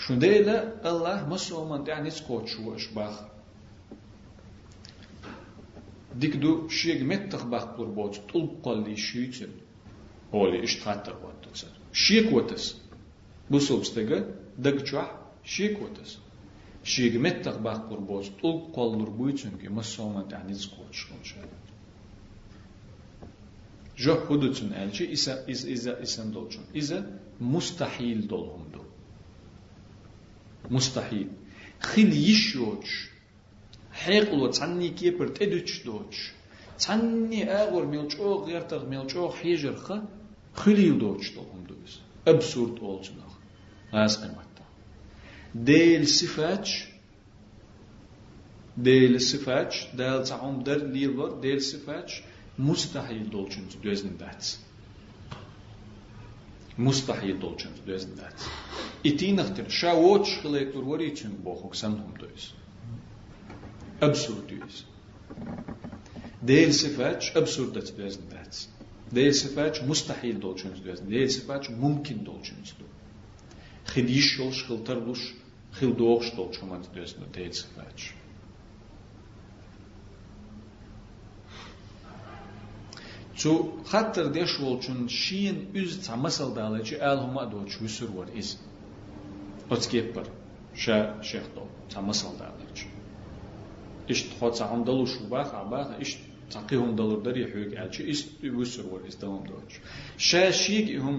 شنديلا 0.07 0.91
الله 0.91 1.29
مسلمان 1.29 1.85
دعني 1.85 2.11
سكوتش 2.11 2.59
واشباخ 2.59 3.33
dikdu 6.21 6.69
şieg 6.71 7.01
mettah 7.11 7.51
bak 7.51 7.79
bur 7.79 7.89
boz 7.97 8.21
tul 8.29 8.47
qalli 8.65 8.97
şiyçin 9.07 9.53
oli 10.33 10.59
iştatta 10.69 11.13
vatsa 11.23 11.69
şieg 11.93 12.27
vatas 12.35 12.65
bu 13.51 13.61
sobstega 13.61 14.19
dagchua 14.65 15.05
shikotas 15.55 16.11
shigmettaq 16.93 17.57
baqqur 17.67 18.01
boz 18.11 18.27
tul 18.41 18.57
qollur 18.77 19.11
buytsunki 19.21 19.69
musulman 19.79 20.25
ta'niz 20.33 20.63
qo'rishguncha 20.75 21.41
jo 24.05 24.15
hudutsun 24.27 24.71
elchi 24.83 25.05
isa 25.17 25.35
is 25.53 25.61
isa 25.77 25.93
isan 26.07 26.29
dolchun 26.37 26.65
isa 26.81 26.99
mustahil 27.53 28.21
dolhumdu 28.33 28.83
mustahil. 30.71 31.29
Xil 31.91 32.11
yishoch 32.29 32.91
hayqlo 34.05 34.47
tsanni 34.57 34.91
kepir 35.01 35.29
teduch 35.39 35.75
doch 35.87 36.15
tsanni 36.83 37.43
agor 37.63 37.85
milchoq 37.95 38.43
yertaq 38.55 38.83
milchoq 38.93 39.33
hijer 39.43 39.77
xa 39.87 39.97
xilil 40.63 40.95
doch 41.05 41.25
dolhumdu 41.37 41.75
biz. 41.83 41.93
Absurd 42.33 42.77
olchun 42.91 43.19
Az 43.93 44.21
elbette. 44.23 44.63
Değil 45.55 46.05
sifaç 46.05 46.89
değil 48.77 49.19
sifaç 49.19 49.89
değil 49.99 50.25
taum 50.25 50.67
der 50.67 50.95
değil 50.95 51.17
var 51.19 51.43
değil 51.43 51.61
sifaç 51.61 52.23
mustahil 52.59 53.33
dolçunuz 53.33 53.81
gözünde 53.83 54.25
etsin. 54.25 54.61
مستحيل 56.79 57.39
دولچن 57.39 57.73
دوزن 57.87 58.15
دات 58.15 58.39
اتي 59.07 59.33
نختر 59.33 59.69
شاوچ 59.69 60.27
خليكتور 60.43 60.85
وري 60.85 61.11
چن 61.11 61.33
بوخوك 61.45 61.75
سنهم 61.75 62.15
دوز 62.21 62.45
ابسورد 64.03 64.47
دوز 64.47 64.85
ديل 66.43 66.73
سفاج 66.75 67.33
ابسورد 67.37 67.73
دوزن 67.73 68.29
دات 68.33 68.57
ديل 69.13 69.35
سفاج 69.35 69.85
مستحيل 69.85 70.41
دولچن 70.41 70.73
دوزن 70.85 71.09
ديل 71.09 71.31
سفاج 71.31 71.71
ممكن 71.71 72.17
دولچن 72.25 72.57
دوزن 72.79 72.92
shkhiltarlush 74.58 75.26
khildoğ 75.78 76.22
dolçumant 76.38 76.86
döznendats. 76.96 77.34
Değil 77.36 77.52
sıfaç. 77.52 78.00
تو 83.42 83.52
خطر 83.92 84.26
ديش 84.38 84.52
ولچون 84.64 85.00
شين 85.22 85.58
üz 85.82 85.92
ta 86.06 86.16
masal 86.16 86.56
daleci 86.56 86.96
el 87.10 87.18
huma 87.24 87.52
do 87.52 87.60
çusur 87.72 88.10
var 88.18 88.28
iz. 88.40 88.50
Otskepper. 89.74 90.28
شا 90.84 90.98
شيخ 91.30 91.46
دو 91.56 91.64
تا 91.90 92.02
masal 92.02 92.34
daleci. 92.40 92.88
İşt 94.10 94.28
xot 94.40 94.56
sa 94.58 94.66
andalu 94.66 95.08
şu 95.08 95.32
bax 95.32 95.48
abax 95.62 95.88
işt 96.06 96.20
تقيهم 96.50 96.96
دلور 96.96 97.20
دري 97.28 97.44
حوق 97.52 97.72
عالشي 97.82 98.04
است 98.12 98.28
وسر 98.58 98.86
ور 98.92 99.02
استوام 99.08 99.44
دوش 99.50 99.74
شا 100.18 100.52
شيك 100.52 100.88
هم 101.06 101.18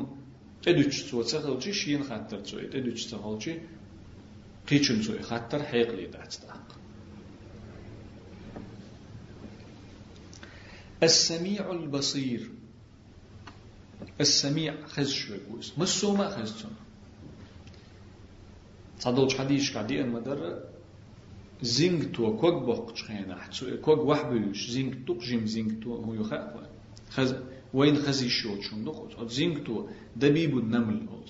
эдүчсү 0.66 1.24
сахылчы 1.24 1.74
шиин 1.74 2.04
хаттар 2.04 2.42
цой 2.48 2.70
эдүч 2.78 3.08
сахылчы 3.10 3.60
кичүн 4.68 5.04
цой 5.04 5.20
хаттар 5.22 5.62
хайгли 5.70 6.08
дацтак 6.08 6.64
السميع 11.04 11.72
البصير 11.72 12.50
السميع 14.22 14.76
خز 14.88 15.10
شوكوس 15.10 15.74
مسوما 15.78 16.30
خزتون 16.30 16.76
صدوج 19.00 19.36
حديش 19.36 19.74
قاعدي 19.74 20.02
المدر 20.02 20.64
زينك 21.62 22.16
تو 22.16 22.38
كوك 22.38 22.64
بوق 22.64 22.94
تشخينا 22.94 23.36
حتسو 23.42 23.78
كوك 23.82 24.00
وحبلوش 24.00 24.70
زينك 24.70 25.08
تو 25.08 25.18
جيم 25.18 25.46
زينك 25.46 25.84
تو 25.84 25.96
هو 25.96 26.14
يخاف 26.14 26.68
خز 27.16 27.34
وين 27.74 27.96
خزي 27.96 28.30
شو 28.30 28.58
چوندق 28.58 28.98
ات 29.22 29.30
زينك 29.30 29.66
تو 29.66 29.88
دبيب 30.22 30.56
نمل 30.56 31.00
ات 31.16 31.28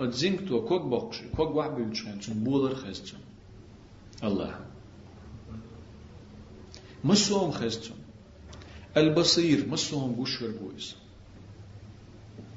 ات 0.00 0.14
زينك 0.14 0.48
تو 0.48 0.60
كوك 0.68 0.82
بقش 0.82 1.22
كوك 1.36 1.50
واحد 1.56 1.70
بيلچن 1.76 2.18
چون 2.20 2.36
خزت 2.44 2.76
خزچن 2.82 3.22
الله. 4.22 4.54
مسوم 7.04 7.50
خزچن 7.50 7.98
البصير 8.96 9.66
مسوم 9.68 10.12
گوشور 10.14 10.50
بويس 10.50 10.94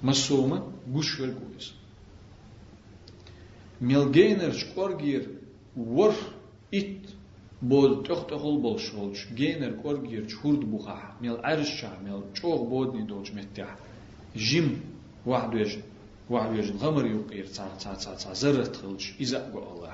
مسوم 0.04 0.52
گوشور 0.94 1.30
بويس 1.30 1.72
میلگینر 3.82 4.52
چکارگیر 4.52 5.24
ور 5.78 6.16
ات 6.74 7.19
بود 7.63 8.07
تخت 8.07 8.35
خل 8.35 8.57
بول 8.61 8.79
شولش 8.79 9.27
جينر 9.35 9.73
كورجير 9.83 10.29
شهود 10.29 10.61
بوخا 10.71 11.17
ميل 11.21 11.37
عرشا 11.45 11.99
ميل 12.05 12.23
چوغ 12.35 12.65
بودني 12.69 13.03
دوج 13.03 13.33
متع 13.33 13.75
جيم 14.37 14.81
واحد 15.27 15.55
ويجن 15.55 15.83
واحد 16.31 16.51
ويجن 16.51 16.77
غمر 16.77 17.07
يقير 17.07 17.47
تا 17.47 17.69
تا 17.79 17.95
تا 17.95 18.15
تا 18.15 18.33
زرت 18.35 18.77
خلش 18.77 19.15
إذا 19.21 19.47
الله 19.55 19.93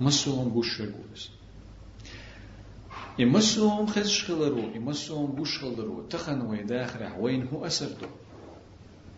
مسوهم 0.00 0.48
بوش 0.48 0.80
والبويس 0.80 1.30
يمسهم 3.18 3.86
خزش 3.86 4.24
خلرو 4.24 4.58
يمسهم 4.74 5.26
بوش 5.26 5.58
خلرو 5.58 6.02
تخن 6.10 6.66
داخل 6.66 7.12
وين 7.20 7.48
هو 7.48 7.66
أسرتو 7.66 8.06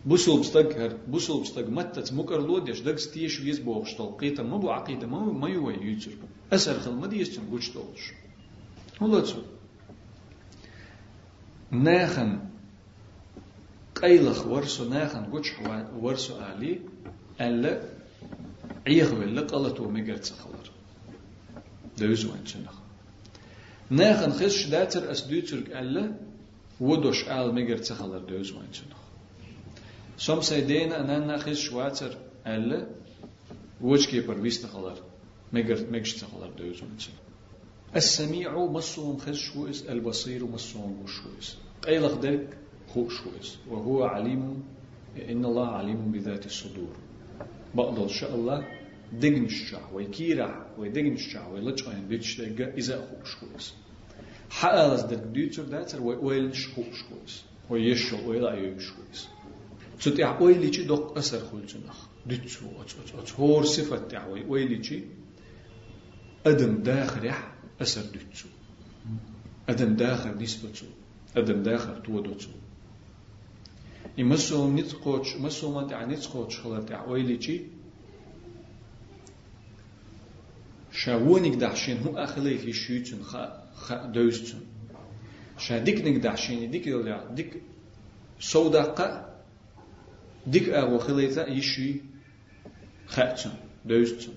بوسل 0.06 0.40
بستقهر 0.40 0.96
بوسل 1.08 1.40
بستق 1.40 1.68
متت 1.68 2.12
مكر 2.12 2.40
لودش 2.40 2.80
دق 2.80 2.96
ستيش 2.96 3.40
ويز 3.40 3.58
بوغش 3.58 3.94
قيتا 4.20 4.42
ما 4.42 4.56
بو 4.56 4.70
عقيدة 4.70 5.06
ما 5.06 5.20
ما 5.20 5.48
يوي 5.48 5.74
يوتر 5.74 6.12
أسر 6.52 6.80
خل 6.80 6.92
ما 6.92 7.06
ديستن 7.06 7.42
بوش 7.42 7.70
طولش 7.70 8.12
هو 9.02 9.20
تسو. 9.20 9.42
ناخن 11.70 12.40
قيلخ 14.02 14.46
ورسو 14.46 14.88
ناخن 14.88 15.24
قوش 15.24 15.52
ورسو 16.00 16.34
آلي 16.38 16.80
ألا 17.40 17.82
عيخ 18.86 19.12
ولا 19.12 19.40
قلتو 19.40 19.90
مقرت 19.90 20.24
سخلر 20.24 20.70
دوزو 21.98 22.34
انشنخ 22.34 22.74
ناخن 23.90 24.32
خش 24.32 24.66
داتر 24.66 25.10
اس 25.10 25.20
دوترك 25.22 25.70
ألا 25.70 26.14
ودوش 26.80 27.28
آل 27.28 27.54
مگر 27.54 27.78
تخلر 27.78 28.18
دوز 28.18 28.52
وين 28.52 28.72
شنو 30.18 30.34
سوم 30.34 30.40
سيدينا 30.40 31.16
أنا 31.16 31.38
خش 31.38 31.72
واتر 31.72 32.16
ألا 32.46 32.86
وش 33.80 34.06
كيبر 34.06 34.34
بيست 34.34 34.66
خلر 34.66 34.98
مگر 35.52 35.90
مجش 35.90 36.14
تخلر 36.14 36.50
دوز 36.58 36.76
شنو 36.76 36.88
السميع 37.96 38.58
مصوم 38.58 39.18
خش 39.18 39.56
ويس 39.56 39.82
البصير 39.82 40.46
مصوم 40.46 41.02
وش 41.04 41.26
ويس 41.26 41.56
قيلخ 41.82 42.14
دك 42.14 42.48
خوش 42.88 43.26
ويس 43.26 43.58
وهو 43.70 44.04
عليم 44.04 44.62
إن 45.30 45.44
الله 45.44 45.68
عليم 45.68 46.12
بذات 46.12 46.46
الصدور 46.46 46.96
بقدر 47.74 48.02
إن 48.02 48.08
شاء 48.08 48.34
الله 48.34 48.68
دقنشا 49.12 49.80
ويكيرا 49.92 50.66
ويدقنشا 50.78 51.46
ويلتشاين 51.46 52.08
بيتشتاقا 52.08 52.74
إذا 52.78 52.96
خوش 53.08 53.36
خويس 53.36 53.74
حالز 54.50 55.02
دك 55.02 55.22
ديتر 55.34 55.62
داتر 55.62 56.02
ويلش 56.02 56.68
خوش 56.68 57.02
خويس 57.02 57.44
ويشل 57.70 58.24
ويلا 58.26 58.52
يوش 58.54 58.92
خويس 60.00 60.04
تتع 60.04 60.40
ويليشي 60.40 60.82
دوق 60.84 61.18
أسر 61.18 61.40
خلجنخ 61.48 62.06
ديتشو 62.26 62.66
هور 63.38 63.64
صفة 63.64 63.98
تعوي 63.98 64.44
ويليشي 64.44 65.02
أدم 66.46 66.82
داخل 66.82 67.24
يح 67.24 67.54
أسر 67.80 68.02
ديتشو 68.02 68.48
أدم 69.68 69.94
داخل 69.96 70.42
نسبتو 70.42 70.86
أدم 71.36 71.62
داخل 71.62 72.02
تودوتو 72.02 72.48
يمسوهم 74.18 74.78
نتقوش 74.78 75.36
مسوهم 75.36 75.86
تع 75.86 76.04
نتقوش 76.04 76.60
خلال 76.60 76.86
تع 76.86 77.04
ويليشي 77.04 77.60
شاونك 80.92 81.54
دعشين 81.54 81.98
هو 82.02 82.16
أخلي 82.16 82.58
في 82.58 82.72
شيوتن 82.72 83.22
خا 83.22 83.62
خا 83.74 84.06
دوستن 84.06 84.58
شا 85.58 85.78
ديك 85.78 86.00
نك 86.00 86.16
دعشين 86.16 86.70
ديك 86.70 86.86
يلا 86.86 87.32
ديك 87.34 87.62
صدقة 88.40 89.35
ديك 90.46 90.68
أغو 90.68 90.98
خليتا 90.98 91.48
يشي 91.48 92.00
خاتن 93.06 93.50
دوستن 93.84 94.32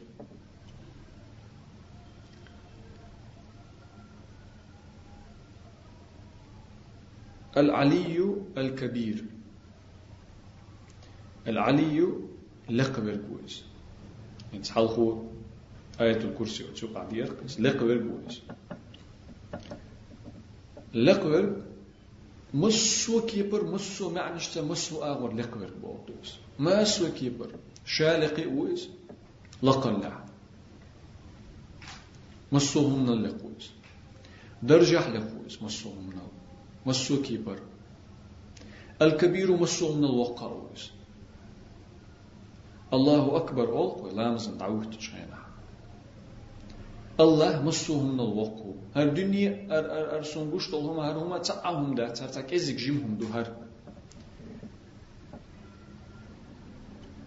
العلي 7.58 8.36
الكبير 8.58 9.24
العلي 11.48 12.08
لقب 12.70 13.08
الكويس 13.08 13.64
يعني 14.52 14.64
تحلخو 14.64 15.24
آية 16.02 16.18
الكرسي 16.18 16.64
وتشو 16.64 16.94
قاعد 16.94 17.14
يرقص 17.14 17.60
لقبر 17.60 17.98
بولس 17.98 18.42
لقبر 20.94 21.62
مسو 22.54 23.26
كيبر 23.26 23.64
مسو 23.64 24.10
معنشتا 24.10 24.62
مسو 24.62 25.04
آغر 25.04 25.34
لقبر 25.34 25.72
بولس 25.82 26.38
ما 26.60 26.84
سو 26.84 27.14
كيبر. 27.14 27.50
شالقي 27.86 28.46
ويس؟ 28.46 28.90
لقلع 29.64 30.26
مسو 32.52 32.88
هم 32.88 33.10
اللقويس 33.10 33.72
درجح 34.64 35.08
لقويس 35.08 35.64
مسو 35.64 35.90
هم 35.90 36.14
مسو 36.86 37.22
كيبر. 37.22 37.60
الكبير 39.02 39.58
مسو 39.58 39.96
من 39.96 40.06
الوقع 40.06 40.48
ويس. 40.48 40.92
الله 42.94 43.38
أكبر 43.38 43.68
أول 43.70 44.16
لامزن 44.16 44.58
دعوت 44.58 44.96
تشينا 44.96 45.39
Allah 47.20 47.62
massuhumnul 47.62 48.38
vakku. 48.38 48.78
Her 48.94 49.16
dünni 49.16 49.46
er 49.70 49.84
er 49.84 50.08
er 50.16 50.24
sunguşt 50.24 50.74
olhuma 50.74 51.08
her 51.08 51.16
huma 51.16 51.42
ta'ahum 51.42 51.98
da 51.98 52.14
tartak 52.14 52.54
ezik 52.54 52.80
jim 52.80 52.96
jimhum 52.96 53.20
duhar. 53.20 53.48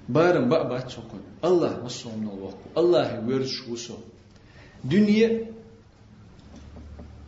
Barın 0.08 0.50
ba'ba 0.50 0.88
çokun. 0.88 1.22
Allah 1.42 1.72
massuhumnul 1.82 2.42
vakku. 2.42 2.68
Allah'ı 2.76 3.28
verş 3.28 3.62
huso. 3.68 3.96
Dünni 4.90 5.50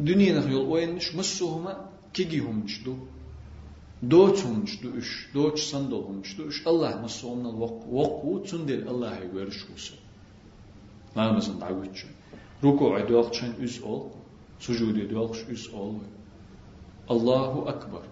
dünni 0.07 0.35
nah 0.35 0.51
yol 0.51 0.71
oyanmış 0.71 1.15
massuhuma 1.15 1.91
kigihumçdu. 2.15 2.95
Doğuç 4.11 4.45
olmuştu 4.45 4.89
üç. 4.97 5.31
Doğuç 5.35 5.61
sandal 5.61 5.97
olmuştu 5.97 6.43
üç. 6.43 6.67
Allah 6.67 6.97
massuhumnul 7.03 7.61
vakku. 7.61 7.87
Vakku 7.99 8.45
tundil 8.45 8.89
Allah'ı 8.89 9.37
verş 9.37 9.65
huso. 9.69 9.95
Namazın 11.17 11.61
davuçun. 11.61 12.11
Ruku'u 12.63 13.09
dualqçan 13.09 13.53
üz 13.61 13.83
ol, 13.83 14.03
sucudu 14.59 15.11
dualqç 15.11 15.49
üz 15.49 15.75
ol. 15.75 15.95
Allahu 17.09 17.69
Akbar. 17.69 18.03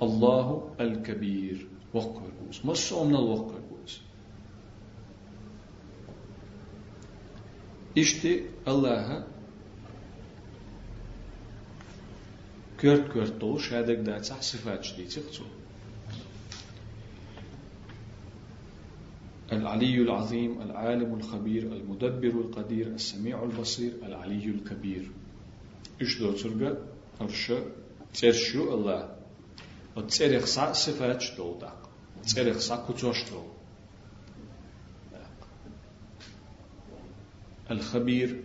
Allahu 0.00 0.70
El-Kebir. 0.78 1.66
Vakkar 1.94 2.30
bus. 2.48 2.64
Masa 2.64 2.96
omnal 2.96 3.28
vakkar 3.28 3.60
bus. 3.70 4.00
İşte 7.96 8.44
Allah'a 8.66 9.26
kört 12.78 13.12
kört 13.12 13.40
doğu 13.40 13.60
şadek 13.60 14.06
da 14.06 14.22
sıfat 14.22 14.84
çdiçik 14.84 15.32
çoğu. 15.32 15.59
العلي 19.52 20.02
العظيم 20.02 20.62
العالم 20.62 21.14
الخبير 21.14 21.62
المدبر 21.62 22.28
القدير 22.28 22.86
السميع 22.86 23.42
البصير 23.42 23.92
العلي 24.02 24.44
الكبير. 24.44 25.10
إيش 26.00 26.18
دو 26.18 26.32
ترجع 26.32 26.72
أرشا 27.20 27.64
ترشو 28.14 28.74
الله 28.74 29.16
وتسيرخ 29.96 30.44
سا 30.44 30.72
صفات 30.72 31.20
شتول 31.20 31.58
داق 31.58 31.90
تسيرخ 32.24 32.58
سا 32.58 32.76
كتوشتول 32.88 33.46
الخبير 37.70 38.44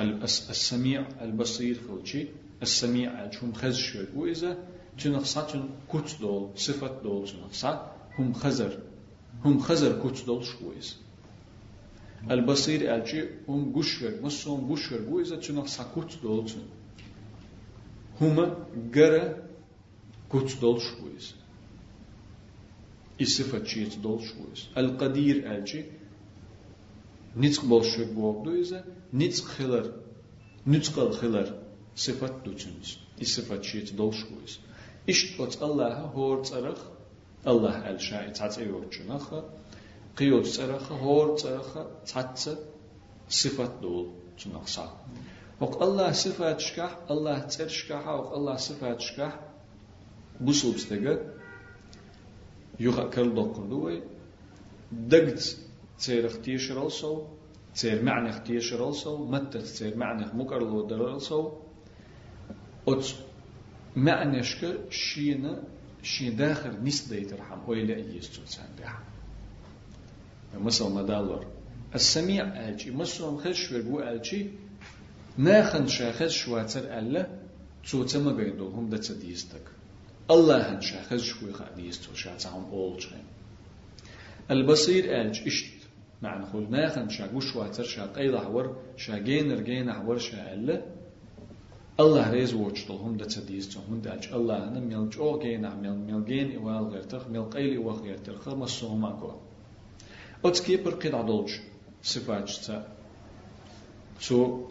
السميع 0.00 1.08
البصير 1.20 1.80
خلشي 1.88 2.26
السميع 2.62 3.30
هم 3.42 3.52
خز 3.52 3.76
شوي 3.76 4.06
وإذا 4.16 4.58
تنخصا 4.98 5.42
تن 5.42 5.68
كوت 5.88 6.16
دول 6.20 6.50
صفة 6.56 7.02
دول 7.02 7.28
تنخصا 7.28 7.96
هم 8.18 8.32
خزر 8.32 8.78
هم 9.45 9.59
خزر 9.59 10.01
كوت 10.01 10.25
دول 10.25 10.45
شويز 10.45 10.97
البصير 12.31 12.95
ألجي 12.95 13.29
هم 13.47 13.73
قشور 13.75 14.11
مصهم 14.23 14.71
قشور 14.71 15.01
وإذا 15.09 15.35
تنخصا 15.35 15.83
كوت 15.83 16.17
دول 16.23 16.45
تن 16.49 16.61
هما 18.21 18.45
قرى 18.95 19.35
كوت 20.29 20.57
دول 20.61 20.81
شويز 20.81 21.35
الصفة 23.21 23.63
شيت 23.63 23.97
دول 23.99 24.21
شويز 24.21 24.67
القدير 24.77 25.55
ألجي 25.55 25.85
نتق 27.37 27.65
بولشوك 27.65 28.07
بوغدو 28.07 28.55
إذا 28.61 28.85
نتق 29.13 29.43
خلر 29.43 29.93
نتق 30.67 31.11
خلر 31.11 31.59
صفة 31.95 32.31
دوتشنس 32.45 32.97
الصفة 33.21 33.61
شيت 33.61 33.93
دول 33.93 34.13
شويز 34.13 34.59
إشت 35.09 35.39
أت 35.39 35.63
الله 35.63 35.93
هور 35.99 36.43
الله 37.46 37.90
الشاء 37.90 38.32
تعت 38.32 38.58
أيوتشنخ 38.58 39.34
قيوت 40.16 40.46
ترخ 40.46 40.92
هور 40.92 41.36
ترخ 41.36 41.78
تعت 42.06 42.40
صفة 43.28 43.80
دول 43.82 44.06
تنقصا 44.44 44.96
وق 45.60 45.82
الله 45.82 46.12
صفات 46.12 46.60
شكح 46.60 46.98
الله 47.10 47.38
تر 47.38 47.68
شكح 47.68 48.08
وق 48.08 48.34
الله 48.34 48.56
صفات 48.56 49.00
شكح 49.00 49.40
بوسوب 50.40 50.74
استجد 50.74 51.34
يوخا 52.80 53.04
كرل 53.04 53.34
دوكردوي 53.34 54.02
دقت 54.92 55.56
تير 55.98 56.26
اختيشر 56.26 56.90
also 56.90 57.06
تير 57.74 58.02
معنى 58.02 58.30
اختيشر 58.30 58.92
also 58.92 59.08
متى 59.08 59.58
تير 59.58 59.96
معنى 59.96 60.26
مقرلو 60.34 60.86
در 60.86 61.18
also 61.18 61.52
أت 62.88 63.04
معنى 63.96 64.42
شك 64.42 64.90
شينا 64.90 65.62
شين 66.02 66.36
داخل 66.36 66.84
نس 66.84 67.08
ديترحم 67.08 67.60
هو 67.60 67.72
إلى 67.72 67.94
أيستو 67.96 68.42
تساندح 68.42 68.98
مثلا 70.54 70.88
مدالور 70.88 71.46
السميع 71.94 72.68
ألجي 72.68 72.90
مثلا 72.90 73.38
خش 73.38 73.72
وربو 73.72 74.00
ألجي 74.00 74.50
ناخن 75.38 75.86
شاخز 75.86 76.30
شواتر 76.30 76.98
ألا 76.98 77.28
توتا 77.90 78.18
ما 78.18 78.32
بيدو 78.32 78.68
هم 78.68 78.90
دا 78.90 78.96
تديستك 78.96 79.62
الله 80.30 80.72
هن 80.72 80.80
شاخز 80.80 81.22
شوي 81.22 81.52
خاديستو 81.52 82.14
شاتهم 82.14 82.64
أول 82.64 83.02
شيء 83.02 83.24
البصير 84.50 85.20
ألج 85.20 85.46
إشت. 85.46 85.78
معنى 86.22 86.46
خل 86.46 86.70
ناخن 86.70 87.08
شا 87.08 87.30
وش 87.34 87.56
واتر 87.56 87.84
شا 87.84 88.06
قيل 88.06 88.38
حور 88.38 88.76
شا 88.96 89.18
جينر 89.18 89.60
جين 89.60 89.92
حور 89.92 90.18
شا 90.18 90.54
ألا 90.54 90.82
الله 92.00 92.30
ريز 92.30 92.54
وجتهم 92.54 93.16
دا 93.16 93.24
تديستو 93.24 93.80
هم 93.80 94.00
داج 94.00 94.28
الله 94.32 94.68
أنا 94.68 94.80
ميل 94.80 95.10
جو 95.10 95.38
جين 95.38 95.64
ميل 95.82 95.98
ميل 96.08 96.24
جين 96.24 96.56
إوال 96.56 96.84
غير 96.92 97.02
تخ 97.02 97.26
ميل 97.28 97.44
قيل 97.44 97.76
إوا 97.76 97.92
غير 97.92 98.18
تخ 98.18 98.48
مسوهم 98.48 99.04
أكو 99.04 99.32
أتكي 100.44 100.76
برقيد 100.76 101.14
عدولج 101.14 101.50
صفات 102.02 102.50
تا 102.50 102.88
سو 104.20 104.68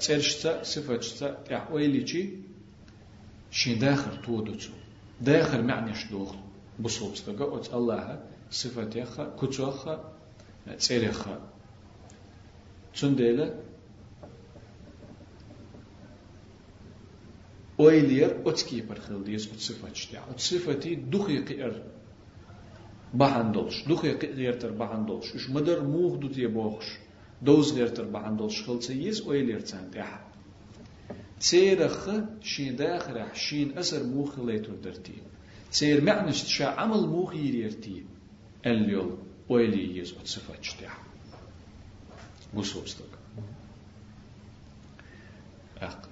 ترشتا 0.00 0.62
صفاتشتا 0.62 1.56
احواليجي 1.56 2.38
شي 3.50 3.74
داخل 3.74 4.22
تودتو 4.22 4.72
داخل. 5.20 5.64
معنى 5.64 5.94
شدوخ 5.94 6.34
بصوبستغا 6.80 7.44
اوت 7.44 7.74
الله 7.74 8.24
صفاتيخا 8.50 9.36
كتوخا 9.40 10.12
تسيريخا 10.78 11.40
تنديلا 13.00 13.54
اويلير 17.79 18.41
اوتكي 18.45 18.81
برخل 18.81 19.23
ديس 19.23 19.47
اوت 19.47 19.59
صفاتشتا 19.59 20.17
اوت 20.17 20.39
صفاتي 20.39 20.95
دخي 20.95 21.43
قير 21.43 21.83
بحندلش 23.13 23.87
دخي 23.87 24.13
قير 24.13 24.53
تر 24.53 24.71
بحندلش 24.71 25.35
اش 25.35 25.49
مدر 25.49 25.83
موخ 25.83 26.15
دوتي 26.15 26.47
بوخش 26.47 26.97
دوز 27.41 27.73
ليرتر 27.73 28.05
بعندل 28.05 28.51
شخلص 28.51 28.89
يز 28.89 29.21
وي 29.21 29.41
ليرتان 29.41 29.91
تح 29.91 30.21
تيرخ 31.39 32.09
شين 32.41 32.75
داخل 32.75 33.25
شين 33.33 33.77
أسر 33.77 34.03
موخ 34.03 34.39
ليتر 34.39 34.75
درتي 34.75 35.13
تير 35.71 36.03
معنش 36.03 36.43
تشا 36.43 36.65
عمل 36.65 37.07
موخ 37.07 37.35
يريرتي 37.35 38.05
اليول 38.65 39.17
ويلي 39.49 39.97
يز 39.97 40.13
وتصفات 40.13 40.65
تح 40.81 41.03
بوسوبستك 42.53 43.05
أق 45.77 46.08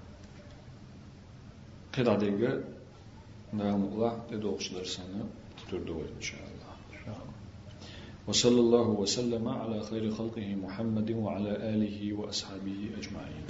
وصلى 8.29 8.61
الله 8.61 8.89
وسلم 8.89 9.49
على 9.49 9.83
خير 9.83 10.11
خلقه 10.11 10.55
محمد 10.55 11.11
وعلى 11.11 11.53
آله 11.75 12.13
وأصحابه 12.13 12.81
أجمعين 13.01 13.45